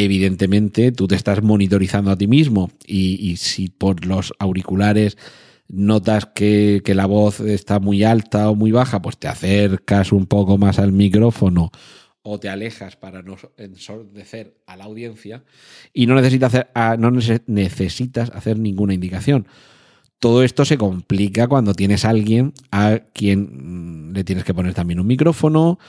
Evidentemente, 0.00 0.92
tú 0.92 1.08
te 1.08 1.16
estás 1.16 1.42
monitorizando 1.42 2.12
a 2.12 2.16
ti 2.16 2.28
mismo 2.28 2.70
y, 2.86 3.34
si 3.36 3.68
por 3.68 4.06
los 4.06 4.32
auriculares 4.38 5.18
notas 5.66 6.26
que, 6.26 6.80
la 6.86 7.06
voz 7.06 7.40
está 7.40 7.80
muy 7.80 8.04
alta 8.04 8.48
o 8.48 8.54
muy 8.54 8.70
baja, 8.70 9.02
pues 9.02 9.18
te 9.18 9.26
acercas 9.26 10.12
un 10.12 10.26
poco 10.26 10.56
más 10.56 10.78
al 10.78 10.92
micrófono 10.92 11.72
o 12.22 12.38
te 12.38 12.48
alejas 12.48 12.94
para 12.94 13.22
no 13.22 13.34
ensordecer 13.56 14.54
a 14.66 14.76
la 14.76 14.84
audiencia 14.84 15.42
y 15.92 16.06
no 16.06 16.14
necesitas 16.14 16.54
hacer, 16.54 17.00
no 17.00 17.10
necesitas 17.48 18.30
hacer 18.30 18.56
ninguna 18.56 18.94
indicación. 18.94 19.48
Todo 20.20 20.44
esto 20.44 20.64
se 20.64 20.78
complica 20.78 21.48
cuando 21.48 21.74
tienes 21.74 22.04
a 22.04 22.10
alguien 22.10 22.52
a 22.70 23.00
quien 23.14 24.12
le 24.14 24.22
tienes 24.22 24.44
que 24.44 24.54
poner 24.54 24.74
también 24.74 25.00
un 25.00 25.08
micrófono, 25.08 25.80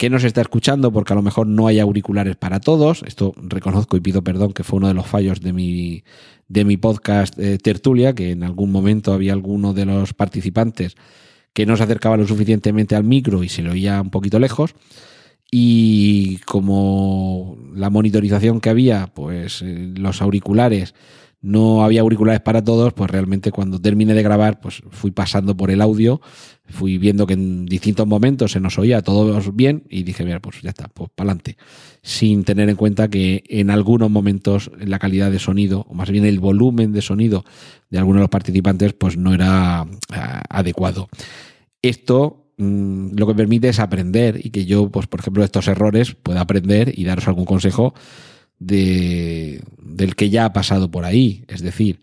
que 0.00 0.08
no 0.08 0.18
se 0.18 0.28
está 0.28 0.40
escuchando 0.40 0.90
porque 0.92 1.12
a 1.12 1.16
lo 1.16 1.20
mejor 1.20 1.46
no 1.46 1.66
hay 1.66 1.78
auriculares 1.78 2.34
para 2.34 2.58
todos. 2.58 3.02
Esto 3.06 3.34
reconozco 3.36 3.98
y 3.98 4.00
pido 4.00 4.24
perdón 4.24 4.54
que 4.54 4.64
fue 4.64 4.78
uno 4.78 4.88
de 4.88 4.94
los 4.94 5.06
fallos 5.06 5.42
de 5.42 5.52
mi, 5.52 6.04
de 6.48 6.64
mi 6.64 6.78
podcast 6.78 7.38
eh, 7.38 7.58
Tertulia, 7.58 8.14
que 8.14 8.30
en 8.30 8.42
algún 8.42 8.72
momento 8.72 9.12
había 9.12 9.34
alguno 9.34 9.74
de 9.74 9.84
los 9.84 10.14
participantes 10.14 10.94
que 11.52 11.66
no 11.66 11.76
se 11.76 11.82
acercaba 11.82 12.16
lo 12.16 12.26
suficientemente 12.26 12.96
al 12.96 13.04
micro 13.04 13.44
y 13.44 13.50
se 13.50 13.60
lo 13.60 13.72
oía 13.72 14.00
un 14.00 14.08
poquito 14.08 14.38
lejos. 14.38 14.74
Y 15.50 16.38
como 16.46 17.58
la 17.74 17.90
monitorización 17.90 18.62
que 18.62 18.70
había, 18.70 19.08
pues 19.08 19.60
eh, 19.60 19.92
los 19.98 20.22
auriculares 20.22 20.94
no 21.42 21.84
había 21.84 22.02
auriculares 22.02 22.40
para 22.42 22.62
todos, 22.62 22.92
pues 22.92 23.10
realmente 23.10 23.50
cuando 23.50 23.80
terminé 23.80 24.14
de 24.14 24.22
grabar, 24.22 24.60
pues 24.60 24.82
fui 24.90 25.10
pasando 25.10 25.56
por 25.56 25.70
el 25.70 25.80
audio, 25.80 26.20
fui 26.68 26.98
viendo 26.98 27.26
que 27.26 27.34
en 27.34 27.66
distintos 27.66 28.06
momentos 28.06 28.52
se 28.52 28.60
nos 28.60 28.78
oía 28.78 29.02
todos 29.02 29.54
bien 29.56 29.84
y 29.88 30.02
dije, 30.02 30.24
mira, 30.24 30.40
pues 30.40 30.60
ya 30.62 30.70
está, 30.70 30.88
pues 30.88 31.10
para 31.14 31.30
adelante. 31.30 31.56
Sin 32.02 32.44
tener 32.44 32.68
en 32.68 32.76
cuenta 32.76 33.08
que 33.08 33.42
en 33.48 33.70
algunos 33.70 34.10
momentos 34.10 34.70
la 34.78 34.98
calidad 34.98 35.30
de 35.30 35.38
sonido, 35.38 35.86
o 35.88 35.94
más 35.94 36.10
bien 36.10 36.24
el 36.26 36.40
volumen 36.40 36.92
de 36.92 37.02
sonido 37.02 37.44
de 37.88 37.98
algunos 37.98 38.18
de 38.18 38.24
los 38.24 38.30
participantes, 38.30 38.92
pues 38.92 39.16
no 39.16 39.34
era 39.34 39.84
uh, 39.84 39.86
adecuado. 40.48 41.08
Esto 41.82 42.52
mmm, 42.58 43.12
lo 43.16 43.26
que 43.26 43.34
permite 43.34 43.70
es 43.70 43.80
aprender 43.80 44.40
y 44.44 44.50
que 44.50 44.66
yo, 44.66 44.90
pues 44.90 45.06
por 45.06 45.20
ejemplo, 45.20 45.42
estos 45.42 45.68
errores 45.68 46.14
pueda 46.14 46.42
aprender 46.42 46.92
y 46.96 47.04
daros 47.04 47.28
algún 47.28 47.46
consejo 47.46 47.94
de, 48.60 49.64
del 49.82 50.14
que 50.14 50.30
ya 50.30 50.44
ha 50.44 50.52
pasado 50.52 50.90
por 50.90 51.04
ahí. 51.04 51.44
Es 51.48 51.62
decir, 51.62 52.00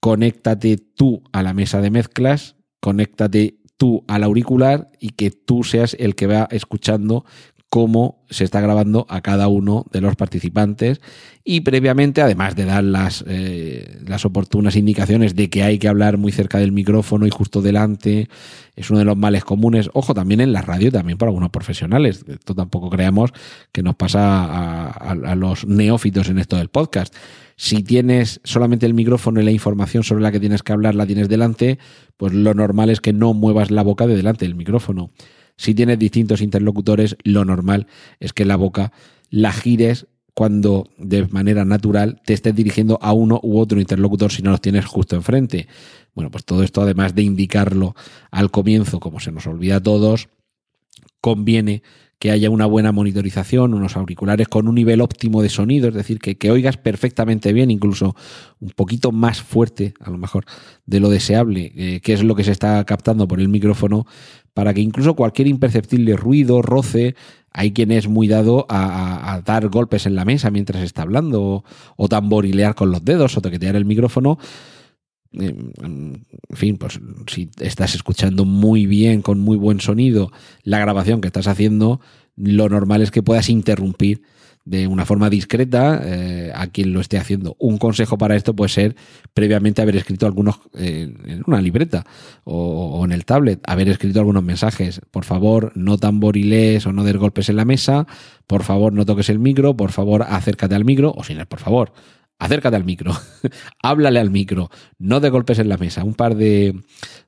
conéctate 0.00 0.78
tú 0.78 1.22
a 1.32 1.42
la 1.42 1.52
mesa 1.52 1.82
de 1.82 1.90
mezclas, 1.90 2.56
conéctate 2.80 3.58
tú 3.76 4.04
al 4.08 4.24
auricular 4.24 4.90
y 4.98 5.10
que 5.10 5.30
tú 5.30 5.64
seas 5.64 5.94
el 5.98 6.14
que 6.14 6.26
va 6.26 6.48
escuchando 6.50 7.26
cómo 7.70 8.24
se 8.30 8.44
está 8.44 8.60
grabando 8.60 9.06
a 9.10 9.20
cada 9.20 9.48
uno 9.48 9.84
de 9.92 10.00
los 10.00 10.16
participantes 10.16 11.00
y 11.44 11.60
previamente, 11.60 12.22
además 12.22 12.56
de 12.56 12.64
dar 12.64 12.84
las, 12.84 13.24
eh, 13.26 14.00
las 14.06 14.24
oportunas 14.24 14.76
indicaciones 14.76 15.34
de 15.34 15.50
que 15.50 15.62
hay 15.62 15.78
que 15.78 15.88
hablar 15.88 16.18
muy 16.18 16.32
cerca 16.32 16.58
del 16.58 16.72
micrófono 16.72 17.26
y 17.26 17.30
justo 17.30 17.62
delante, 17.62 18.28
es 18.76 18.90
uno 18.90 18.98
de 18.98 19.04
los 19.04 19.16
males 19.16 19.44
comunes. 19.44 19.90
Ojo, 19.92 20.14
también 20.14 20.40
en 20.40 20.52
la 20.52 20.62
radio, 20.62 20.92
también 20.92 21.18
para 21.18 21.30
algunos 21.30 21.50
profesionales. 21.50 22.24
Esto 22.28 22.54
tampoco 22.54 22.90
creamos 22.90 23.32
que 23.72 23.82
nos 23.82 23.96
pasa 23.96 24.90
a, 24.90 25.34
los 25.34 25.66
neófitos 25.66 26.28
en 26.28 26.38
esto 26.38 26.56
del 26.56 26.68
podcast. 26.68 27.14
Si 27.56 27.82
tienes 27.82 28.40
solamente 28.44 28.86
el 28.86 28.94
micrófono 28.94 29.40
y 29.40 29.44
la 29.44 29.50
información 29.50 30.04
sobre 30.04 30.22
la 30.22 30.32
que 30.32 30.40
tienes 30.40 30.62
que 30.62 30.72
hablar 30.72 30.94
la 30.94 31.06
tienes 31.06 31.28
delante, 31.28 31.78
pues 32.16 32.32
lo 32.32 32.54
normal 32.54 32.90
es 32.90 33.00
que 33.00 33.12
no 33.12 33.34
muevas 33.34 33.70
la 33.70 33.82
boca 33.82 34.06
de 34.06 34.16
delante 34.16 34.44
del 34.44 34.54
micrófono. 34.54 35.10
Si 35.58 35.74
tienes 35.74 35.98
distintos 35.98 36.40
interlocutores, 36.40 37.16
lo 37.24 37.44
normal 37.44 37.88
es 38.20 38.32
que 38.32 38.46
la 38.46 38.56
boca 38.56 38.92
la 39.28 39.52
gires 39.52 40.06
cuando 40.32 40.88
de 40.98 41.26
manera 41.26 41.64
natural 41.64 42.22
te 42.24 42.32
estés 42.32 42.54
dirigiendo 42.54 42.98
a 43.02 43.12
uno 43.12 43.40
u 43.42 43.58
otro 43.58 43.80
interlocutor 43.80 44.30
si 44.30 44.40
no 44.40 44.52
los 44.52 44.60
tienes 44.60 44.86
justo 44.86 45.16
enfrente. 45.16 45.66
Bueno, 46.14 46.30
pues 46.30 46.44
todo 46.44 46.62
esto, 46.62 46.80
además 46.80 47.16
de 47.16 47.22
indicarlo 47.22 47.96
al 48.30 48.52
comienzo, 48.52 49.00
como 49.00 49.18
se 49.18 49.32
nos 49.32 49.48
olvida 49.48 49.76
a 49.76 49.82
todos, 49.82 50.28
conviene 51.20 51.82
que 52.18 52.32
haya 52.32 52.50
una 52.50 52.66
buena 52.66 52.90
monitorización, 52.90 53.74
unos 53.74 53.96
auriculares 53.96 54.48
con 54.48 54.66
un 54.66 54.74
nivel 54.74 55.00
óptimo 55.00 55.40
de 55.40 55.48
sonido, 55.48 55.88
es 55.88 55.94
decir, 55.94 56.18
que, 56.18 56.36
que, 56.36 56.50
oigas 56.50 56.76
perfectamente 56.76 57.52
bien, 57.52 57.70
incluso 57.70 58.16
un 58.60 58.70
poquito 58.70 59.12
más 59.12 59.40
fuerte, 59.40 59.94
a 60.00 60.10
lo 60.10 60.18
mejor, 60.18 60.44
de 60.86 60.98
lo 61.00 61.10
deseable, 61.10 61.72
eh, 61.76 62.00
que 62.00 62.12
es 62.12 62.24
lo 62.24 62.34
que 62.34 62.44
se 62.44 62.50
está 62.50 62.84
captando 62.84 63.28
por 63.28 63.40
el 63.40 63.48
micrófono, 63.48 64.06
para 64.52 64.74
que 64.74 64.80
incluso 64.80 65.14
cualquier 65.14 65.46
imperceptible 65.46 66.16
ruido, 66.16 66.60
roce, 66.60 67.14
hay 67.52 67.72
quien 67.72 67.92
es 67.92 68.08
muy 68.08 68.26
dado 68.26 68.66
a, 68.68 69.40
dar 69.44 69.68
golpes 69.68 70.06
en 70.06 70.16
la 70.16 70.24
mesa 70.24 70.50
mientras 70.50 70.82
está 70.82 71.02
hablando, 71.02 71.42
o, 71.42 71.64
o 71.96 72.08
tamborilear 72.08 72.74
con 72.74 72.90
los 72.90 73.04
dedos, 73.04 73.36
o 73.36 73.40
toquetear 73.40 73.76
el 73.76 73.84
micrófono. 73.84 74.38
En 75.32 76.24
fin, 76.50 76.78
pues 76.78 77.00
si 77.26 77.50
estás 77.60 77.94
escuchando 77.94 78.44
muy 78.44 78.86
bien, 78.86 79.20
con 79.20 79.40
muy 79.40 79.56
buen 79.56 79.80
sonido, 79.80 80.32
la 80.62 80.78
grabación 80.78 81.20
que 81.20 81.28
estás 81.28 81.48
haciendo, 81.48 82.00
lo 82.36 82.68
normal 82.68 83.02
es 83.02 83.10
que 83.10 83.22
puedas 83.22 83.50
interrumpir 83.50 84.22
de 84.68 84.86
una 84.86 85.06
forma 85.06 85.30
discreta 85.30 86.00
eh, 86.04 86.52
a 86.54 86.66
quien 86.66 86.92
lo 86.92 87.00
esté 87.00 87.16
haciendo. 87.16 87.56
Un 87.58 87.78
consejo 87.78 88.18
para 88.18 88.36
esto 88.36 88.54
puede 88.54 88.68
ser 88.68 88.96
previamente 89.32 89.80
haber 89.80 89.96
escrito 89.96 90.26
algunos 90.26 90.60
eh, 90.74 91.14
en 91.24 91.42
una 91.46 91.62
libreta 91.62 92.04
o, 92.44 93.02
en 93.04 93.12
el 93.12 93.24
tablet, 93.24 93.60
haber 93.66 93.88
escrito 93.88 94.18
algunos 94.18 94.42
mensajes. 94.42 95.00
Por 95.10 95.24
favor, 95.24 95.72
no 95.74 95.96
tamboriles 95.96 96.86
o 96.86 96.92
no 96.92 97.02
des 97.04 97.16
golpes 97.16 97.48
en 97.48 97.56
la 97.56 97.64
mesa. 97.64 98.06
Por 98.46 98.62
favor, 98.62 98.92
no 98.92 99.06
toques 99.06 99.30
el 99.30 99.38
micro. 99.38 99.74
Por 99.74 99.90
favor, 99.90 100.22
acércate 100.28 100.74
al 100.74 100.84
micro. 100.84 101.14
O 101.16 101.24
sin 101.24 101.38
el 101.38 101.46
por 101.46 101.60
favor, 101.60 101.92
acércate 102.38 102.76
al 102.76 102.84
micro, 102.84 103.12
háblale 103.82 104.20
al 104.20 104.30
micro, 104.30 104.70
no 104.98 105.20
de 105.20 105.30
golpes 105.30 105.58
en 105.58 105.68
la 105.68 105.76
mesa, 105.76 106.04
un 106.04 106.14
par 106.14 106.36
de, 106.36 106.80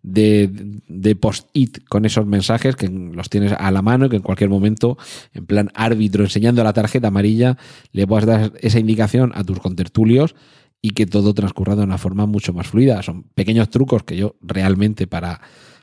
de, 0.02 1.16
post-it 1.16 1.84
con 1.88 2.04
esos 2.04 2.26
mensajes 2.26 2.76
que 2.76 2.88
los 2.88 3.28
tienes 3.28 3.52
a 3.52 3.70
la 3.70 3.82
mano 3.82 4.06
y 4.06 4.08
que 4.08 4.16
en 4.16 4.22
cualquier 4.22 4.50
momento, 4.50 4.96
en 5.34 5.46
plan 5.46 5.70
árbitro, 5.74 6.24
enseñando 6.24 6.62
la 6.62 6.72
tarjeta 6.72 7.08
amarilla, 7.08 7.58
le 7.92 8.06
puedas 8.06 8.26
dar 8.26 8.52
esa 8.60 8.78
indicación 8.78 9.32
a 9.34 9.42
tus 9.42 9.58
contertulios 9.58 10.34
y 10.82 10.90
que 10.90 11.06
todo 11.06 11.34
transcurra 11.34 11.76
de 11.76 11.82
una 11.82 11.98
forma 11.98 12.26
mucho 12.26 12.52
más 12.52 12.68
fluida. 12.68 13.02
Son 13.02 13.24
pequeños 13.34 13.68
trucos 13.68 14.04
que 14.04 14.16
yo 14.16 14.36
realmente 14.40 15.06
para, 15.06 15.40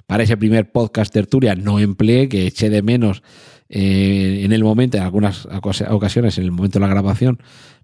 para 0.07 0.23
ese 0.23 0.37
primer 0.37 0.71
podcast 0.71 1.13
tertulia 1.13 1.55
no 1.55 1.79
empleé, 1.79 2.29
que 2.29 2.47
eché 2.47 2.69
de 2.69 2.81
menos 2.81 3.21
eh, 3.69 4.41
en 4.43 4.53
el 4.53 4.63
momento, 4.63 4.97
en 4.97 5.03
algunas 5.03 5.47
ocasiones, 5.89 6.37
en 6.37 6.45
el 6.45 6.51
momento 6.51 6.79
de 6.79 6.85
la 6.85 6.91
grabación, 6.91 7.39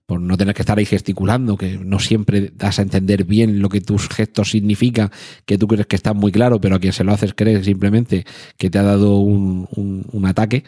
por 0.06 0.20
no 0.20 0.36
tener 0.38 0.54
que 0.54 0.62
estar 0.62 0.78
ahí 0.78 0.86
gesticulando, 0.86 1.58
que 1.58 1.78
no 1.78 2.00
siempre 2.00 2.52
das 2.56 2.80
a 2.80 2.82
entender 2.82 3.24
bien 3.24 3.62
lo 3.62 3.70
que 3.70 3.82
tus 3.82 4.10
gestos 4.10 4.52
significan, 4.52 5.12
que 5.46 5.58
tú 5.58 5.68
crees 5.68 5.88
que 5.88 5.96
está 5.96 6.14
muy 6.14 6.32
claro, 6.32 6.60
pero 6.60 6.76
a 6.76 6.80
quien 6.80 6.94
se 6.94 7.04
lo 7.04 7.14
haces 7.14 7.34
creer 7.34 7.64
simplemente 7.64 8.26
que 8.58 8.70
te 8.70 8.80
ha 8.80 8.84
dado 8.84 9.18
un, 9.18 9.68
un, 9.72 10.26
ataque. 10.26 10.66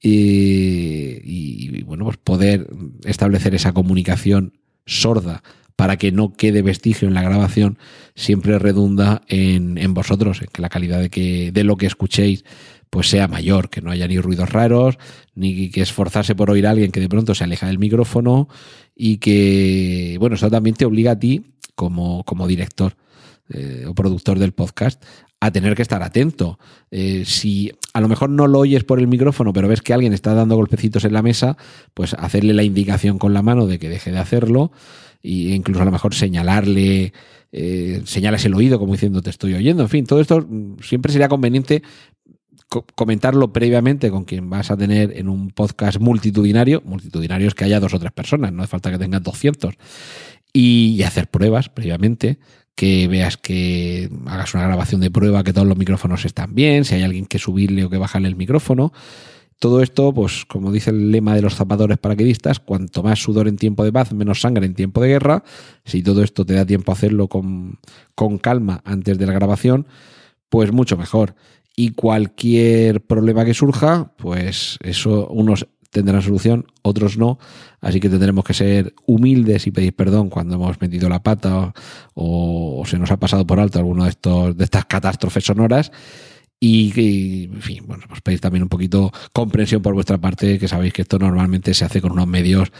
Y, 0.00 1.20
y, 1.22 1.82
bueno, 1.82 2.06
pues 2.06 2.16
poder 2.16 2.68
establecer 3.04 3.54
esa 3.54 3.72
comunicación 3.72 4.54
sorda 4.86 5.42
para 5.76 5.96
que 5.96 6.10
no 6.10 6.32
quede 6.32 6.62
vestigio 6.62 7.06
en 7.06 7.14
la 7.14 7.22
grabación, 7.22 7.78
siempre 8.16 8.58
redunda 8.58 9.22
en, 9.28 9.78
en 9.78 9.94
vosotros, 9.94 10.40
en 10.40 10.48
que 10.52 10.60
la 10.60 10.70
calidad 10.70 11.00
de, 11.00 11.08
que, 11.08 11.52
de 11.52 11.62
lo 11.62 11.76
que 11.76 11.86
escuchéis 11.86 12.44
pues 12.90 13.08
sea 13.08 13.28
mayor, 13.28 13.70
que 13.70 13.80
no 13.80 13.90
haya 13.90 14.08
ni 14.08 14.18
ruidos 14.18 14.50
raros, 14.50 14.98
ni 15.34 15.70
que 15.70 15.82
esforzarse 15.82 16.34
por 16.34 16.50
oír 16.50 16.66
a 16.66 16.70
alguien 16.70 16.92
que 16.92 17.00
de 17.00 17.08
pronto 17.08 17.34
se 17.34 17.44
aleja 17.44 17.66
del 17.66 17.78
micrófono 17.78 18.48
y 18.94 19.18
que, 19.18 20.16
bueno, 20.18 20.36
eso 20.36 20.50
también 20.50 20.76
te 20.76 20.84
obliga 20.84 21.12
a 21.12 21.18
ti 21.18 21.44
como, 21.74 22.24
como 22.24 22.46
director 22.46 22.96
eh, 23.50 23.84
o 23.86 23.94
productor 23.94 24.38
del 24.38 24.52
podcast 24.52 25.02
a 25.40 25.50
tener 25.52 25.74
que 25.74 25.82
estar 25.82 26.02
atento. 26.02 26.58
Eh, 26.90 27.24
si 27.24 27.72
a 27.92 28.00
lo 28.00 28.08
mejor 28.08 28.30
no 28.30 28.46
lo 28.46 28.58
oyes 28.58 28.84
por 28.84 28.98
el 28.98 29.06
micrófono, 29.06 29.52
pero 29.52 29.68
ves 29.68 29.82
que 29.82 29.94
alguien 29.94 30.12
está 30.12 30.34
dando 30.34 30.56
golpecitos 30.56 31.04
en 31.04 31.12
la 31.12 31.22
mesa, 31.22 31.56
pues 31.94 32.14
hacerle 32.14 32.54
la 32.54 32.64
indicación 32.64 33.18
con 33.18 33.34
la 33.34 33.42
mano 33.42 33.66
de 33.66 33.78
que 33.78 33.88
deje 33.88 34.10
de 34.10 34.18
hacerlo 34.18 34.72
e 35.22 35.54
incluso 35.54 35.82
a 35.82 35.84
lo 35.84 35.92
mejor 35.92 36.14
señalarle 36.14 37.12
eh, 37.50 38.02
señalas 38.04 38.44
el 38.44 38.54
oído 38.54 38.78
como 38.78 38.92
diciendo 38.92 39.22
te 39.22 39.30
estoy 39.30 39.54
oyendo. 39.54 39.82
En 39.82 39.88
fin, 39.88 40.04
todo 40.04 40.20
esto 40.20 40.44
mm, 40.46 40.80
siempre 40.82 41.12
sería 41.12 41.28
conveniente 41.28 41.82
comentarlo 42.68 43.52
previamente 43.52 44.10
con 44.10 44.24
quien 44.24 44.50
vas 44.50 44.70
a 44.70 44.76
tener 44.76 45.16
en 45.16 45.28
un 45.28 45.50
podcast 45.50 45.98
multitudinario. 45.98 46.82
Multitudinario 46.84 47.48
es 47.48 47.54
que 47.54 47.64
haya 47.64 47.80
dos 47.80 47.94
o 47.94 47.98
tres 47.98 48.12
personas, 48.12 48.52
no 48.52 48.62
hace 48.62 48.70
falta 48.70 48.90
que 48.90 48.98
tengas 48.98 49.22
200. 49.22 49.74
Y, 50.52 51.02
hacer 51.02 51.28
pruebas 51.28 51.68
previamente, 51.68 52.38
que 52.74 53.08
veas 53.08 53.36
que 53.36 54.10
hagas 54.26 54.54
una 54.54 54.66
grabación 54.66 55.00
de 55.00 55.10
prueba, 55.10 55.44
que 55.44 55.52
todos 55.52 55.66
los 55.66 55.78
micrófonos 55.78 56.24
están 56.24 56.54
bien, 56.54 56.84
si 56.84 56.94
hay 56.94 57.02
alguien 57.02 57.26
que 57.26 57.38
subirle 57.38 57.84
o 57.84 57.90
que 57.90 57.98
bajarle 57.98 58.28
el 58.28 58.36
micrófono. 58.36 58.92
Todo 59.58 59.82
esto, 59.82 60.12
pues 60.14 60.44
como 60.44 60.70
dice 60.70 60.90
el 60.90 61.10
lema 61.10 61.34
de 61.34 61.42
los 61.42 61.56
zapadores 61.56 61.98
paraquedistas, 61.98 62.60
cuanto 62.60 63.02
más 63.02 63.20
sudor 63.20 63.48
en 63.48 63.56
tiempo 63.56 63.84
de 63.84 63.92
paz, 63.92 64.12
menos 64.12 64.40
sangre 64.40 64.66
en 64.66 64.74
tiempo 64.74 65.00
de 65.00 65.08
guerra. 65.08 65.42
Si 65.84 66.02
todo 66.02 66.22
esto 66.22 66.44
te 66.46 66.54
da 66.54 66.64
tiempo 66.64 66.92
a 66.92 66.94
hacerlo 66.94 67.28
con, 67.28 67.78
con 68.14 68.38
calma 68.38 68.82
antes 68.84 69.18
de 69.18 69.26
la 69.26 69.32
grabación, 69.32 69.86
pues 70.48 70.70
mucho 70.72 70.96
mejor 70.96 71.34
y 71.78 71.90
cualquier 71.90 73.02
problema 73.02 73.44
que 73.44 73.54
surja, 73.54 74.10
pues 74.16 74.78
eso 74.82 75.28
unos 75.28 75.68
tendrán 75.90 76.22
solución, 76.22 76.66
otros 76.82 77.16
no, 77.16 77.38
así 77.80 78.00
que 78.00 78.08
tendremos 78.08 78.44
que 78.44 78.52
ser 78.52 78.94
humildes 79.06 79.68
y 79.68 79.70
pedir 79.70 79.94
perdón 79.94 80.28
cuando 80.28 80.56
hemos 80.56 80.80
metido 80.80 81.08
la 81.08 81.22
pata 81.22 81.72
o, 82.14 82.82
se 82.84 82.98
nos 82.98 83.12
ha 83.12 83.16
pasado 83.18 83.46
por 83.46 83.60
alto 83.60 83.78
alguno 83.78 84.02
de 84.02 84.10
estos 84.10 84.56
de 84.56 84.64
estas 84.64 84.86
catástrofes 84.86 85.44
sonoras. 85.44 85.92
Y, 86.58 87.44
en 87.44 87.62
fin, 87.62 87.84
bueno, 87.86 88.02
pues 88.08 88.22
pedir 88.22 88.40
también 88.40 88.64
un 88.64 88.68
poquito 88.68 89.12
comprensión 89.32 89.80
por 89.80 89.94
vuestra 89.94 90.18
parte, 90.18 90.58
que 90.58 90.66
sabéis 90.66 90.92
que 90.92 91.02
esto 91.02 91.20
normalmente 91.20 91.74
se 91.74 91.84
hace 91.84 92.00
con 92.00 92.10
unos 92.10 92.26
medios 92.26 92.72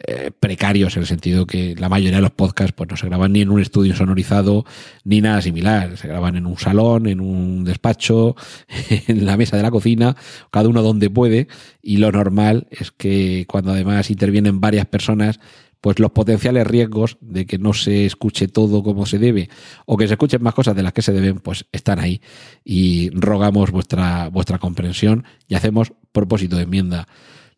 eh, 0.00 0.32
precarios 0.38 0.96
en 0.96 1.02
el 1.02 1.06
sentido 1.06 1.46
que 1.46 1.76
la 1.78 1.88
mayoría 1.88 2.16
de 2.16 2.22
los 2.22 2.32
podcasts 2.32 2.72
pues 2.76 2.90
no 2.90 2.96
se 2.96 3.06
graban 3.06 3.32
ni 3.32 3.42
en 3.42 3.50
un 3.50 3.60
estudio 3.60 3.94
sonorizado 3.94 4.64
ni 5.04 5.20
nada 5.20 5.40
similar, 5.40 5.96
se 5.96 6.08
graban 6.08 6.36
en 6.36 6.46
un 6.46 6.58
salón, 6.58 7.06
en 7.06 7.20
un 7.20 7.64
despacho, 7.64 8.34
en 8.88 9.24
la 9.24 9.36
mesa 9.36 9.56
de 9.56 9.62
la 9.62 9.70
cocina, 9.70 10.16
cada 10.50 10.68
uno 10.68 10.82
donde 10.82 11.10
puede. 11.10 11.48
Y 11.80 11.98
lo 11.98 12.10
normal 12.10 12.66
es 12.70 12.90
que 12.90 13.46
cuando 13.48 13.72
además 13.72 14.10
intervienen 14.10 14.60
varias 14.60 14.86
personas 14.86 15.38
pues 15.80 15.98
los 15.98 16.12
potenciales 16.12 16.66
riesgos 16.66 17.18
de 17.20 17.44
que 17.44 17.58
no 17.58 17.74
se 17.74 18.06
escuche 18.06 18.48
todo 18.48 18.82
como 18.82 19.04
se 19.04 19.18
debe 19.18 19.50
o 19.84 19.98
que 19.98 20.06
se 20.06 20.14
escuchen 20.14 20.42
más 20.42 20.54
cosas 20.54 20.74
de 20.74 20.82
las 20.82 20.94
que 20.94 21.02
se 21.02 21.12
deben, 21.12 21.40
pues 21.40 21.66
están 21.72 21.98
ahí. 21.98 22.22
Y 22.64 23.10
rogamos 23.10 23.70
vuestra, 23.70 24.30
vuestra 24.30 24.58
comprensión 24.58 25.24
y 25.46 25.56
hacemos 25.56 25.92
propósito 26.10 26.56
de 26.56 26.62
enmienda. 26.62 27.06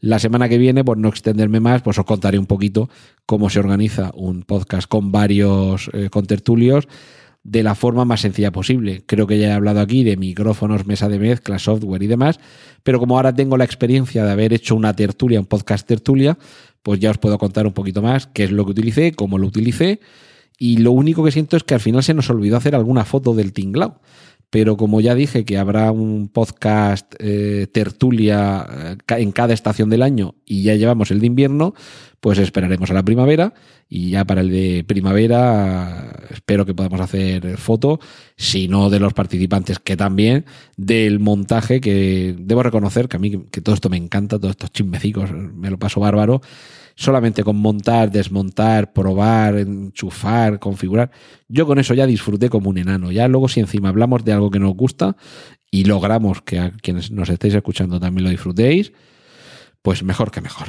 La 0.01 0.19
semana 0.19 0.49
que 0.49 0.59
viene, 0.59 0.85
por 0.85 0.99
no 0.99 1.09
extenderme 1.09 1.61
más, 1.61 1.83
pues 1.83 1.99
os 1.99 2.05
contaré 2.05 2.39
un 2.39 2.47
poquito 2.47 2.91
cómo 3.25 3.49
se 3.51 3.59
organiza 3.59 4.13
un 4.15 4.43
podcast 4.43 4.89
con 4.89 5.11
varios 5.11 5.91
eh, 5.93 6.11
contertulios 6.11 6.87
de 7.43 7.63
la 7.63 7.75
forma 7.75 8.05
más 8.05 8.21
sencilla 8.21 8.51
posible. 8.51 9.05
Creo 9.07 9.27
que 9.27 9.39
ya 9.39 9.49
he 9.49 9.53
hablado 9.53 9.81
aquí 9.81 10.03
de 10.03 10.17
micrófonos, 10.17 10.85
mesa 10.87 11.09
de 11.09 11.19
mezcla, 11.19 11.59
software 11.59 12.03
y 12.03 12.09
demás, 12.09 12.41
pero 12.83 12.99
como 12.99 13.17
ahora 13.17 13.35
tengo 13.35 13.57
la 13.57 13.65
experiencia 13.65 14.25
de 14.25 14.33
haber 14.33 14.53
hecho 14.53 14.75
una 14.75 14.95
tertulia, 14.95 15.39
un 15.39 15.47
podcast 15.47 15.87
tertulia, 15.87 16.37
pues 16.83 16.99
ya 16.99 17.11
os 17.11 17.19
puedo 17.19 17.39
contar 17.39 17.67
un 17.67 17.73
poquito 17.73 18.03
más 18.03 18.27
qué 18.27 18.45
es 18.45 18.51
lo 18.51 18.65
que 18.65 18.73
utilicé, 18.73 19.13
cómo 19.13 19.39
lo 19.39 19.47
utilicé, 19.47 20.01
y 20.59 20.79
lo 20.79 20.91
único 20.91 21.23
que 21.23 21.31
siento 21.31 21.57
es 21.57 21.63
que 21.63 21.75
al 21.75 21.81
final 21.81 22.03
se 22.03 22.15
nos 22.15 22.31
olvidó 22.31 22.57
hacer 22.57 22.75
alguna 22.75 23.05
foto 23.05 23.35
del 23.35 23.53
tinglao 23.53 24.01
pero 24.51 24.77
como 24.77 25.01
ya 25.01 25.15
dije 25.15 25.45
que 25.45 25.59
habrá 25.59 25.91
un 25.91 26.29
podcast 26.29 27.15
eh, 27.19 27.67
tertulia 27.73 28.67
eh, 29.09 29.21
en 29.21 29.33
cada 29.33 29.55
estación 29.55 29.91
del 29.91 30.03
año 30.03 30.35
y 30.45 30.63
ya 30.63 30.75
llevamos 30.75 31.11
el 31.11 31.21
de 31.21 31.27
invierno, 31.27 31.75
pues 32.21 32.39
esperaremos 32.39 32.91
a 32.91 32.95
la 32.95 33.03
primavera 33.03 33.55
y 33.89 34.11
ya 34.11 34.25
para 34.25 34.41
el 34.41 34.51
de 34.51 34.85
primavera 34.87 36.13
espero 36.31 36.65
que 36.67 36.75
podamos 36.75 37.01
hacer 37.01 37.57
foto, 37.57 38.01
si 38.37 38.69
no 38.69 38.91
de 38.91 39.01
los 39.01 39.15
participantes, 39.15 39.79
que 39.79 39.97
también 39.97 40.45
del 40.77 41.21
montaje, 41.21 41.81
que 41.81 42.35
debo 42.39 42.63
reconocer 42.63 43.09
que 43.09 43.17
a 43.17 43.21
mí 43.21 43.47
que 43.51 43.61
todo 43.61 43.75
esto 43.75 43.89
me 43.89 43.97
encanta, 43.97 44.39
todos 44.39 44.53
estos 44.53 44.71
chismecicos, 44.71 45.31
me 45.33 45.71
lo 45.71 45.79
paso 45.79 46.01
bárbaro 46.01 46.41
solamente 46.97 47.45
con 47.45 47.57
montar, 47.57 48.11
desmontar, 48.11 48.93
probar, 48.93 49.59
enchufar, 49.59 50.59
configurar. 50.59 51.11
Yo 51.47 51.67
con 51.67 51.79
eso 51.79 51.95
ya 51.95 52.07
disfruté 52.07 52.49
como 52.49 52.71
un 52.71 52.79
enano. 52.79 53.13
Ya 53.13 53.29
luego 53.29 53.49
si 53.49 53.61
encima 53.61 53.91
hablamos 53.91 54.25
de 54.25 54.33
algo 54.33 54.51
que 54.51 54.59
nos 54.59 54.75
gusta 54.75 55.17
y 55.71 55.85
logramos 55.85 56.41
que 56.43 56.59
a 56.59 56.71
quienes 56.71 57.11
nos 57.11 57.29
estéis 57.29 57.55
escuchando 57.55 58.01
también 58.01 58.25
lo 58.25 58.31
disfrutéis, 58.31 58.93
pues 59.83 60.03
mejor 60.03 60.31
que 60.31 60.41
mejor. 60.41 60.69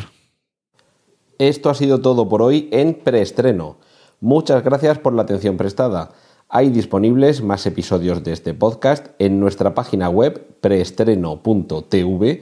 Esto 1.40 1.70
ha 1.70 1.76
sido 1.76 2.02
todo 2.02 2.28
por 2.28 2.42
hoy 2.42 2.68
en 2.72 2.94
preestreno. 2.96 3.78
Muchas 4.20 4.64
gracias 4.64 5.00
por 5.00 5.14
la 5.14 5.22
atención 5.22 5.56
prestada. 5.56 6.12
Hay 6.50 6.70
disponibles 6.70 7.42
más 7.42 7.66
episodios 7.66 8.24
de 8.24 8.32
este 8.32 8.54
podcast 8.54 9.08
en 9.20 9.40
nuestra 9.40 9.76
página 9.76 10.10
web 10.10 10.58
preestreno.tv 10.62 12.42